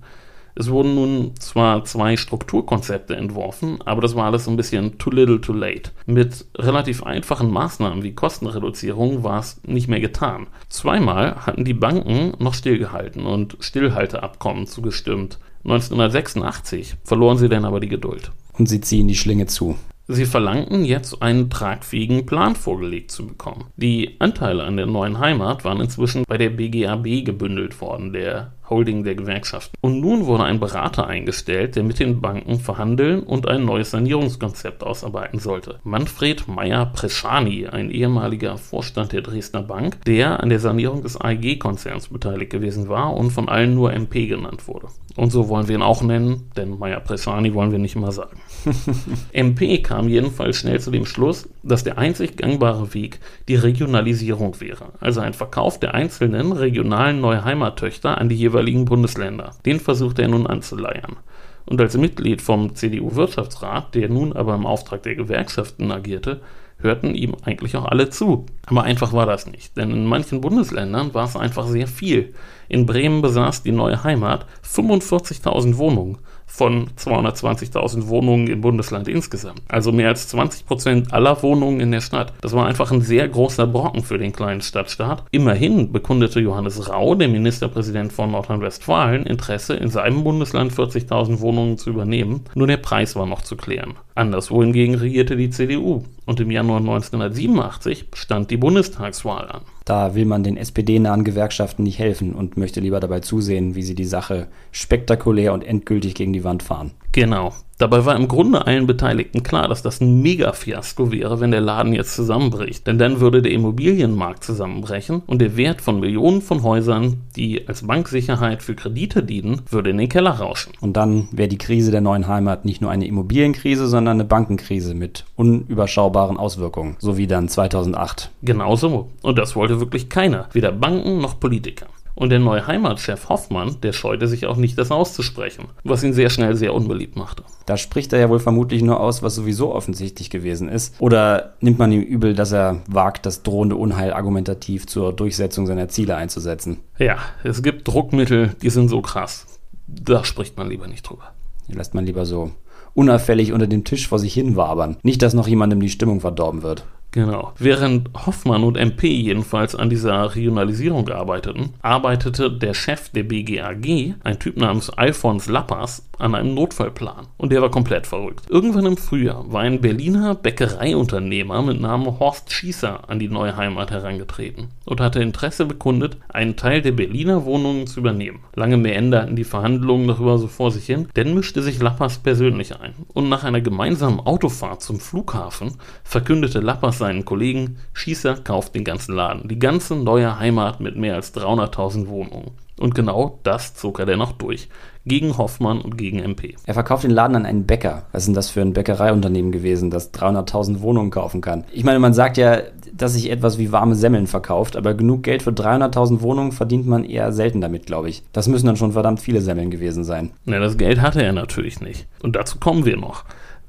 Es 0.60 0.72
wurden 0.72 0.96
nun 0.96 1.36
zwar 1.38 1.86
zwei 1.86 2.18
Strukturkonzepte 2.18 3.16
entworfen, 3.16 3.78
aber 3.86 4.02
das 4.02 4.16
war 4.16 4.26
alles 4.26 4.48
ein 4.48 4.56
bisschen 4.58 4.98
too 4.98 5.12
little 5.12 5.40
too 5.40 5.54
late. 5.54 5.92
Mit 6.08 6.48
relativ 6.58 7.04
einfachen 7.04 7.52
Maßnahmen 7.52 8.02
wie 8.02 8.16
Kostenreduzierung 8.16 9.24
war 9.24 9.40
es 9.40 9.62
nicht 9.68 9.88
mehr 9.88 10.00
getan. 10.00 10.48
Zweimal 10.68 11.46
hatten 11.46 11.64
die 11.64 11.76
Banken 11.76 12.34
noch 12.40 12.56
stillgehalten 12.56 13.28
und 13.28 13.58
Stillhalteabkommen 13.60 14.66
zugestimmt. 14.66 15.38
1986 15.68 16.96
verloren 17.04 17.38
sie 17.38 17.50
dann 17.50 17.66
aber 17.66 17.82
die 17.82 17.90
Geduld. 17.90 18.32
Und 18.58 18.68
sie 18.70 18.80
ziehen 18.80 19.10
die 19.10 19.16
Schlinge 19.16 19.48
zu. 19.48 19.78
Sie 20.08 20.26
verlangten 20.26 20.86
jetzt 20.86 21.22
einen 21.22 21.50
tragfähigen 21.50 22.26
Plan 22.26 22.56
vorgelegt 22.56 23.12
zu 23.12 23.28
bekommen. 23.28 23.66
Die 23.76 24.16
Anteile 24.20 24.64
an 24.64 24.78
der 24.78 24.86
neuen 24.86 25.20
Heimat 25.20 25.66
waren 25.66 25.82
inzwischen 25.82 26.24
bei 26.26 26.38
der 26.38 26.52
BGAB 26.52 27.26
gebündelt 27.26 27.82
worden, 27.82 28.14
der 28.14 28.54
Holding 28.70 29.04
der 29.04 29.16
Gewerkschaften. 29.16 29.76
Und 29.82 30.02
nun 30.02 30.26
wurde 30.26 30.44
ein 30.44 30.60
Berater 30.60 31.08
eingestellt, 31.08 31.76
der 31.76 31.84
mit 31.84 32.00
den 32.00 32.22
Banken 32.22 32.60
verhandeln 32.60 33.24
und 33.24 33.48
ein 33.48 33.66
neues 33.66 33.92
Sanierungskonzept 33.92 34.84
ausarbeiten 34.84 35.40
sollte. 35.40 35.80
Manfred 35.84 36.48
Meyer-Preschani, 36.48 37.68
ein 37.68 37.92
ehemaliger 37.92 38.58
Vorstand 38.58 39.14
der 39.14 39.22
Dresdner 39.22 39.64
Bank, 39.64 40.04
der 40.06 40.42
an 40.42 40.50
der 40.50 40.60
Sanierung 40.60 41.02
des 41.02 41.20
AEG-Konzerns 41.20 42.10
beteiligt 42.10 42.52
gewesen 42.52 42.90
war 42.90 43.14
und 43.14 43.32
von 43.32 43.50
allen 43.50 43.74
nur 43.74 43.94
MP 43.94 44.28
genannt 44.28 44.68
wurde. 44.68 44.88
Und 45.16 45.32
so 45.32 45.50
wollen 45.50 45.68
wir 45.68 45.76
ihn 45.76 45.82
auch 45.82 46.04
nennen, 46.04 46.52
denn 46.56 46.78
Meyer-Preschani 46.78 47.54
wollen 47.56 47.72
wir 47.72 47.80
nicht 47.80 47.96
immer 47.96 48.12
sagen. 48.12 48.40
MP 49.34 49.82
kam 49.82 50.08
jedenfalls 50.08 50.58
schnell 50.58 50.80
zu 50.80 50.92
dem 50.92 51.08
Schluss, 51.08 51.50
dass 51.64 51.84
der 51.84 51.98
einzig 51.98 52.38
gangbare 52.38 52.94
Weg 52.94 53.20
die 53.48 53.56
Regionalisierung 53.56 54.60
wäre, 54.62 54.94
also 55.00 55.22
ein 55.22 55.34
Verkauf 55.34 55.80
der 55.80 55.96
einzelnen 55.96 56.52
regionalen 56.52 57.20
Neuheimattöchter 57.20 58.18
an 58.20 58.30
die 58.30 58.36
jeweiligen 58.36 58.57
jeweiligen 58.58 58.86
Bundesländer. 58.86 59.52
Den 59.66 59.80
versuchte 59.80 60.24
er 60.24 60.30
nun 60.30 60.48
anzuleiern. 60.48 61.18
Und 61.66 61.80
als 61.80 61.98
Mitglied 61.98 62.42
vom 62.42 62.74
CDU-Wirtschaftsrat, 62.74 63.94
der 63.94 64.10
nun 64.10 64.34
aber 64.34 64.56
im 64.56 64.66
Auftrag 64.66 65.04
der 65.04 65.16
Gewerkschaften 65.16 65.92
agierte, 65.92 66.42
hörten 66.80 67.14
ihm 67.14 67.36
eigentlich 67.44 67.76
auch 67.76 67.86
alle 67.86 68.10
zu. 68.10 68.46
Aber 68.66 68.84
einfach 68.84 69.14
war 69.14 69.26
das 69.26 69.48
nicht, 69.48 69.78
denn 69.78 69.92
in 69.92 70.06
manchen 70.06 70.42
Bundesländern 70.42 71.14
war 71.14 71.26
es 71.26 71.36
einfach 71.36 71.68
sehr 71.68 71.88
viel. 71.88 72.34
In 72.68 72.86
Bremen 72.86 73.22
besaß 73.22 73.64
die 73.64 73.72
neue 73.72 74.04
Heimat 74.04 74.46
45.000 74.66 75.78
Wohnungen 75.78 76.18
von 76.48 76.88
220.000 76.98 78.08
Wohnungen 78.08 78.48
im 78.48 78.62
Bundesland 78.62 79.08
insgesamt. 79.08 79.62
Also 79.68 79.92
mehr 79.92 80.08
als 80.08 80.28
20 80.30 80.66
Prozent 80.66 81.14
aller 81.14 81.44
Wohnungen 81.44 81.80
in 81.80 81.92
der 81.92 82.02
Stadt. 82.02 82.34
Das 82.42 82.54
war 82.54 82.66
einfach 82.66 82.92
ein 82.92 83.02
sehr 83.02 83.28
großer 83.28 83.68
Brocken 83.68 84.02
für 84.02 84.18
den 84.18 84.34
kleinen 84.34 84.62
Stadtstaat. 84.62 85.24
Immerhin 85.32 85.92
bekundete 85.92 86.40
Johannes 86.40 86.90
Rau, 86.90 87.14
der 87.14 87.28
Ministerpräsident 87.28 88.14
von 88.14 88.32
Nordrhein-Westfalen, 88.32 89.26
Interesse, 89.26 89.76
in 89.76 89.90
seinem 89.90 90.24
Bundesland 90.24 90.72
40.000 90.72 91.42
Wohnungen 91.42 91.78
zu 91.78 91.90
übernehmen. 91.92 92.46
Nur 92.56 92.68
der 92.68 92.78
Preis 92.78 93.16
war 93.16 93.26
noch 93.26 93.42
zu 93.42 93.56
klären. 93.56 93.96
Anderswo 94.18 94.62
hingegen 94.62 94.96
regierte 94.96 95.36
die 95.36 95.50
CDU. 95.50 96.04
Und 96.26 96.40
im 96.40 96.52
Januar 96.52 96.80
1987 96.80 98.08
stand 98.14 98.52
die 98.52 98.58
Bundestagswahl 98.58 99.50
an. 99.50 99.62
Da 99.86 100.16
will 100.16 100.26
man 100.26 100.44
den 100.44 100.58
SPD-nahen 100.58 101.24
Gewerkschaften 101.24 101.84
nicht 101.84 102.00
helfen 102.00 102.34
und 102.34 102.58
möchte 102.58 102.80
lieber 102.80 103.00
dabei 103.00 103.22
zusehen, 103.22 103.76
wie 103.76 103.84
sie 103.84 103.96
die 103.96 104.06
Sache 104.06 104.48
spektakulär 104.72 105.54
und 105.54 105.64
endgültig 105.64 106.16
gegen 106.16 106.34
die 106.34 106.44
Wand 106.44 106.64
fahren. 106.64 106.92
Genau. 107.12 107.54
Dabei 107.78 108.06
war 108.06 108.16
im 108.16 108.28
Grunde 108.28 108.66
allen 108.66 108.88
Beteiligten 108.88 109.44
klar, 109.44 109.68
dass 109.68 109.84
das 109.84 110.02
ein 110.02 110.22
Mega-Fiasko 110.22 111.12
wäre, 111.12 111.40
wenn 111.40 111.52
der 111.52 111.62
Laden 111.62 111.94
jetzt 111.94 112.16
zusammenbricht. 112.16 112.88
Denn 112.88 112.98
dann 112.98 113.20
würde 113.20 113.44
der 113.44 113.52
Immobilienmarkt 113.52 114.44
zusammenbrechen 114.44 115.22
und 115.28 115.40
der 115.40 115.58
Wert 115.58 115.82
von 115.82 116.00
Millionen 116.00 116.42
von 116.42 116.64
Häusern, 116.64 117.22
die 117.36 117.68
als 117.68 117.86
Banksicherheit 117.86 118.64
für 118.64 118.74
Kredite 118.74 119.22
dienen, 119.22 119.62
würde 119.70 119.92
in 119.92 119.98
den 119.98 120.10
Keller 120.10 120.32
rauschen. 120.32 120.74
Und 120.82 120.98
dann 120.98 121.28
wäre 121.32 121.50
die 121.50 121.60
Krise 121.60 121.92
der 121.92 122.02
neuen 122.02 122.28
Heimat 122.28 122.66
nicht 122.66 122.82
nur 122.82 122.90
eine 122.90 123.06
Immobilienkrise, 123.06 123.88
sondern 123.88 124.18
eine 124.18 124.26
Bankenkrise 124.26 124.96
mit 124.96 125.26
unüberschaubaren 125.36 126.38
Auswirkungen, 126.38 126.96
so 126.98 127.18
wie 127.18 127.28
dann 127.28 127.48
2008. 127.48 128.32
Genauso. 128.42 129.10
Und 129.22 129.38
das 129.38 129.56
wollte 129.56 129.80
wirklich 129.80 130.10
keiner, 130.10 130.50
weder 130.52 130.72
Banken 130.72 131.20
noch 131.20 131.40
Politiker. 131.40 131.86
Und 132.18 132.32
der 132.32 132.40
neue 132.40 132.66
Heimatchef 132.66 133.30
Hoffmann, 133.30 133.78
der 133.84 133.94
scheute 133.94 134.28
sich 134.28 134.48
auch 134.48 134.58
nicht, 134.58 134.76
das 134.80 134.90
auszusprechen, 134.90 135.66
was 135.84 136.02
ihn 136.02 136.14
sehr 136.14 136.32
schnell 136.32 136.56
sehr 136.56 136.74
unbeliebt 136.74 137.16
machte. 137.16 137.44
Da 137.68 137.78
spricht 137.78 138.12
er 138.12 138.20
ja 138.20 138.30
wohl 138.30 138.40
vermutlich 138.40 138.82
nur 138.82 139.00
aus, 139.00 139.22
was 139.22 139.36
sowieso 139.36 139.76
offensichtlich 139.76 140.32
gewesen 140.32 140.68
ist. 140.68 140.96
Oder 141.00 141.54
nimmt 141.62 141.78
man 141.78 141.92
ihm 141.92 142.02
übel, 142.02 142.34
dass 142.34 142.54
er 142.54 142.82
wagt, 142.88 143.28
das 143.28 143.44
drohende 143.44 143.76
Unheil 143.76 144.14
argumentativ 144.14 144.88
zur 144.88 145.14
Durchsetzung 145.14 145.68
seiner 145.68 145.90
Ziele 145.90 146.16
einzusetzen? 146.16 146.80
Ja, 146.98 147.18
es 147.44 147.62
gibt 147.62 147.88
Druckmittel, 147.88 148.56
die 148.64 148.72
sind 148.72 148.90
so 148.90 149.02
krass. 149.02 149.46
Da 149.86 150.24
spricht 150.24 150.58
man 150.58 150.70
lieber 150.70 150.88
nicht 150.88 151.08
drüber. 151.08 151.34
Die 151.68 151.74
lässt 151.74 151.94
man 151.94 152.08
lieber 152.08 152.26
so 152.26 152.50
unauffällig 152.96 153.54
unter 153.54 153.68
dem 153.68 153.84
Tisch 153.84 154.08
vor 154.08 154.18
sich 154.18 154.34
hin 154.34 154.56
wabern. 154.56 154.98
Nicht, 155.04 155.22
dass 155.22 155.36
noch 155.36 155.48
jemandem 155.48 155.82
die 155.82 155.90
Stimmung 155.90 156.20
verdorben 156.20 156.64
wird. 156.64 156.84
Genau. 157.12 157.54
Während 157.58 158.10
Hoffmann 158.26 158.64
und 158.64 158.78
MP 158.78 159.08
jedenfalls 159.08 159.76
an 159.76 159.90
dieser 159.90 160.36
Regionalisierung 160.36 161.08
arbeiteten, 161.10 161.74
arbeitete 161.82 162.52
der 162.52 162.74
Chef 162.74 163.10
der 163.10 163.24
BGAG, 163.24 164.16
ein 164.24 164.40
Typ 164.40 164.58
namens 164.58 164.90
Alfons 164.90 165.48
Lappas, 165.48 166.08
an 166.20 166.36
einem 166.36 166.54
Notfallplan. 166.54 167.28
Und 167.38 167.52
der 167.52 167.62
war 167.62 167.72
komplett 167.72 168.08
verrückt. 168.08 168.50
Irgendwann 168.50 168.86
im 168.86 168.98
Frühjahr 168.98 169.52
war 169.52 169.62
ein 169.62 169.82
Berliner 169.82 170.36
Bäckereiunternehmer 170.36 171.62
mit 171.62 171.80
Namen 171.80 172.20
Horst 172.20 172.52
Schießer 172.52 173.10
an 173.10 173.20
die 173.20 173.30
neue 173.30 173.56
Heimat 173.56 173.92
herangetreten 173.92 174.70
und 174.88 175.02
hatte 175.02 175.20
Interesse 175.20 175.66
bekundet, 175.66 176.18
einen 176.30 176.56
Teil 176.56 176.82
der 176.82 176.94
Berliner 176.94 177.46
Wohnungen 177.46 177.86
zu 177.86 178.00
übernehmen. 178.00 178.40
Lange 178.56 178.78
mehr 178.78 178.96
änderten 178.96 179.36
die 179.36 179.44
Verhandlungen 179.44 180.08
darüber 180.08 180.38
so 180.38 180.48
vor 180.48 180.72
sich 180.72 180.86
hin, 180.86 181.10
denn 181.16 181.36
mischte 181.36 181.62
sich 181.62 181.80
Lappas 181.80 182.20
persönlich 182.20 182.80
ein. 182.80 182.94
Und 183.14 183.30
nach 183.30 183.44
einer 183.44 183.62
gemeinsamen 183.62 184.20
Autofahrt 184.20 184.82
zum 184.82 185.00
Flughafen 185.00 185.74
verkündete 186.04 186.60
Lappas 186.60 186.98
seinen 186.98 187.26
Kollegen, 187.26 187.78
Schießer 187.94 188.36
kauft 188.36 188.74
den 188.76 188.86
ganzen 188.86 189.14
Laden, 189.14 189.48
die 189.48 189.60
ganze 189.60 189.96
neue 189.96 190.40
Heimat 190.40 190.80
mit 190.80 190.96
mehr 190.96 191.16
als 191.16 191.36
300.000 191.36 192.08
Wohnungen. 192.08 192.52
Und 192.80 192.96
genau 192.96 193.40
das 193.44 193.74
zog 193.74 194.00
er 194.00 194.06
dennoch 194.06 194.34
durch. 194.34 194.70
Gegen 195.06 195.38
Hoffmann 195.38 195.82
und 195.82 195.98
gegen 195.98 196.20
MP. 196.20 196.56
Er 196.66 196.74
verkauft 196.74 197.04
den 197.04 197.12
Laden 197.12 197.36
an 197.36 197.46
einen 197.46 197.66
Bäcker. 197.66 198.08
Was 198.12 198.24
ist 198.24 198.28
denn 198.28 198.36
das 198.36 198.50
für 198.50 198.62
ein 198.62 198.74
Bäckereiunternehmen 198.74 199.52
gewesen, 199.52 199.90
das 199.90 200.14
300.000 200.14 200.82
Wohnungen 200.82 201.12
kaufen 201.12 201.42
kann? 201.42 201.64
Ich 201.72 201.84
meine, 201.84 202.00
man 202.00 202.14
sagt 202.14 202.38
ja, 202.38 202.60
dass 202.94 203.14
sich 203.14 203.32
etwas 203.32 203.58
wie 203.58 203.72
warme 203.72 203.96
Semmeln 203.96 204.28
verkauft, 204.28 204.76
aber 204.76 204.94
genug 204.94 205.24
Geld 205.24 205.44
für 205.44 205.52
300.000 205.52 206.22
Wohnungen 206.22 206.52
verdient 206.52 206.88
man 206.88 207.04
eher 207.04 207.32
selten 207.32 207.62
damit, 207.62 207.86
glaube 207.86 208.10
ich. 208.10 208.24
Das 208.34 208.48
müssen 208.48 208.68
dann 208.68 208.78
schon 208.78 208.92
verdammt 208.92 209.22
viele 209.22 209.42
Semmeln 209.42 209.72
gewesen 209.72 210.04
sein. 210.04 210.32
Na, 210.46 210.60
das 210.60 210.78
Geld 210.78 211.02
hatte 211.02 211.24
er 211.24 211.34
natürlich 211.34 211.80
nicht. 211.80 212.06
Und 212.22 212.36
dazu 212.36 212.60
kommen 212.60 212.86
wir 212.86 212.98
noch. 212.98 213.24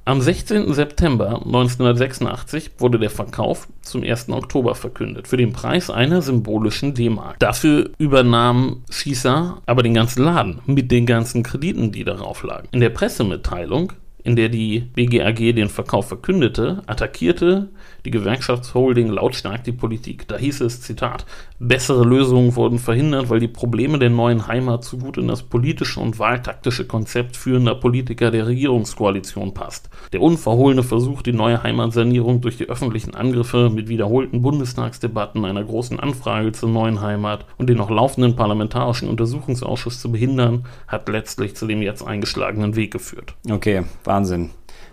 Am 0.09 0.23
16. 0.23 0.73
September 0.73 1.43
1986 1.45 2.71
wurde 2.79 2.99
der 2.99 3.11
Verkauf 3.11 3.69
zum 3.83 4.03
1. 4.03 4.31
Oktober 4.31 4.75
verkündet, 4.75 5.29
für 5.29 5.37
den 5.37 5.53
Preis 5.53 5.91
einer 5.91 6.23
symbolischen 6.23 6.95
D-Mark. 6.95 7.39
Dafür 7.41 7.91
übernahm 7.99 8.85
Schießer 8.89 9.61
aber 9.67 9.83
den 9.83 9.93
ganzen 9.93 10.25
Laden 10.25 10.61
mit 10.65 10.91
den 10.91 11.05
ganzen 11.05 11.43
Krediten, 11.43 11.93
die 11.93 12.05
darauf 12.05 12.43
lagen. 12.43 12.69
In 12.73 12.81
der 12.81 12.89
Pressemitteilung 12.89 13.93
in 14.25 14.37
der 14.37 14.49
die 14.49 14.81
BGAG 14.81 15.55
den 15.55 15.69
Verkauf 15.69 16.09
verkündete, 16.09 16.83
attackierte 16.87 17.71
die 18.09 18.19
Gewerkschaftsholding 18.19 19.09
lautstark 19.09 19.65
die 19.65 19.73
Politik. 19.73 20.27
Da 20.29 20.39
hieß 20.39 20.63
es, 20.63 20.81
Zitat, 20.81 21.27
bessere 21.59 22.05
Lösungen 22.05 22.57
wurden 22.57 22.79
verhindert, 22.79 23.29
weil 23.29 23.39
die 23.39 23.49
Probleme 23.49 23.99
der 23.99 24.09
neuen 24.09 24.47
Heimat 24.47 24.83
zu 24.83 24.97
gut 24.97 25.19
in 25.19 25.29
das 25.29 25.43
politische 25.43 26.01
und 26.01 26.19
wahltaktische 26.19 26.87
Konzept 26.87 27.37
führender 27.37 27.75
Politiker 27.75 28.31
der 28.31 28.47
Regierungskoalition 28.47 29.53
passt. 29.53 29.91
Der 30.15 30.23
unverhohlene 30.23 30.83
Versuch, 30.83 31.21
die 31.21 31.35
neue 31.35 31.63
Heimatsanierung 31.63 32.41
durch 32.41 32.57
die 32.57 32.71
öffentlichen 32.71 33.15
Angriffe 33.15 33.69
mit 33.69 33.89
wiederholten 33.89 34.41
Bundestagsdebatten, 34.41 35.45
einer 35.45 35.65
großen 35.65 36.01
Anfrage 36.01 36.53
zur 36.53 36.71
neuen 36.71 37.03
Heimat 37.03 37.45
und 37.59 37.69
den 37.69 37.77
noch 37.77 37.91
laufenden 37.91 38.37
parlamentarischen 38.37 39.09
Untersuchungsausschuss 39.11 40.01
zu 40.01 40.11
behindern, 40.11 40.65
hat 40.87 41.11
letztlich 41.11 41.57
zu 41.57 41.67
dem 41.67 41.83
jetzt 41.83 42.03
eingeschlagenen 42.03 42.75
Weg 42.75 42.91
geführt. 42.91 43.35
Okay, 43.51 43.85
Wahnsinn. 44.05 44.51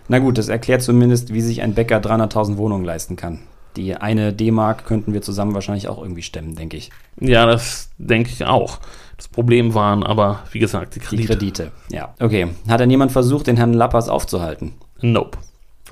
Na 0.08 0.18
gut, 0.18 0.38
das 0.38 0.48
erklärt 0.48 0.82
zumindest, 0.82 1.32
wie 1.32 1.40
sich 1.40 1.62
ein 1.62 1.74
Bäcker 1.74 1.98
300.000 1.98 2.56
Wohnungen 2.56 2.84
leisten 2.84 3.16
kann. 3.16 3.40
Die 3.76 3.94
eine 3.94 4.32
D-Mark 4.32 4.86
könnten 4.86 5.12
wir 5.12 5.20
zusammen 5.20 5.52
wahrscheinlich 5.52 5.88
auch 5.88 6.00
irgendwie 6.00 6.22
stemmen, 6.22 6.54
denke 6.54 6.76
ich. 6.76 6.90
Ja, 7.20 7.44
das 7.44 7.90
denke 7.98 8.30
ich 8.30 8.44
auch. 8.44 8.78
Das 9.16 9.28
Problem 9.28 9.74
waren 9.74 10.02
aber, 10.02 10.40
wie 10.52 10.58
gesagt, 10.58 10.94
die 10.94 11.00
Kredite. 11.00 11.36
Die 11.36 11.52
Kredite, 11.52 11.72
ja. 11.90 12.14
Okay. 12.20 12.48
Hat 12.68 12.80
denn 12.80 12.90
jemand 12.90 13.12
versucht, 13.12 13.46
den 13.46 13.56
Herrn 13.56 13.74
Lappers 13.74 14.08
aufzuhalten? 14.08 14.72
Nope. 15.00 15.38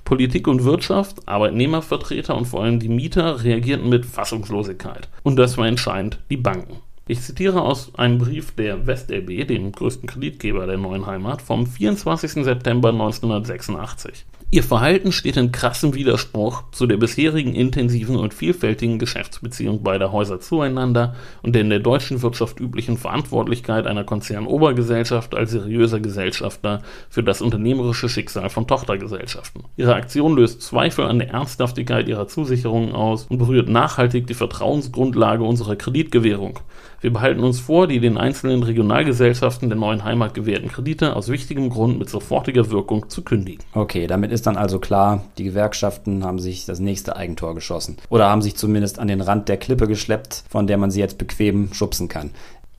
Politik 0.05 0.49
und 0.49 0.65
Wirtschaft, 0.65 1.27
Arbeitnehmervertreter 1.27 2.37
und 2.37 2.47
vor 2.47 2.63
allem 2.63 2.79
die 2.79 2.89
Mieter 2.89 3.43
reagierten 3.43 3.89
mit 3.89 4.05
Fassungslosigkeit. 4.05 5.09
Und 5.23 5.37
das 5.37 5.57
war 5.57 5.67
entscheidend 5.67 6.21
die 6.31 6.37
Banken. 6.37 6.77
Ich 7.07 7.21
zitiere 7.21 7.61
aus 7.61 7.95
einem 7.97 8.17
Brief 8.17 8.53
der 8.53 8.87
WestLB, 8.87 9.47
dem 9.47 9.73
größten 9.73 10.09
Kreditgeber 10.09 10.67
der 10.67 10.79
neuen 10.79 11.05
Heimat, 11.05 11.43
vom 11.43 11.67
24. 11.67 12.45
September 12.45 12.89
1986. 12.89 14.25
Ihr 14.51 14.63
Verhalten 14.63 15.11
steht 15.11 15.37
in 15.37 15.51
krassem 15.51 15.95
Widerspruch 15.95 16.71
zu 16.71 16.87
der 16.87 16.97
bisherigen 16.97 17.55
intensiven 17.55 18.17
und 18.17 18.35
vielfältigen 18.35 18.99
Geschäftsbeziehung 18.99 19.83
beider 19.83 20.13
Häuser 20.13 20.39
zueinander 20.39 21.17
und 21.43 21.55
der 21.55 21.63
in 21.63 21.71
der 21.71 21.81
deutschen 21.81 22.23
Wirtschaft 22.23 22.61
üblichen 22.61 22.97
Verantwortlichkeit 22.97 23.87
einer 23.87 24.05
Konzernobergesellschaft 24.05 25.35
als 25.35 25.51
seriöser 25.51 25.99
Gesellschafter 25.99 26.83
für 27.11 27.23
das 27.23 27.43
unternehmerische 27.43 28.09
Schicksal 28.09 28.49
von 28.49 28.69
Tochtergesellschaften. 28.69 29.65
Ihre 29.77 29.95
Aktion 29.95 30.37
löst 30.37 30.63
Zweifel 30.63 31.07
an 31.07 31.19
der 31.19 31.31
Ernsthaftigkeit 31.31 32.07
ihrer 32.07 32.29
Zusicherungen 32.29 32.93
aus 32.93 33.27
und 33.29 33.39
berührt 33.39 33.69
nachhaltig 33.69 34.27
die 34.29 34.35
Vertrauensgrundlage 34.35 35.43
unserer 35.43 35.77
Kreditgewährung. 35.77 36.61
Wir 37.01 37.13
behalten 37.13 37.41
uns 37.41 37.61
vor, 37.61 37.87
die 37.87 38.01
den 38.01 38.17
einzelnen 38.17 38.63
Regionalgesellschaften 38.63 39.69
der 39.69 39.77
neuen 39.77 40.05
Heimat 40.05 40.33
gewährten 40.33 40.69
Kredite 40.69 41.17
aus 41.17 41.29
wichtigem 41.29 41.69
Grund 41.69 41.99
mit 41.99 42.09
sofortiger 42.09 42.71
Wirkung 42.71 43.11
zu 43.11 43.23
kündigen. 43.23 43.63
Okay, 43.75 44.07
damit 44.07 44.33
ist 44.35 44.47
dann 44.47 44.57
also 44.57 44.79
klar, 44.79 45.25
die 45.39 45.45
Gewerkschaften 45.45 46.25
haben 46.25 46.39
sich 46.39 46.67
das 46.67 46.81
nächste 46.81 47.17
Eigentor 47.17 47.55
geschossen. 47.55 47.97
Oder 48.11 48.29
haben 48.29 48.43
sich 48.43 48.57
zumindest 48.57 48.99
an 48.99 49.09
den 49.09 49.21
Rand 49.21 49.49
der 49.49 49.57
Klippe 49.57 49.87
geschleppt, 49.87 50.45
von 50.49 50.67
der 50.67 50.77
man 50.77 50.91
sie 50.91 51.01
jetzt 51.01 51.19
bequem 51.19 51.73
schubsen 51.73 52.09
kann. 52.09 52.31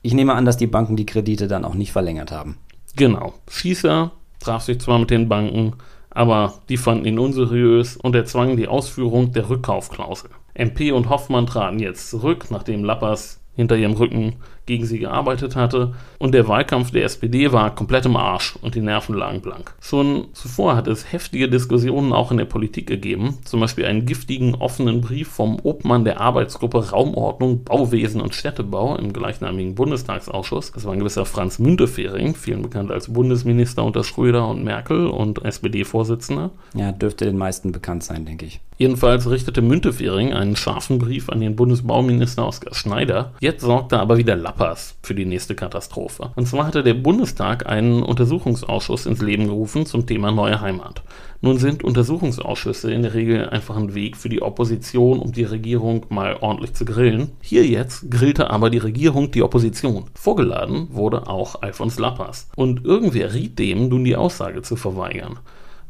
Ich 0.02 0.14
nehme 0.14 0.34
an, 0.34 0.44
dass 0.44 0.56
die 0.56 0.66
Banken 0.66 0.96
die 0.96 1.06
Kredite 1.06 1.48
dann 1.48 1.64
auch 1.64 1.74
nicht 1.74 1.92
verlängert 1.92 2.30
haben. 2.30 2.58
Genau. 2.94 3.34
Schießer 3.50 4.12
traf 4.38 4.62
sich 4.62 4.80
zwar 4.80 4.98
mit 4.98 5.10
den 5.10 5.28
Banken, 5.28 5.72
aber 6.10 6.54
die 6.68 6.76
fanden 6.76 7.06
ihn 7.06 7.18
unseriös 7.18 7.96
und 7.96 8.14
erzwangen 8.14 8.56
die 8.56 8.68
Ausführung 8.68 9.32
der 9.32 9.48
Rückkaufklausel. 9.48 10.30
MP 10.54 10.92
und 10.92 11.10
Hoffmann 11.10 11.46
traten 11.46 11.78
jetzt 11.78 12.10
zurück, 12.10 12.46
nachdem 12.50 12.84
Lappers 12.84 13.40
hinter 13.54 13.76
ihrem 13.76 13.94
Rücken 13.94 14.36
gegen 14.66 14.84
sie 14.84 14.98
gearbeitet 14.98 15.56
hatte. 15.56 15.94
Und 16.18 16.32
der 16.32 16.48
Wahlkampf 16.48 16.90
der 16.90 17.04
SPD 17.04 17.52
war 17.52 17.74
komplett 17.74 18.06
im 18.06 18.16
Arsch 18.16 18.56
und 18.60 18.74
die 18.74 18.80
Nerven 18.80 19.14
lagen 19.14 19.40
blank. 19.40 19.74
Schon 19.80 20.28
zuvor 20.32 20.76
hat 20.76 20.88
es 20.88 21.12
heftige 21.12 21.48
Diskussionen 21.48 22.12
auch 22.12 22.30
in 22.30 22.38
der 22.38 22.44
Politik 22.44 22.86
gegeben, 22.86 23.38
zum 23.44 23.60
Beispiel 23.60 23.86
einen 23.86 24.06
giftigen 24.06 24.54
offenen 24.54 25.00
Brief 25.00 25.28
vom 25.28 25.58
Obmann 25.62 26.04
der 26.04 26.20
Arbeitsgruppe 26.20 26.90
Raumordnung, 26.90 27.64
Bauwesen 27.64 28.20
und 28.20 28.34
Städtebau 28.34 28.96
im 28.96 29.12
gleichnamigen 29.12 29.74
Bundestagsausschuss. 29.74 30.72
Das 30.72 30.84
war 30.84 30.92
ein 30.92 30.98
gewisser 30.98 31.24
Franz 31.24 31.58
Müntefering, 31.58 32.34
vielen 32.34 32.62
bekannt 32.62 32.90
als 32.90 33.12
Bundesminister 33.12 33.84
unter 33.84 34.04
Schröder 34.04 34.48
und 34.48 34.64
Merkel 34.64 35.06
und 35.06 35.44
SPD-Vorsitzender. 35.44 36.50
Ja, 36.74 36.92
dürfte 36.92 37.24
den 37.24 37.38
meisten 37.38 37.72
bekannt 37.72 38.02
sein, 38.02 38.26
denke 38.26 38.46
ich. 38.46 38.60
Jedenfalls 38.78 39.30
richtete 39.30 39.62
Müntefering 39.62 40.34
einen 40.34 40.54
scharfen 40.54 40.98
Brief 40.98 41.30
an 41.30 41.40
den 41.40 41.56
Bundesbauminister 41.56 42.46
Oskar 42.46 42.74
Schneider. 42.74 43.32
Jetzt 43.40 43.62
sorgte 43.62 43.98
aber 43.98 44.18
wieder 44.18 44.36
Lapp 44.36 44.55
Papas 44.56 44.96
für 45.02 45.14
die 45.14 45.26
nächste 45.26 45.54
Katastrophe. 45.54 46.30
Und 46.34 46.48
zwar 46.48 46.66
hatte 46.66 46.82
der 46.82 46.94
Bundestag 46.94 47.66
einen 47.66 48.02
Untersuchungsausschuss 48.02 49.04
ins 49.04 49.20
Leben 49.20 49.48
gerufen 49.48 49.84
zum 49.84 50.06
Thema 50.06 50.32
neue 50.32 50.60
Heimat. 50.60 51.02
Nun 51.42 51.58
sind 51.58 51.84
Untersuchungsausschüsse 51.84 52.90
in 52.90 53.02
der 53.02 53.12
Regel 53.12 53.50
einfach 53.50 53.76
ein 53.76 53.94
Weg 53.94 54.16
für 54.16 54.30
die 54.30 54.40
Opposition, 54.40 55.18
um 55.18 55.32
die 55.32 55.44
Regierung 55.44 56.06
mal 56.08 56.38
ordentlich 56.40 56.72
zu 56.72 56.86
grillen. 56.86 57.32
Hier 57.42 57.66
jetzt 57.66 58.10
grillte 58.10 58.50
aber 58.50 58.70
die 58.70 58.78
Regierung 58.78 59.30
die 59.30 59.42
Opposition. 59.42 60.06
Vorgeladen 60.14 60.88
wurde 60.90 61.28
auch 61.28 61.60
Alfons 61.60 61.98
Lappas. 61.98 62.48
Und 62.56 62.84
irgendwer 62.84 63.34
riet 63.34 63.58
dem, 63.58 63.88
nun 63.88 64.04
die 64.04 64.16
Aussage 64.16 64.62
zu 64.62 64.76
verweigern. 64.76 65.38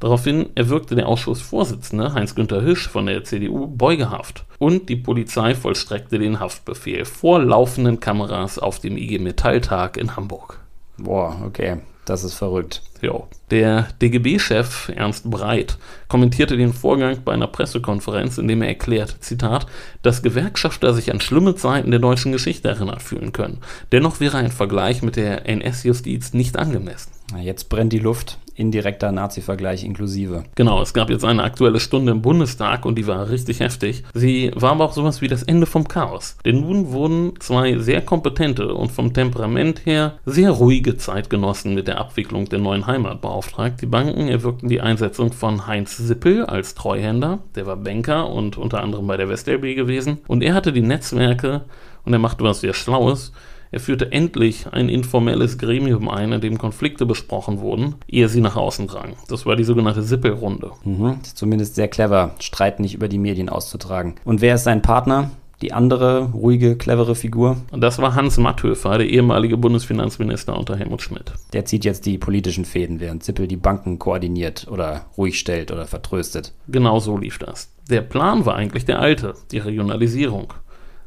Daraufhin 0.00 0.50
erwirkte 0.54 0.94
der 0.94 1.08
Ausschussvorsitzende 1.08 2.12
Heinz-Günther 2.12 2.62
Hisch 2.62 2.88
von 2.88 3.06
der 3.06 3.24
CDU 3.24 3.66
Beugehaft 3.66 4.44
und 4.58 4.88
die 4.88 4.96
Polizei 4.96 5.54
vollstreckte 5.54 6.18
den 6.18 6.38
Haftbefehl 6.38 7.04
vor 7.04 7.42
laufenden 7.42 8.00
Kameras 8.00 8.58
auf 8.58 8.78
dem 8.78 8.96
IG 8.96 9.18
Metalltag 9.18 9.96
in 9.96 10.16
Hamburg. 10.16 10.60
Boah, 10.98 11.36
okay, 11.44 11.78
das 12.06 12.24
ist 12.24 12.34
verrückt. 12.34 12.82
Jo. 13.02 13.26
Der 13.50 13.88
DGB-Chef 14.00 14.90
Ernst 14.94 15.30
Breit 15.30 15.76
kommentierte 16.08 16.56
den 16.56 16.72
Vorgang 16.72 17.18
bei 17.24 17.32
einer 17.32 17.46
Pressekonferenz, 17.46 18.38
in 18.38 18.48
dem 18.48 18.62
er 18.62 18.68
erklärt, 18.68 19.16
Zitat, 19.20 19.66
dass 20.02 20.22
Gewerkschafter 20.22 20.94
sich 20.94 21.12
an 21.12 21.20
schlimme 21.20 21.56
Zeiten 21.56 21.90
der 21.90 22.00
deutschen 22.00 22.32
Geschichte 22.32 22.68
erinnert 22.68 23.02
fühlen 23.02 23.32
können. 23.32 23.60
Dennoch 23.92 24.20
wäre 24.20 24.38
ein 24.38 24.52
Vergleich 24.52 25.02
mit 25.02 25.16
der 25.16 25.48
NS-Justiz 25.48 26.32
nicht 26.32 26.56
angemessen. 26.56 27.12
Jetzt 27.40 27.68
brennt 27.68 27.92
die 27.92 27.98
Luft 27.98 28.38
indirekter 28.56 29.12
Nazi-Vergleich 29.12 29.84
inklusive. 29.84 30.44
Genau, 30.54 30.82
es 30.82 30.94
gab 30.94 31.10
jetzt 31.10 31.24
eine 31.24 31.44
aktuelle 31.44 31.78
Stunde 31.78 32.12
im 32.12 32.22
Bundestag 32.22 32.84
und 32.84 32.96
die 32.96 33.06
war 33.06 33.28
richtig 33.28 33.60
heftig. 33.60 34.02
Sie 34.14 34.50
war 34.54 34.72
aber 34.72 34.84
auch 34.84 34.92
sowas 34.92 35.20
wie 35.20 35.28
das 35.28 35.42
Ende 35.42 35.66
vom 35.66 35.86
Chaos. 35.86 36.36
Denn 36.44 36.60
nun 36.60 36.90
wurden 36.90 37.34
zwei 37.38 37.78
sehr 37.78 38.00
kompetente 38.00 38.74
und 38.74 38.90
vom 38.90 39.12
Temperament 39.12 39.84
her 39.84 40.18
sehr 40.24 40.50
ruhige 40.50 40.96
Zeitgenossen 40.96 41.74
mit 41.74 41.86
der 41.86 41.98
Abwicklung 41.98 42.48
der 42.48 42.58
neuen 42.58 42.86
Heimat 42.86 43.20
beauftragt. 43.20 43.82
Die 43.82 43.86
Banken 43.86 44.28
erwirkten 44.28 44.68
die 44.68 44.80
Einsetzung 44.80 45.32
von 45.32 45.66
Heinz 45.66 45.96
Sippel 45.96 46.44
als 46.46 46.74
Treuhänder. 46.74 47.40
Der 47.54 47.66
war 47.66 47.76
Banker 47.76 48.30
und 48.30 48.56
unter 48.56 48.82
anderem 48.82 49.06
bei 49.06 49.16
der 49.16 49.28
WestLB 49.28 49.76
gewesen. 49.76 50.18
Und 50.26 50.42
er 50.42 50.54
hatte 50.54 50.72
die 50.72 50.82
Netzwerke 50.82 51.62
und 52.04 52.12
er 52.12 52.18
machte 52.18 52.44
was 52.44 52.60
sehr 52.60 52.74
Schlaues 52.74 53.32
Er 53.70 53.80
führte 53.80 54.12
endlich 54.12 54.66
ein 54.72 54.88
informelles 54.88 55.58
Gremium 55.58 56.08
ein, 56.08 56.32
in 56.32 56.40
dem 56.40 56.58
Konflikte 56.58 57.06
besprochen 57.06 57.60
wurden, 57.60 57.96
ehe 58.08 58.28
sie 58.28 58.40
nach 58.40 58.56
außen 58.56 58.86
drangen. 58.86 59.16
Das 59.28 59.46
war 59.46 59.56
die 59.56 59.64
sogenannte 59.64 60.02
Sippelrunde. 60.02 60.72
Mhm, 60.84 61.18
zumindest 61.22 61.74
sehr 61.74 61.88
clever, 61.88 62.34
Streit 62.38 62.80
nicht 62.80 62.94
über 62.94 63.08
die 63.08 63.18
Medien 63.18 63.48
auszutragen. 63.48 64.14
Und 64.24 64.40
wer 64.40 64.54
ist 64.54 64.64
sein 64.64 64.82
Partner? 64.82 65.30
Die 65.62 65.72
andere 65.72 66.32
ruhige, 66.32 66.76
clevere 66.76 67.14
Figur? 67.14 67.56
Das 67.72 67.98
war 67.98 68.14
Hans 68.14 68.36
Matthöfer, 68.36 68.98
der 68.98 69.08
ehemalige 69.08 69.56
Bundesfinanzminister 69.56 70.56
unter 70.56 70.76
Helmut 70.76 71.00
Schmidt. 71.00 71.32
Der 71.54 71.64
zieht 71.64 71.86
jetzt 71.86 72.04
die 72.04 72.18
politischen 72.18 72.66
Fäden, 72.66 73.00
während 73.00 73.24
Zippel 73.24 73.48
die 73.48 73.56
Banken 73.56 73.98
koordiniert 73.98 74.66
oder 74.70 75.06
ruhig 75.16 75.38
stellt 75.38 75.70
oder 75.72 75.86
vertröstet. 75.86 76.52
Genau 76.68 77.00
so 77.00 77.16
lief 77.16 77.38
das. 77.38 77.72
Der 77.88 78.02
Plan 78.02 78.44
war 78.44 78.56
eigentlich 78.56 78.84
der 78.84 79.00
alte, 79.00 79.34
die 79.50 79.58
Regionalisierung. 79.58 80.52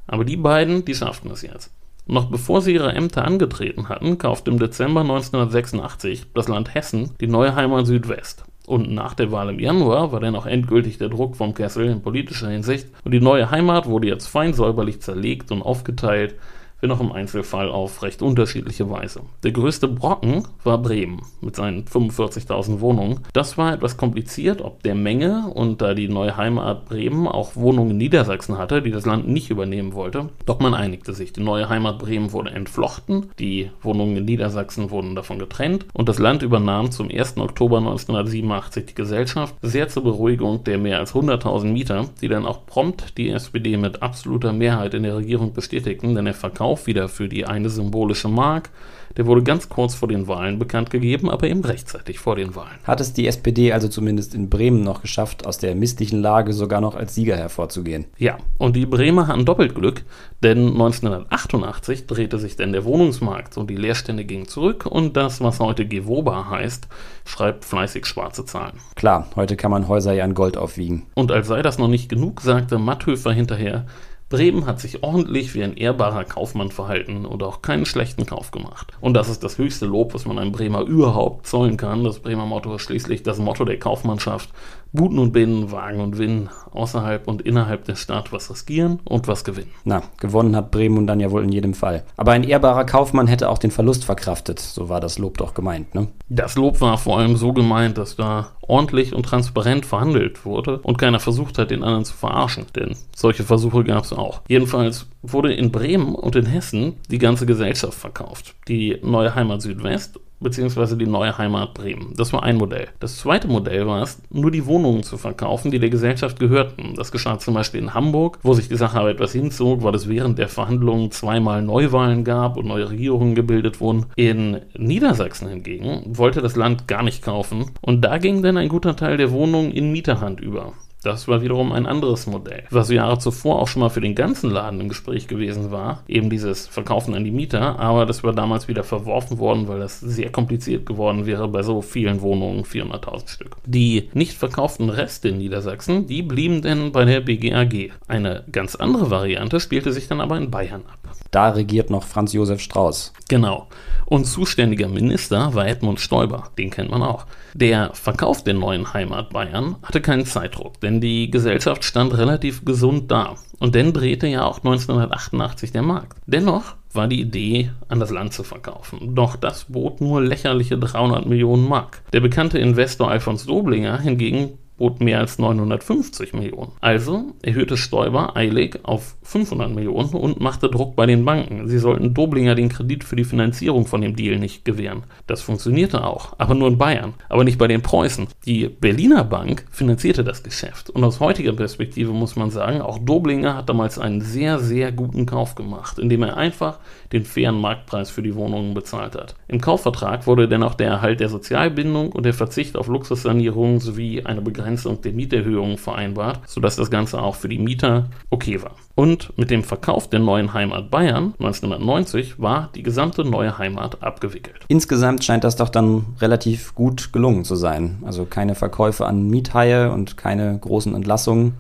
Aber 0.07 0.25
die 0.25 0.37
beiden, 0.37 0.83
die 0.83 0.95
schafften 0.95 1.29
es 1.29 1.43
jetzt. 1.43 1.71
Noch 2.09 2.25
bevor 2.25 2.63
sie 2.63 2.73
ihre 2.73 2.93
Ämter 2.93 3.23
angetreten 3.23 3.87
hatten, 3.87 4.17
kaufte 4.17 4.49
im 4.49 4.57
Dezember 4.57 5.01
1986 5.01 6.25
das 6.33 6.47
Land 6.47 6.73
Hessen 6.73 7.11
die 7.21 7.27
neue 7.27 7.53
Heimat 7.53 7.85
Südwest. 7.85 8.45
Und 8.65 8.91
nach 8.91 9.13
der 9.13 9.31
Wahl 9.31 9.49
im 9.49 9.59
Januar 9.59 10.11
war 10.11 10.19
dann 10.19 10.35
auch 10.35 10.47
endgültig 10.47 10.97
der 10.97 11.09
Druck 11.09 11.35
vom 11.35 11.53
Kessel 11.53 11.85
in 11.85 12.01
politischer 12.01 12.49
Hinsicht 12.49 12.87
und 13.03 13.11
die 13.11 13.21
neue 13.21 13.51
Heimat 13.51 13.85
wurde 13.85 14.07
jetzt 14.07 14.25
fein 14.25 14.55
säuberlich 14.55 15.01
zerlegt 15.01 15.51
und 15.51 15.61
aufgeteilt 15.61 16.33
wenn 16.81 16.91
auch 16.91 16.99
im 16.99 17.11
Einzelfall 17.11 17.69
auf 17.69 18.03
recht 18.03 18.21
unterschiedliche 18.21 18.89
Weise. 18.89 19.21
Der 19.43 19.51
größte 19.51 19.87
Brocken 19.87 20.43
war 20.63 20.77
Bremen 20.77 21.21
mit 21.41 21.55
seinen 21.55 21.85
45.000 21.85 22.79
Wohnungen. 22.79 23.21
Das 23.33 23.57
war 23.57 23.73
etwas 23.73 23.97
kompliziert, 23.97 24.61
ob 24.61 24.83
der 24.83 24.95
Menge 24.95 25.51
und 25.53 25.81
da 25.81 25.93
die 25.93 26.07
neue 26.07 26.37
Heimat 26.37 26.85
Bremen 26.85 27.27
auch 27.27 27.55
Wohnungen 27.55 27.91
in 27.91 27.97
Niedersachsen 27.97 28.57
hatte, 28.57 28.81
die 28.81 28.91
das 28.91 29.05
Land 29.05 29.27
nicht 29.27 29.49
übernehmen 29.49 29.93
wollte. 29.93 30.29
Doch 30.45 30.59
man 30.59 30.73
einigte 30.73 31.13
sich. 31.13 31.33
Die 31.33 31.43
neue 31.43 31.69
Heimat 31.69 31.99
Bremen 31.99 32.31
wurde 32.31 32.51
entflochten, 32.51 33.27
die 33.39 33.69
Wohnungen 33.81 34.17
in 34.17 34.25
Niedersachsen 34.25 34.91
wurden 34.91 35.15
davon 35.15 35.39
getrennt 35.39 35.85
und 35.93 36.09
das 36.09 36.19
Land 36.19 36.41
übernahm 36.41 36.91
zum 36.91 37.09
1. 37.09 37.37
Oktober 37.37 37.77
1987 37.77 38.85
die 38.87 38.95
Gesellschaft, 38.95 39.55
sehr 39.61 39.89
zur 39.89 40.03
Beruhigung 40.03 40.63
der 40.63 40.77
mehr 40.77 40.99
als 40.99 41.13
100.000 41.13 41.65
Mieter, 41.65 42.05
die 42.21 42.27
dann 42.27 42.45
auch 42.45 42.65
prompt 42.65 43.17
die 43.17 43.29
SPD 43.29 43.77
mit 43.77 44.01
absoluter 44.01 44.53
Mehrheit 44.53 44.93
in 44.93 45.03
der 45.03 45.15
Regierung 45.17 45.53
bestätigten, 45.53 46.15
denn 46.15 46.25
der 46.25 46.33
Verkauf 46.33 46.68
auch 46.69 46.85
wieder 46.85 47.09
für 47.09 47.27
die 47.27 47.45
eine 47.45 47.69
symbolische 47.69 48.29
Mark. 48.29 48.69
Der 49.17 49.25
wurde 49.25 49.43
ganz 49.43 49.69
kurz 49.69 49.95
vor 49.95 50.07
den 50.07 50.27
Wahlen 50.27 50.59
bekannt 50.59 50.91
gegeben, 50.91 51.29
aber 51.29 51.47
eben 51.47 51.65
rechtzeitig 51.65 52.19
vor 52.19 52.35
den 52.35 52.55
Wahlen. 52.55 52.77
Hat 52.83 53.01
es 53.01 53.11
die 53.11 53.27
SPD 53.27 53.73
also 53.73 53.87
zumindest 53.87 54.35
in 54.35 54.49
Bremen 54.49 54.83
noch 54.83 55.01
geschafft, 55.01 55.45
aus 55.45 55.57
der 55.57 55.75
misslichen 55.75 56.21
Lage 56.21 56.53
sogar 56.53 56.79
noch 56.79 56.95
als 56.95 57.15
Sieger 57.15 57.35
hervorzugehen? 57.35 58.05
Ja, 58.17 58.37
und 58.59 58.75
die 58.75 58.85
Bremer 58.85 59.27
hatten 59.27 59.45
doppelt 59.45 59.73
Glück, 59.73 60.03
denn 60.43 60.67
1988 60.67 62.05
drehte 62.05 62.37
sich 62.37 62.55
denn 62.55 62.71
der 62.71 62.85
Wohnungsmarkt 62.85 63.57
und 63.57 63.69
die 63.69 63.75
Leerstände 63.75 64.25
gingen 64.25 64.47
zurück 64.47 64.85
und 64.85 65.17
das, 65.17 65.41
was 65.41 65.59
heute 65.59 65.87
Gewoba 65.87 66.49
heißt, 66.49 66.87
schreibt 67.25 67.65
fleißig 67.65 68.05
schwarze 68.05 68.45
Zahlen. 68.45 68.77
Klar, 68.95 69.27
heute 69.35 69.55
kann 69.55 69.71
man 69.71 69.87
Häuser 69.87 70.13
ja 70.13 70.23
in 70.23 70.33
Gold 70.35 70.55
aufwiegen. 70.55 71.07
Und 71.15 71.31
als 71.31 71.47
sei 71.47 71.61
das 71.61 71.79
noch 71.79 71.87
nicht 71.87 72.09
genug, 72.09 72.41
sagte 72.41 72.77
Matthöfer 72.77 73.31
hinterher, 73.31 73.85
Bremen 74.29 74.67
hat 74.67 74.79
sich 74.79 75.01
ordentlich 75.01 75.55
wie 75.55 75.63
ein 75.63 75.75
ehrbarer 75.75 76.23
Kaufmann 76.23 76.69
verhalten 76.69 77.25
und 77.25 77.41
auch 77.41 77.63
keinen 77.63 77.87
schlechten 77.87 78.27
Kauf 78.27 78.51
gemacht. 78.51 78.93
Und 79.01 79.15
das 79.15 79.27
ist 79.27 79.43
das 79.43 79.57
höchste 79.57 79.87
Lob, 79.87 80.13
was 80.13 80.27
man 80.27 80.37
einem 80.37 80.51
Bremer 80.51 80.81
überhaupt 80.81 81.47
zollen 81.47 81.77
kann. 81.77 82.03
Das 82.03 82.19
Bremer 82.19 82.45
Motto 82.45 82.75
ist 82.75 82.83
schließlich 82.83 83.23
das 83.23 83.39
Motto 83.39 83.65
der 83.65 83.79
Kaufmannschaft. 83.79 84.49
Buten 84.91 85.19
und 85.19 85.33
Binnen, 85.33 85.71
Wagen 85.71 85.99
und 85.99 86.17
Winnen, 86.17 86.49
außerhalb 86.71 87.27
und 87.27 87.43
innerhalb 87.43 87.85
der 87.85 87.95
Stadt 87.95 88.31
was 88.31 88.49
riskieren 88.49 88.99
und 89.03 89.27
was 89.27 89.43
gewinnen. 89.43 89.71
Na, 89.83 90.01
gewonnen 90.19 90.55
hat 90.55 90.71
Bremen 90.71 90.97
und 90.97 91.07
dann 91.07 91.19
ja 91.19 91.29
wohl 91.29 91.43
in 91.43 91.51
jedem 91.51 91.75
Fall. 91.75 92.03
Aber 92.17 92.31
ein 92.31 92.43
ehrbarer 92.43 92.85
Kaufmann 92.85 93.27
hätte 93.27 93.49
auch 93.49 93.59
den 93.59 93.69
Verlust 93.71 94.05
verkraftet, 94.05 94.59
so 94.59 94.89
war 94.89 94.99
das 94.99 95.19
Lob 95.19 95.37
doch 95.37 95.53
gemeint, 95.53 95.93
ne? 95.93 96.07
Das 96.27 96.55
Lob 96.55 96.81
war 96.81 96.97
vor 96.97 97.19
allem 97.19 97.35
so 97.35 97.53
gemeint, 97.53 97.99
dass 97.99 98.15
da 98.15 98.47
ordentlich 98.69 99.13
und 99.13 99.23
transparent 99.23 99.85
verhandelt 99.85 100.45
wurde 100.45 100.79
und 100.79 100.97
keiner 100.97 101.19
versucht 101.19 101.57
hat, 101.57 101.71
den 101.71 101.83
anderen 101.83 102.05
zu 102.05 102.13
verarschen, 102.15 102.65
denn 102.75 102.95
solche 103.15 103.43
Versuche 103.43 103.83
gab 103.83 104.03
es 104.03 104.13
auch. 104.13 104.41
Jedenfalls 104.47 105.07
wurde 105.21 105.53
in 105.53 105.71
Bremen 105.71 106.15
und 106.15 106.35
in 106.35 106.45
Hessen 106.45 106.93
die 107.09 107.17
ganze 107.17 107.45
Gesellschaft 107.45 107.97
verkauft. 107.97 108.55
Die 108.67 108.97
neue 109.01 109.35
Heimat 109.35 109.61
Südwest 109.61 110.19
beziehungsweise 110.39 110.97
die 110.97 111.05
neue 111.05 111.37
Heimat 111.37 111.73
Bremen. 111.73 112.13
Das 112.15 112.33
war 112.33 112.43
ein 112.43 112.57
Modell. 112.57 112.87
Das 112.99 113.17
zweite 113.17 113.47
Modell 113.47 113.87
war 113.87 114.01
es, 114.01 114.21
nur 114.29 114.51
die 114.51 114.65
Wohnungen 114.65 115.03
zu 115.03 115.17
verkaufen, 115.17 115.71
die 115.71 115.79
der 115.79 115.89
Gesellschaft 115.89 116.39
gehörten. 116.39 116.93
Das 116.95 117.11
geschah 117.11 117.39
zum 117.39 117.53
Beispiel 117.53 117.81
in 117.81 117.93
Hamburg, 117.93 118.39
wo 118.43 118.53
sich 118.53 118.69
die 118.69 118.77
Sache 118.77 118.99
aber 118.99 119.09
etwas 119.09 119.33
hinzog, 119.33 119.83
weil 119.83 119.95
es 119.95 120.07
während 120.07 120.39
der 120.39 120.47
Verhandlungen 120.47 121.11
zweimal 121.11 121.61
Neuwahlen 121.61 122.23
gab 122.23 122.57
und 122.57 122.67
neue 122.67 122.89
Regierungen 122.89 123.35
gebildet 123.35 123.79
wurden. 123.79 124.05
In 124.15 124.61
Niedersachsen 124.77 125.49
hingegen 125.49 126.03
wollte 126.05 126.41
das 126.41 126.55
Land 126.55 126.87
gar 126.87 127.03
nicht 127.03 127.23
kaufen 127.23 127.71
und 127.81 128.01
da 128.01 128.17
ging 128.17 128.41
dann 128.41 128.57
ein 128.57 128.69
guter 128.69 128.95
Teil 128.95 129.17
der 129.17 129.31
Wohnungen 129.31 129.71
in 129.71 129.91
Mieterhand 129.91 130.39
über. 130.39 130.73
Das 131.03 131.27
war 131.27 131.41
wiederum 131.41 131.71
ein 131.71 131.85
anderes 131.85 132.27
Modell, 132.27 132.63
was 132.71 132.89
Jahre 132.89 133.19
zuvor 133.19 133.59
auch 133.59 133.67
schon 133.67 133.81
mal 133.81 133.89
für 133.89 134.01
den 134.01 134.15
ganzen 134.15 134.49
Laden 134.49 134.81
im 134.81 134.89
Gespräch 134.89 135.27
gewesen 135.27 135.71
war, 135.71 136.03
eben 136.07 136.29
dieses 136.29 136.67
Verkaufen 136.67 137.13
an 137.13 137.23
die 137.23 137.31
Mieter, 137.31 137.79
aber 137.79 138.05
das 138.05 138.23
war 138.23 138.33
damals 138.33 138.67
wieder 138.67 138.83
verworfen 138.83 139.37
worden, 139.37 139.67
weil 139.67 139.79
das 139.79 139.99
sehr 139.99 140.29
kompliziert 140.29 140.85
geworden 140.85 141.25
wäre 141.25 141.47
bei 141.47 141.63
so 141.63 141.81
vielen 141.81 142.21
Wohnungen, 142.21 142.63
400.000 142.63 143.29
Stück. 143.29 143.57
Die 143.65 144.09
nicht 144.13 144.33
verkauften 144.33 144.89
Reste 144.89 145.29
in 145.29 145.37
Niedersachsen, 145.37 146.05
die 146.07 146.21
blieben 146.21 146.61
denn 146.61 146.91
bei 146.91 147.05
der 147.05 147.21
BGAG. 147.21 147.91
Eine 148.07 148.43
ganz 148.51 148.75
andere 148.75 149.09
Variante 149.09 149.59
spielte 149.59 149.93
sich 149.93 150.07
dann 150.07 150.19
aber 150.19 150.37
in 150.37 150.51
Bayern 150.51 150.83
ab. 150.85 151.08
Da 151.31 151.49
regiert 151.49 151.89
noch 151.89 152.03
Franz 152.03 152.33
Josef 152.33 152.59
Strauß. 152.59 153.13
Genau. 153.27 153.67
Und 154.05 154.25
zuständiger 154.25 154.87
Minister 154.87 155.53
war 155.53 155.67
Edmund 155.67 155.99
Stoiber, 155.99 156.49
den 156.57 156.71
kennt 156.71 156.89
man 156.89 157.03
auch. 157.03 157.27
Der 157.53 157.91
Verkauf 157.93 158.43
der 158.43 158.55
neuen 158.55 158.93
Heimat 158.93 159.29
Bayern 159.29 159.75
hatte 159.83 160.01
keinen 160.01 160.25
Zeitdruck, 160.25 160.79
denn 160.81 160.99
die 160.99 161.29
Gesellschaft 161.29 161.83
stand 161.83 162.17
relativ 162.17 162.65
gesund 162.65 163.11
da. 163.11 163.35
Und 163.59 163.75
dann 163.75 163.93
drehte 163.93 164.25
ja 164.25 164.45
auch 164.45 164.57
1988 164.57 165.71
der 165.71 165.83
Markt. 165.83 166.17
Dennoch 166.25 166.75
war 166.93 167.07
die 167.07 167.21
Idee, 167.21 167.69
an 167.87 167.99
das 167.99 168.09
Land 168.09 168.33
zu 168.33 168.43
verkaufen. 168.43 169.13
Doch 169.13 169.35
das 169.35 169.65
bot 169.65 170.01
nur 170.01 170.21
lächerliche 170.21 170.77
300 170.77 171.27
Millionen 171.27 171.67
Mark. 171.67 172.01
Der 172.13 172.21
bekannte 172.21 172.57
Investor 172.57 173.11
Alfons 173.11 173.45
Doblinger 173.45 173.99
hingegen 173.99 174.57
bot 174.79 175.01
mehr 175.01 175.19
als 175.19 175.37
950 175.37 176.33
Millionen. 176.33 176.71
Also 176.81 177.35
erhöhte 177.43 177.77
Stoiber 177.77 178.35
eilig 178.35 178.79
auf 178.83 179.15
500 179.23 179.73
Millionen 179.73 180.09
und 180.09 180.39
machte 180.39 180.69
Druck 180.69 180.95
bei 180.95 181.05
den 181.05 181.25
Banken. 181.25 181.67
Sie 181.67 181.77
sollten 181.77 182.13
Doblinger 182.13 182.55
den 182.55 182.69
Kredit 182.69 183.03
für 183.03 183.15
die 183.15 183.23
Finanzierung 183.23 183.85
von 183.85 184.01
dem 184.01 184.15
Deal 184.15 184.39
nicht 184.39 184.65
gewähren. 184.65 185.03
Das 185.27 185.41
funktionierte 185.41 186.03
auch, 186.03 186.33
aber 186.39 186.55
nur 186.55 186.69
in 186.69 186.77
Bayern, 186.77 187.13
aber 187.27 187.43
nicht 187.43 187.59
bei 187.59 187.67
den 187.67 187.81
Preußen. 187.81 188.27
Die 188.45 188.69
Berliner 188.69 189.23
Bank 189.23 189.65
finanzierte 189.69 190.23
das 190.23 190.41
Geschäft. 190.41 190.89
Und 190.89 191.03
aus 191.03 191.19
heutiger 191.19 191.53
Perspektive 191.53 192.11
muss 192.11 192.35
man 192.35 192.49
sagen, 192.49 192.81
auch 192.81 192.97
Doblinger 192.97 193.55
hat 193.57 193.69
damals 193.69 193.99
einen 193.99 194.21
sehr, 194.21 194.59
sehr 194.59 194.91
guten 194.91 195.25
Kauf 195.25 195.55
gemacht, 195.55 195.99
indem 195.99 196.23
er 196.23 196.37
einfach 196.37 196.79
den 197.11 197.25
fairen 197.25 197.59
Marktpreis 197.59 198.09
für 198.09 198.23
die 198.23 198.35
Wohnungen 198.35 198.73
bezahlt 198.73 199.15
hat. 199.15 199.35
Im 199.47 199.61
Kaufvertrag 199.61 200.25
wurde 200.25 200.47
dennoch 200.47 200.75
der 200.75 200.87
Erhalt 200.87 201.19
der 201.19 201.29
Sozialbindung 201.29 202.11
und 202.11 202.25
der 202.25 202.33
Verzicht 202.33 202.77
auf 202.77 202.87
Luxussanierungen 202.87 203.79
sowie 203.79 204.23
eine 204.23 204.41
Begrenzung 204.41 204.68
der 204.75 205.11
Mieterhöhungen 205.13 205.77
vereinbart, 205.77 206.41
sodass 206.47 206.75
das 206.75 206.91
Ganze 206.91 207.21
auch 207.21 207.35
für 207.35 207.49
die 207.49 207.59
Mieter 207.59 208.09
okay 208.29 208.61
war. 208.61 208.75
Und 208.95 209.37
mit 209.37 209.49
dem 209.49 209.63
Verkauf 209.63 210.09
der 210.09 210.19
neuen 210.19 210.53
Heimat 210.53 210.91
Bayern 210.91 211.33
1990 211.39 212.39
war 212.39 212.69
die 212.75 212.83
gesamte 212.83 213.23
neue 213.23 213.57
Heimat 213.57 214.03
abgewickelt. 214.03 214.57
Insgesamt 214.67 215.23
scheint 215.23 215.43
das 215.43 215.55
doch 215.55 215.69
dann 215.69 216.05
relativ 216.19 216.75
gut 216.75 217.13
gelungen 217.13 217.45
zu 217.45 217.55
sein. 217.55 218.03
Also 218.05 218.25
keine 218.25 218.55
Verkäufe 218.55 219.05
an 219.05 219.29
Miethaie 219.29 219.91
und 219.91 220.17
keine 220.17 220.57
großen 220.59 220.93
Entlassungen. 220.95 221.53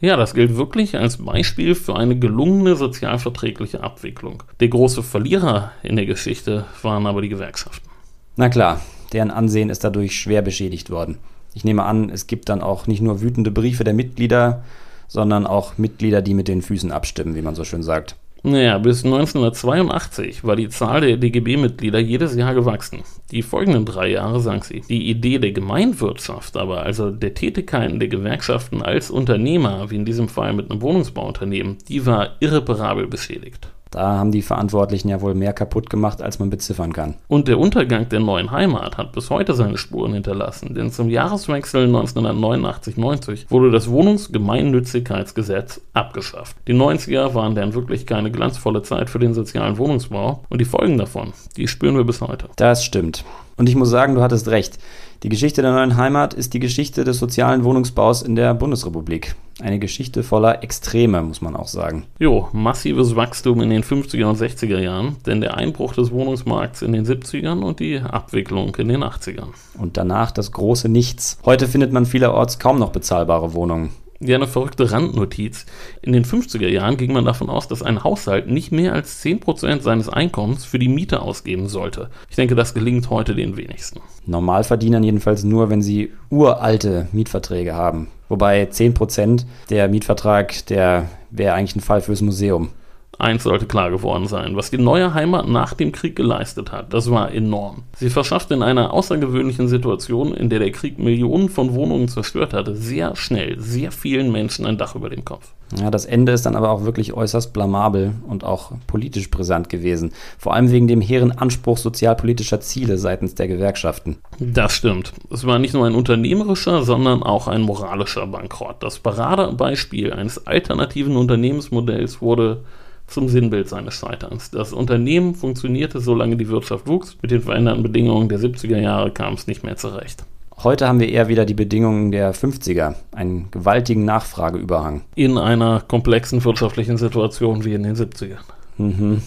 Ja, 0.00 0.16
das 0.16 0.34
gilt 0.34 0.56
wirklich 0.56 0.96
als 0.96 1.16
Beispiel 1.16 1.74
für 1.74 1.96
eine 1.96 2.18
gelungene 2.18 2.76
sozialverträgliche 2.76 3.82
Abwicklung. 3.82 4.42
Der 4.60 4.68
große 4.68 5.02
Verlierer 5.02 5.72
in 5.82 5.96
der 5.96 6.06
Geschichte 6.06 6.66
waren 6.82 7.06
aber 7.06 7.22
die 7.22 7.28
Gewerkschaften. 7.28 7.88
Na 8.36 8.48
klar, 8.48 8.80
deren 9.12 9.30
Ansehen 9.30 9.70
ist 9.70 9.82
dadurch 9.82 10.18
schwer 10.18 10.42
beschädigt 10.42 10.90
worden. 10.90 11.18
Ich 11.54 11.64
nehme 11.64 11.84
an, 11.84 12.10
es 12.10 12.26
gibt 12.26 12.48
dann 12.48 12.60
auch 12.60 12.86
nicht 12.86 13.00
nur 13.00 13.22
wütende 13.22 13.50
Briefe 13.50 13.84
der 13.84 13.94
Mitglieder, 13.94 14.64
sondern 15.08 15.46
auch 15.46 15.78
Mitglieder, 15.78 16.22
die 16.22 16.34
mit 16.34 16.48
den 16.48 16.62
Füßen 16.62 16.90
abstimmen, 16.90 17.34
wie 17.34 17.42
man 17.42 17.54
so 17.54 17.64
schön 17.64 17.82
sagt. 17.82 18.16
Naja, 18.46 18.76
bis 18.76 19.06
1982 19.06 20.44
war 20.44 20.54
die 20.54 20.68
Zahl 20.68 21.00
der 21.00 21.16
DGB-Mitglieder 21.16 21.98
jedes 21.98 22.36
Jahr 22.36 22.52
gewachsen. 22.52 22.98
Die 23.30 23.40
folgenden 23.40 23.86
drei 23.86 24.10
Jahre 24.10 24.38
sank 24.38 24.66
sie. 24.66 24.82
Die 24.86 25.08
Idee 25.08 25.38
der 25.38 25.52
Gemeinwirtschaft 25.52 26.58
aber, 26.58 26.82
also 26.82 27.10
der 27.10 27.32
Tätigkeiten 27.32 28.00
der 28.00 28.08
Gewerkschaften 28.08 28.82
als 28.82 29.10
Unternehmer, 29.10 29.90
wie 29.90 29.96
in 29.96 30.04
diesem 30.04 30.28
Fall 30.28 30.52
mit 30.52 30.70
einem 30.70 30.82
Wohnungsbauunternehmen, 30.82 31.78
die 31.88 32.04
war 32.04 32.32
irreparabel 32.40 33.06
beschädigt. 33.06 33.68
Da 33.94 34.18
haben 34.18 34.32
die 34.32 34.42
Verantwortlichen 34.42 35.08
ja 35.08 35.20
wohl 35.20 35.34
mehr 35.34 35.52
kaputt 35.52 35.88
gemacht, 35.88 36.20
als 36.20 36.38
man 36.38 36.50
beziffern 36.50 36.92
kann. 36.92 37.14
Und 37.28 37.48
der 37.48 37.58
Untergang 37.58 38.08
der 38.08 38.20
neuen 38.20 38.50
Heimat 38.50 38.98
hat 38.98 39.12
bis 39.12 39.30
heute 39.30 39.54
seine 39.54 39.78
Spuren 39.78 40.14
hinterlassen, 40.14 40.74
denn 40.74 40.90
zum 40.90 41.08
Jahreswechsel 41.08 41.86
1989-90 41.86 43.50
wurde 43.50 43.70
das 43.70 43.88
Wohnungsgemeinnützigkeitsgesetz 43.88 45.80
abgeschafft. 45.92 46.56
Die 46.66 46.74
90er 46.74 47.34
waren 47.34 47.54
dann 47.54 47.74
wirklich 47.74 48.06
keine 48.06 48.30
glanzvolle 48.30 48.82
Zeit 48.82 49.10
für 49.10 49.18
den 49.18 49.32
sozialen 49.34 49.78
Wohnungsbau 49.78 50.42
und 50.48 50.60
die 50.60 50.64
Folgen 50.64 50.98
davon, 50.98 51.32
die 51.56 51.68
spüren 51.68 51.96
wir 51.96 52.04
bis 52.04 52.20
heute. 52.20 52.48
Das 52.56 52.84
stimmt. 52.84 53.24
Und 53.56 53.68
ich 53.68 53.76
muss 53.76 53.90
sagen, 53.90 54.16
du 54.16 54.22
hattest 54.22 54.48
recht. 54.48 54.78
Die 55.22 55.28
Geschichte 55.28 55.62
der 55.62 55.72
neuen 55.72 55.96
Heimat 55.96 56.34
ist 56.34 56.52
die 56.54 56.60
Geschichte 56.60 57.04
des 57.04 57.18
sozialen 57.18 57.64
Wohnungsbaus 57.64 58.22
in 58.22 58.36
der 58.36 58.52
Bundesrepublik. 58.54 59.34
Eine 59.60 59.78
Geschichte 59.78 60.22
voller 60.22 60.62
Extreme, 60.62 61.22
muss 61.22 61.40
man 61.40 61.54
auch 61.54 61.68
sagen. 61.68 62.06
Jo, 62.18 62.48
massives 62.52 63.14
Wachstum 63.14 63.60
in 63.60 63.70
den 63.70 63.84
50er 63.84 64.26
und 64.26 64.38
60er 64.38 64.80
Jahren, 64.80 65.16
denn 65.26 65.40
der 65.40 65.56
Einbruch 65.56 65.94
des 65.94 66.10
Wohnungsmarkts 66.10 66.82
in 66.82 66.92
den 66.92 67.06
70ern 67.06 67.62
und 67.62 67.78
die 67.78 68.00
Abwicklung 68.00 68.74
in 68.76 68.88
den 68.88 69.04
80ern. 69.04 69.48
Und 69.78 69.96
danach 69.96 70.32
das 70.32 70.50
große 70.50 70.88
Nichts. 70.88 71.38
Heute 71.44 71.68
findet 71.68 71.92
man 71.92 72.04
vielerorts 72.04 72.58
kaum 72.58 72.78
noch 72.78 72.90
bezahlbare 72.90 73.54
Wohnungen. 73.54 73.90
Ja, 74.20 74.36
eine 74.36 74.46
verrückte 74.46 74.90
Randnotiz. 74.90 75.66
In 76.00 76.12
den 76.12 76.24
50er 76.24 76.68
Jahren 76.68 76.96
ging 76.96 77.12
man 77.12 77.24
davon 77.24 77.50
aus, 77.50 77.68
dass 77.68 77.82
ein 77.82 78.04
Haushalt 78.04 78.46
nicht 78.46 78.70
mehr 78.70 78.92
als 78.92 79.22
10% 79.24 79.80
seines 79.80 80.08
Einkommens 80.08 80.64
für 80.64 80.78
die 80.78 80.88
Miete 80.88 81.20
ausgeben 81.20 81.68
sollte. 81.68 82.10
Ich 82.30 82.36
denke, 82.36 82.54
das 82.54 82.74
gelingt 82.74 83.10
heute 83.10 83.34
den 83.34 83.56
wenigsten. 83.56 84.00
Normalverdienern 84.26 85.02
jedenfalls 85.02 85.44
nur, 85.44 85.68
wenn 85.68 85.82
sie 85.82 86.12
uralte 86.30 87.08
Mietverträge 87.12 87.74
haben. 87.74 88.08
Wobei 88.28 88.64
10% 88.64 89.44
der 89.68 89.88
Mietvertrag, 89.88 90.66
der 90.66 91.08
wäre 91.30 91.54
eigentlich 91.54 91.76
ein 91.76 91.80
Fall 91.80 92.00
fürs 92.00 92.22
Museum. 92.22 92.70
Eins 93.18 93.44
sollte 93.44 93.66
klar 93.66 93.90
geworden 93.90 94.26
sein, 94.26 94.56
was 94.56 94.70
die 94.70 94.78
neue 94.78 95.14
Heimat 95.14 95.48
nach 95.48 95.74
dem 95.74 95.92
Krieg 95.92 96.16
geleistet 96.16 96.72
hat, 96.72 96.92
das 96.92 97.10
war 97.10 97.32
enorm. 97.32 97.84
Sie 97.96 98.10
verschafft 98.10 98.50
in 98.50 98.62
einer 98.62 98.92
außergewöhnlichen 98.92 99.68
Situation, 99.68 100.34
in 100.34 100.50
der 100.50 100.58
der 100.58 100.72
Krieg 100.72 100.98
Millionen 100.98 101.48
von 101.48 101.74
Wohnungen 101.74 102.08
zerstört 102.08 102.52
hatte, 102.52 102.74
sehr 102.74 103.16
schnell 103.16 103.60
sehr 103.60 103.92
vielen 103.92 104.32
Menschen 104.32 104.66
ein 104.66 104.78
Dach 104.78 104.94
über 104.94 105.10
dem 105.10 105.24
Kopf. 105.24 105.52
Ja, 105.80 105.90
das 105.90 106.04
Ende 106.04 106.32
ist 106.32 106.46
dann 106.46 106.56
aber 106.56 106.70
auch 106.70 106.84
wirklich 106.84 107.14
äußerst 107.14 107.52
blamabel 107.52 108.12
und 108.28 108.44
auch 108.44 108.72
politisch 108.86 109.30
brisant 109.30 109.68
gewesen. 109.68 110.12
Vor 110.38 110.54
allem 110.54 110.70
wegen 110.70 110.86
dem 110.86 111.00
hehren 111.00 111.32
Anspruch 111.32 111.78
sozialpolitischer 111.78 112.60
Ziele 112.60 112.98
seitens 112.98 113.34
der 113.34 113.48
Gewerkschaften. 113.48 114.18
Das 114.38 114.72
stimmt. 114.72 115.12
Es 115.30 115.46
war 115.46 115.58
nicht 115.58 115.74
nur 115.74 115.86
ein 115.86 115.94
unternehmerischer, 115.94 116.82
sondern 116.82 117.22
auch 117.22 117.48
ein 117.48 117.62
moralischer 117.62 118.26
Bankrott. 118.26 118.82
Das 118.82 118.98
Paradebeispiel 118.98 120.12
eines 120.12 120.46
alternativen 120.46 121.16
Unternehmensmodells 121.16 122.20
wurde 122.20 122.60
zum 123.06 123.28
Sinnbild 123.28 123.68
seines 123.68 123.94
Scheiterns. 123.94 124.50
Das 124.50 124.72
Unternehmen 124.72 125.34
funktionierte, 125.34 126.00
solange 126.00 126.36
die 126.36 126.48
Wirtschaft 126.48 126.86
wuchs. 126.86 127.16
Mit 127.22 127.30
den 127.30 127.42
veränderten 127.42 127.82
Bedingungen 127.82 128.28
der 128.28 128.38
70er 128.38 128.78
Jahre 128.78 129.10
kam 129.10 129.34
es 129.34 129.46
nicht 129.46 129.62
mehr 129.62 129.76
zurecht. 129.76 130.24
Heute 130.62 130.86
haben 130.86 131.00
wir 131.00 131.08
eher 131.08 131.28
wieder 131.28 131.44
die 131.44 131.54
Bedingungen 131.54 132.12
der 132.12 132.34
50er, 132.34 132.94
einen 133.12 133.50
gewaltigen 133.50 134.04
Nachfrageüberhang. 134.04 135.02
In 135.14 135.36
einer 135.36 135.80
komplexen 135.80 136.44
wirtschaftlichen 136.44 136.96
Situation 136.96 137.64
wie 137.64 137.74
in 137.74 137.82
den 137.82 137.96
70ern. 137.96 138.38
Mhm. 138.78 139.22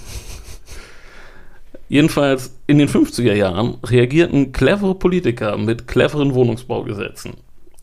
Jedenfalls 1.90 2.56
in 2.66 2.80
den 2.80 2.90
50er 2.90 3.34
Jahren 3.34 3.76
reagierten 3.86 4.52
clevere 4.52 4.96
Politiker 4.96 5.58
mit 5.58 5.88
cleveren 5.88 6.34
Wohnungsbaugesetzen. 6.34 7.34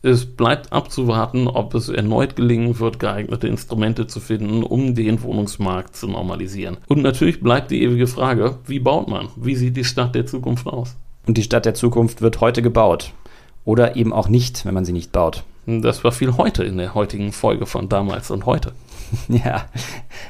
Es 0.05 0.27
bleibt 0.27 0.71
abzuwarten, 0.71 1.47
ob 1.47 1.73
es 1.73 1.89
erneut 1.89 2.35
gelingen 2.35 2.79
wird, 2.79 2.99
geeignete 2.99 3.47
Instrumente 3.47 4.05
zu 4.05 4.19
finden, 4.19 4.61
um 4.61 4.93
den 4.93 5.23
Wohnungsmarkt 5.23 5.95
zu 5.95 6.07
normalisieren. 6.07 6.77
Und 6.87 7.01
natürlich 7.01 7.41
bleibt 7.41 7.71
die 7.71 7.81
ewige 7.81 8.05
Frage, 8.05 8.59
wie 8.67 8.77
baut 8.77 9.07
man? 9.07 9.29
Wie 9.35 9.55
sieht 9.55 9.75
die 9.75 9.83
Stadt 9.83 10.13
der 10.13 10.27
Zukunft 10.27 10.67
aus? 10.67 10.95
Und 11.25 11.39
die 11.39 11.41
Stadt 11.41 11.65
der 11.65 11.73
Zukunft 11.73 12.21
wird 12.21 12.39
heute 12.39 12.61
gebaut. 12.61 13.13
Oder 13.63 13.95
eben 13.95 14.13
auch 14.13 14.29
nicht, 14.29 14.63
wenn 14.63 14.75
man 14.75 14.85
sie 14.85 14.93
nicht 14.93 15.11
baut. 15.11 15.43
Das 15.65 16.03
war 16.03 16.11
viel 16.11 16.37
heute 16.37 16.63
in 16.63 16.77
der 16.77 16.93
heutigen 16.93 17.31
Folge 17.31 17.65
von 17.65 17.89
damals 17.89 18.29
und 18.29 18.45
heute. 18.45 18.73
Ja, 19.27 19.65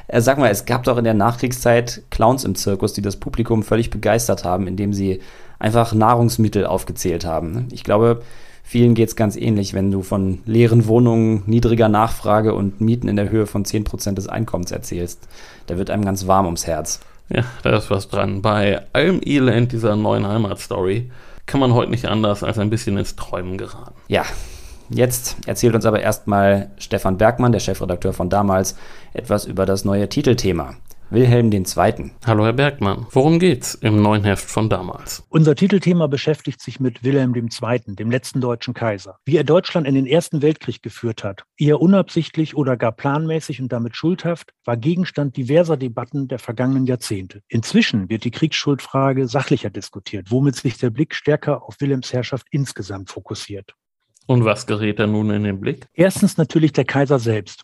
äh, 0.06 0.20
sag 0.22 0.38
mal, 0.38 0.50
es 0.50 0.64
gab 0.64 0.84
doch 0.84 0.96
in 0.96 1.04
der 1.04 1.14
Nachkriegszeit 1.14 2.02
Clowns 2.10 2.44
im 2.44 2.54
Zirkus, 2.54 2.94
die 2.94 3.02
das 3.02 3.16
Publikum 3.16 3.62
völlig 3.62 3.90
begeistert 3.90 4.44
haben, 4.44 4.66
indem 4.66 4.94
sie 4.94 5.20
einfach 5.58 5.92
Nahrungsmittel 5.92 6.66
aufgezählt 6.66 7.24
haben. 7.24 7.68
Ich 7.72 7.84
glaube, 7.84 8.22
Vielen 8.68 8.94
geht 8.94 9.08
es 9.08 9.14
ganz 9.14 9.36
ähnlich, 9.36 9.74
wenn 9.74 9.92
du 9.92 10.02
von 10.02 10.40
leeren 10.44 10.88
Wohnungen, 10.88 11.44
niedriger 11.46 11.88
Nachfrage 11.88 12.52
und 12.52 12.80
Mieten 12.80 13.06
in 13.06 13.14
der 13.14 13.30
Höhe 13.30 13.46
von 13.46 13.64
10% 13.64 14.14
des 14.14 14.28
Einkommens 14.28 14.72
erzählst. 14.72 15.28
Da 15.68 15.78
wird 15.78 15.88
einem 15.88 16.04
ganz 16.04 16.26
warm 16.26 16.46
ums 16.46 16.66
Herz. 16.66 16.98
Ja, 17.28 17.44
da 17.62 17.76
ist 17.76 17.92
was 17.92 18.08
dran. 18.08 18.42
Bei 18.42 18.82
allem 18.92 19.20
Elend 19.24 19.70
dieser 19.70 19.94
neuen 19.94 20.26
Heimatstory 20.26 21.08
kann 21.46 21.60
man 21.60 21.74
heute 21.74 21.92
nicht 21.92 22.06
anders 22.06 22.42
als 22.42 22.58
ein 22.58 22.68
bisschen 22.68 22.98
ins 22.98 23.14
Träumen 23.14 23.56
geraten. 23.56 23.94
Ja, 24.08 24.24
Jetzt 24.88 25.36
erzählt 25.46 25.74
uns 25.74 25.84
aber 25.84 26.00
erstmal 26.00 26.70
Stefan 26.78 27.18
Bergmann, 27.18 27.50
der 27.50 27.58
Chefredakteur 27.58 28.12
von 28.12 28.30
damals, 28.30 28.76
etwas 29.14 29.44
über 29.44 29.66
das 29.66 29.84
neue 29.84 30.08
Titelthema. 30.08 30.74
Wilhelm 31.08 31.52
II. 31.52 32.10
Hallo 32.26 32.44
Herr 32.44 32.52
Bergmann, 32.52 33.06
worum 33.12 33.38
geht's 33.38 33.76
im 33.76 34.02
neuen 34.02 34.24
Heft 34.24 34.50
von 34.50 34.68
damals? 34.68 35.24
Unser 35.28 35.54
Titelthema 35.54 36.08
beschäftigt 36.08 36.60
sich 36.60 36.80
mit 36.80 37.04
Wilhelm 37.04 37.32
II., 37.32 37.94
dem 37.94 38.10
letzten 38.10 38.40
deutschen 38.40 38.74
Kaiser. 38.74 39.18
Wie 39.24 39.36
er 39.36 39.44
Deutschland 39.44 39.86
in 39.86 39.94
den 39.94 40.06
Ersten 40.06 40.42
Weltkrieg 40.42 40.82
geführt 40.82 41.22
hat, 41.22 41.44
eher 41.56 41.80
unabsichtlich 41.80 42.56
oder 42.56 42.76
gar 42.76 42.90
planmäßig 42.90 43.62
und 43.62 43.70
damit 43.70 43.94
schuldhaft, 43.94 44.50
war 44.64 44.76
Gegenstand 44.76 45.36
diverser 45.36 45.76
Debatten 45.76 46.26
der 46.26 46.40
vergangenen 46.40 46.86
Jahrzehnte. 46.86 47.40
Inzwischen 47.46 48.10
wird 48.10 48.24
die 48.24 48.32
Kriegsschuldfrage 48.32 49.28
sachlicher 49.28 49.70
diskutiert, 49.70 50.32
womit 50.32 50.56
sich 50.56 50.76
der 50.76 50.90
Blick 50.90 51.14
stärker 51.14 51.62
auf 51.62 51.76
Wilhelms 51.78 52.12
Herrschaft 52.12 52.48
insgesamt 52.50 53.10
fokussiert. 53.10 53.74
Und 54.26 54.44
was 54.44 54.66
gerät 54.66 54.98
da 54.98 55.06
nun 55.06 55.30
in 55.30 55.44
den 55.44 55.60
Blick? 55.60 55.86
Erstens 55.94 56.36
natürlich 56.36 56.72
der 56.72 56.84
Kaiser 56.84 57.20
selbst. 57.20 57.62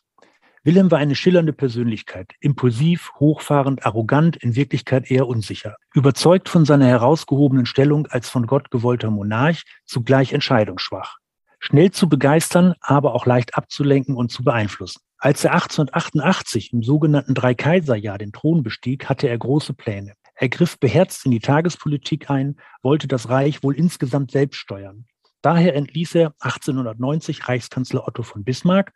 Wilhelm 0.65 0.93
war 0.93 0.99
eine 1.01 1.17
schillernde 1.17 1.53
Persönlichkeit, 1.53 2.35
impulsiv, 2.39 3.11
hochfahrend, 3.19 3.85
arrogant, 3.85 4.37
in 4.37 4.55
Wirklichkeit 4.55 5.11
eher 5.11 5.27
unsicher, 5.27 5.75
überzeugt 5.93 6.49
von 6.49 6.65
seiner 6.65 6.87
herausgehobenen 6.87 7.67
Stellung 7.67 8.07
als 8.07 8.29
von 8.31 8.47
Gott 8.47 8.71
gewollter 8.71 9.11
Monarch, 9.11 9.65
zugleich 9.87 10.33
entscheidungsschwach. 10.33 11.17
Schnell 11.59 11.91
zu 11.91 12.09
begeistern, 12.09 12.75
aber 12.81 13.15
auch 13.15 13.27
leicht 13.27 13.57
abzulenken 13.57 14.15
und 14.15 14.31
zu 14.31 14.45
beeinflussen. 14.45 15.01
Als 15.19 15.43
er 15.43 15.55
1888 15.55 16.73
im 16.73 16.85
sogenannten 16.85 17.35
Dreikaiserjahr 17.35 18.19
den 18.19 18.33
Thron 18.33 18.63
bestieg, 18.63 19.09
hatte 19.09 19.29
er 19.29 19.39
große 19.39 19.75
Pläne. 19.75 20.15
Er 20.37 20.49
griff 20.49 20.79
beherzt 20.79 21.25
in 21.25 21.33
die 21.33 21.41
Tagespolitik 21.41 22.31
ein, 22.31 22.57
wollte 22.83 23.09
das 23.09 23.29
Reich 23.29 23.65
wohl 23.65 23.75
insgesamt 23.75 24.31
selbst 24.31 24.59
steuern. 24.59 25.07
Daher 25.41 25.75
entließ 25.75 26.15
er 26.15 26.35
1890 26.39 27.49
Reichskanzler 27.49 28.07
Otto 28.07 28.23
von 28.23 28.45
Bismarck, 28.45 28.93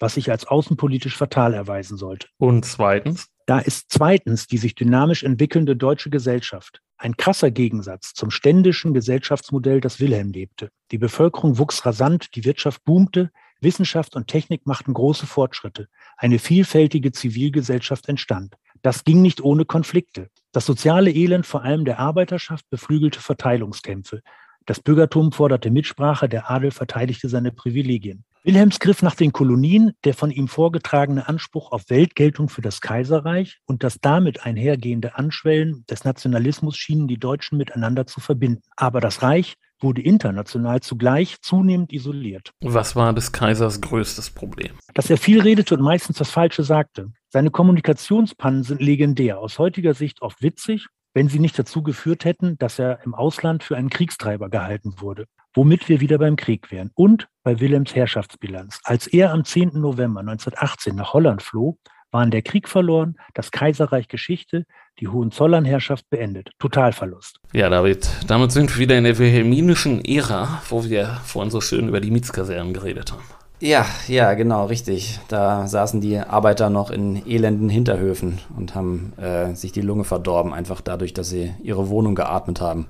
was 0.00 0.14
sich 0.14 0.30
als 0.30 0.46
außenpolitisch 0.46 1.16
fatal 1.16 1.54
erweisen 1.54 1.96
sollte. 1.96 2.26
Und 2.38 2.64
zweitens? 2.64 3.28
Da 3.46 3.60
ist 3.60 3.86
zweitens 3.90 4.46
die 4.46 4.58
sich 4.58 4.74
dynamisch 4.74 5.22
entwickelnde 5.22 5.76
deutsche 5.76 6.10
Gesellschaft. 6.10 6.80
Ein 6.96 7.16
krasser 7.16 7.50
Gegensatz 7.50 8.12
zum 8.14 8.30
ständischen 8.30 8.92
Gesellschaftsmodell, 8.94 9.80
das 9.80 10.00
Wilhelm 10.00 10.32
lebte. 10.32 10.70
Die 10.90 10.98
Bevölkerung 10.98 11.58
wuchs 11.58 11.86
rasant, 11.86 12.34
die 12.34 12.44
Wirtschaft 12.44 12.84
boomte, 12.84 13.30
Wissenschaft 13.60 14.16
und 14.16 14.26
Technik 14.26 14.66
machten 14.66 14.94
große 14.94 15.26
Fortschritte. 15.26 15.88
Eine 16.16 16.38
vielfältige 16.38 17.12
Zivilgesellschaft 17.12 18.08
entstand. 18.08 18.54
Das 18.82 19.04
ging 19.04 19.20
nicht 19.20 19.42
ohne 19.42 19.64
Konflikte. 19.64 20.28
Das 20.52 20.64
soziale 20.64 21.10
Elend 21.10 21.46
vor 21.46 21.62
allem 21.62 21.84
der 21.84 21.98
Arbeiterschaft 21.98 22.68
beflügelte 22.70 23.20
Verteilungskämpfe. 23.20 24.22
Das 24.66 24.80
Bürgertum 24.80 25.32
forderte 25.32 25.70
Mitsprache, 25.70 26.28
der 26.28 26.50
Adel 26.50 26.70
verteidigte 26.70 27.28
seine 27.28 27.52
Privilegien. 27.52 28.24
Wilhelms 28.42 28.80
griff 28.80 29.02
nach 29.02 29.14
den 29.14 29.32
Kolonien, 29.32 29.92
der 30.04 30.14
von 30.14 30.30
ihm 30.30 30.48
vorgetragene 30.48 31.28
Anspruch 31.28 31.72
auf 31.72 31.90
Weltgeltung 31.90 32.48
für 32.48 32.62
das 32.62 32.80
Kaiserreich 32.80 33.58
und 33.66 33.84
das 33.84 33.98
damit 34.00 34.46
einhergehende 34.46 35.16
Anschwellen 35.16 35.84
des 35.90 36.04
Nationalismus 36.04 36.74
schienen 36.74 37.06
die 37.06 37.18
Deutschen 37.18 37.58
miteinander 37.58 38.06
zu 38.06 38.18
verbinden. 38.20 38.62
Aber 38.76 39.02
das 39.02 39.22
Reich 39.22 39.56
wurde 39.78 40.00
international 40.00 40.80
zugleich 40.80 41.42
zunehmend 41.42 41.92
isoliert. 41.92 42.52
Was 42.62 42.96
war 42.96 43.12
des 43.12 43.32
Kaisers 43.32 43.82
größtes 43.82 44.30
Problem? 44.30 44.72
Dass 44.94 45.10
er 45.10 45.18
viel 45.18 45.42
redete 45.42 45.74
und 45.74 45.82
meistens 45.82 46.16
das 46.16 46.30
Falsche 46.30 46.64
sagte. 46.64 47.12
Seine 47.28 47.50
Kommunikationspannen 47.50 48.62
sind 48.62 48.80
legendär, 48.80 49.38
aus 49.38 49.58
heutiger 49.58 49.92
Sicht 49.92 50.22
oft 50.22 50.40
witzig, 50.40 50.86
wenn 51.12 51.28
sie 51.28 51.40
nicht 51.40 51.58
dazu 51.58 51.82
geführt 51.82 52.24
hätten, 52.24 52.56
dass 52.56 52.78
er 52.78 53.04
im 53.04 53.14
Ausland 53.14 53.64
für 53.64 53.76
einen 53.76 53.90
Kriegstreiber 53.90 54.48
gehalten 54.48 54.94
wurde 54.98 55.26
womit 55.54 55.88
wir 55.88 56.00
wieder 56.00 56.18
beim 56.18 56.36
Krieg 56.36 56.70
wären. 56.70 56.90
Und 56.94 57.28
bei 57.42 57.60
Wilhelms 57.60 57.94
Herrschaftsbilanz. 57.94 58.80
Als 58.84 59.06
er 59.06 59.32
am 59.32 59.44
10. 59.44 59.80
November 59.80 60.20
1918 60.20 60.94
nach 60.94 61.12
Holland 61.12 61.42
floh, 61.42 61.78
waren 62.12 62.30
der 62.30 62.42
Krieg 62.42 62.68
verloren, 62.68 63.16
das 63.34 63.50
Kaiserreich 63.50 64.08
Geschichte, 64.08 64.66
die 64.98 65.08
Hohenzollernherrschaft 65.08 66.08
beendet. 66.10 66.50
Totalverlust. 66.58 67.38
Ja, 67.52 67.68
David, 67.68 68.08
damit 68.26 68.52
sind 68.52 68.74
wir 68.74 68.80
wieder 68.80 68.98
in 68.98 69.04
der 69.04 69.18
wilhelminischen 69.18 70.04
Ära, 70.04 70.62
wo 70.68 70.84
wir 70.84 71.20
vorhin 71.24 71.50
so 71.50 71.60
schön 71.60 71.88
über 71.88 72.00
die 72.00 72.10
Mietskasernen 72.10 72.74
geredet 72.74 73.12
haben. 73.12 73.22
Ja, 73.60 73.84
ja, 74.08 74.32
genau, 74.34 74.66
richtig. 74.66 75.20
Da 75.28 75.66
saßen 75.66 76.00
die 76.00 76.18
Arbeiter 76.18 76.70
noch 76.70 76.90
in 76.90 77.26
elenden 77.26 77.68
Hinterhöfen 77.68 78.38
und 78.56 78.74
haben 78.74 79.12
äh, 79.18 79.54
sich 79.54 79.70
die 79.70 79.82
Lunge 79.82 80.04
verdorben, 80.04 80.54
einfach 80.54 80.80
dadurch, 80.80 81.12
dass 81.12 81.28
sie 81.28 81.54
ihre 81.62 81.88
Wohnung 81.90 82.14
geatmet 82.14 82.60
haben. 82.60 82.88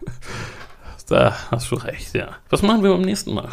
Da 1.08 1.34
hast 1.50 1.70
du 1.70 1.76
recht, 1.76 2.14
ja. 2.14 2.28
Was 2.50 2.62
machen 2.62 2.82
wir 2.82 2.90
beim 2.90 3.02
nächsten 3.02 3.34
Mal? 3.34 3.48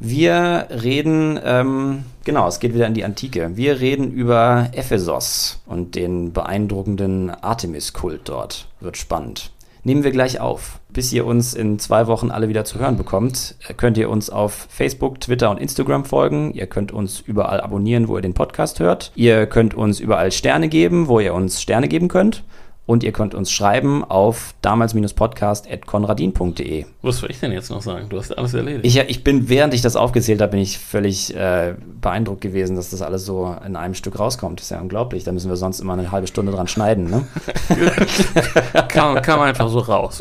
Wir 0.00 0.68
reden, 0.70 1.40
ähm, 1.42 2.04
genau, 2.22 2.46
es 2.46 2.60
geht 2.60 2.72
wieder 2.72 2.86
in 2.86 2.94
die 2.94 3.04
Antike. 3.04 3.56
Wir 3.56 3.80
reden 3.80 4.12
über 4.12 4.68
Ephesos 4.72 5.60
und 5.66 5.96
den 5.96 6.32
beeindruckenden 6.32 7.30
Artemis-Kult 7.30 8.28
dort. 8.28 8.68
Wird 8.78 8.96
spannend. 8.96 9.50
Nehmen 9.82 10.04
wir 10.04 10.12
gleich 10.12 10.38
auf. 10.38 10.78
Bis 10.90 11.12
ihr 11.12 11.26
uns 11.26 11.54
in 11.54 11.80
zwei 11.80 12.06
Wochen 12.06 12.30
alle 12.30 12.48
wieder 12.48 12.64
zu 12.64 12.78
hören 12.78 12.96
bekommt, 12.96 13.56
könnt 13.76 13.98
ihr 13.98 14.08
uns 14.08 14.30
auf 14.30 14.68
Facebook, 14.70 15.20
Twitter 15.20 15.50
und 15.50 15.58
Instagram 15.58 16.04
folgen. 16.04 16.52
Ihr 16.52 16.66
könnt 16.66 16.92
uns 16.92 17.20
überall 17.20 17.60
abonnieren, 17.60 18.06
wo 18.06 18.16
ihr 18.16 18.22
den 18.22 18.34
Podcast 18.34 18.78
hört. 18.78 19.10
Ihr 19.16 19.46
könnt 19.46 19.74
uns 19.74 19.98
überall 19.98 20.30
Sterne 20.30 20.68
geben, 20.68 21.08
wo 21.08 21.18
ihr 21.18 21.34
uns 21.34 21.60
Sterne 21.60 21.88
geben 21.88 22.08
könnt. 22.08 22.44
Und 22.88 23.04
ihr 23.04 23.12
könnt 23.12 23.34
uns 23.34 23.52
schreiben 23.52 24.02
auf 24.02 24.54
damals-podcast.konradin.de. 24.62 26.86
Was 27.02 27.18
soll 27.18 27.30
ich 27.30 27.38
denn 27.38 27.52
jetzt 27.52 27.68
noch 27.68 27.82
sagen? 27.82 28.08
Du 28.08 28.16
hast 28.16 28.38
alles 28.38 28.54
erledigt. 28.54 28.86
Ich, 28.86 28.96
ich 28.96 29.22
bin, 29.22 29.50
während 29.50 29.74
ich 29.74 29.82
das 29.82 29.94
aufgezählt 29.94 30.40
habe, 30.40 30.52
bin 30.52 30.60
ich 30.60 30.78
völlig 30.78 31.36
äh, 31.36 31.74
beeindruckt 32.00 32.40
gewesen, 32.40 32.76
dass 32.76 32.88
das 32.88 33.02
alles 33.02 33.26
so 33.26 33.54
in 33.66 33.76
einem 33.76 33.92
Stück 33.92 34.18
rauskommt. 34.18 34.60
Das 34.60 34.64
ist 34.64 34.70
ja 34.70 34.80
unglaublich. 34.80 35.22
Da 35.22 35.32
müssen 35.32 35.50
wir 35.50 35.56
sonst 35.56 35.80
immer 35.80 35.92
eine 35.92 36.10
halbe 36.10 36.28
Stunde 36.28 36.50
dran 36.50 36.66
schneiden, 36.66 37.10
ne? 37.10 37.26
kam, 38.88 39.20
kam 39.20 39.42
einfach 39.42 39.68
so 39.68 39.80
raus. 39.80 40.20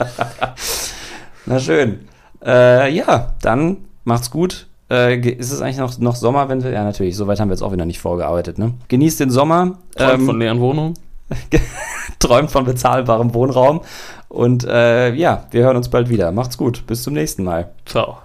Na 1.46 1.62
schön. 1.62 2.00
Äh, 2.46 2.94
ja, 2.94 3.34
dann 3.42 3.78
macht's 4.04 4.30
gut. 4.30 4.68
Äh, 4.92 5.18
ist 5.20 5.54
es 5.54 5.62
eigentlich 5.62 5.78
noch, 5.78 5.98
noch 6.00 6.18
Sommer, 6.18 6.50
wenn 6.50 6.62
wir. 6.62 6.72
Ja, 6.72 6.84
natürlich, 6.84 7.16
soweit 7.16 7.40
haben 7.40 7.48
wir 7.48 7.54
jetzt 7.54 7.64
auch 7.64 7.72
wieder 7.72 7.86
nicht 7.86 8.02
vorgearbeitet, 8.02 8.58
ne? 8.58 8.74
Genießt 8.90 9.22
den 9.22 9.30
Sommer. 9.30 9.78
Träumt 9.96 10.26
von 10.26 10.38
leeren 10.38 10.60
Wohnungen. 10.60 10.96
träumt 12.20 12.52
von 12.52 12.66
bezahlbarem 12.66 13.34
Wohnraum. 13.34 13.82
Und 14.30 14.66
äh, 14.66 15.14
ja, 15.14 15.46
wir 15.52 15.64
hören 15.64 15.78
uns 15.78 15.90
bald 15.90 16.10
wieder. 16.10 16.32
Macht's 16.32 16.58
gut. 16.58 16.86
Bis 16.88 17.04
zum 17.04 17.14
nächsten 17.14 17.44
Mal. 17.44 17.70
Ciao. 17.86 18.20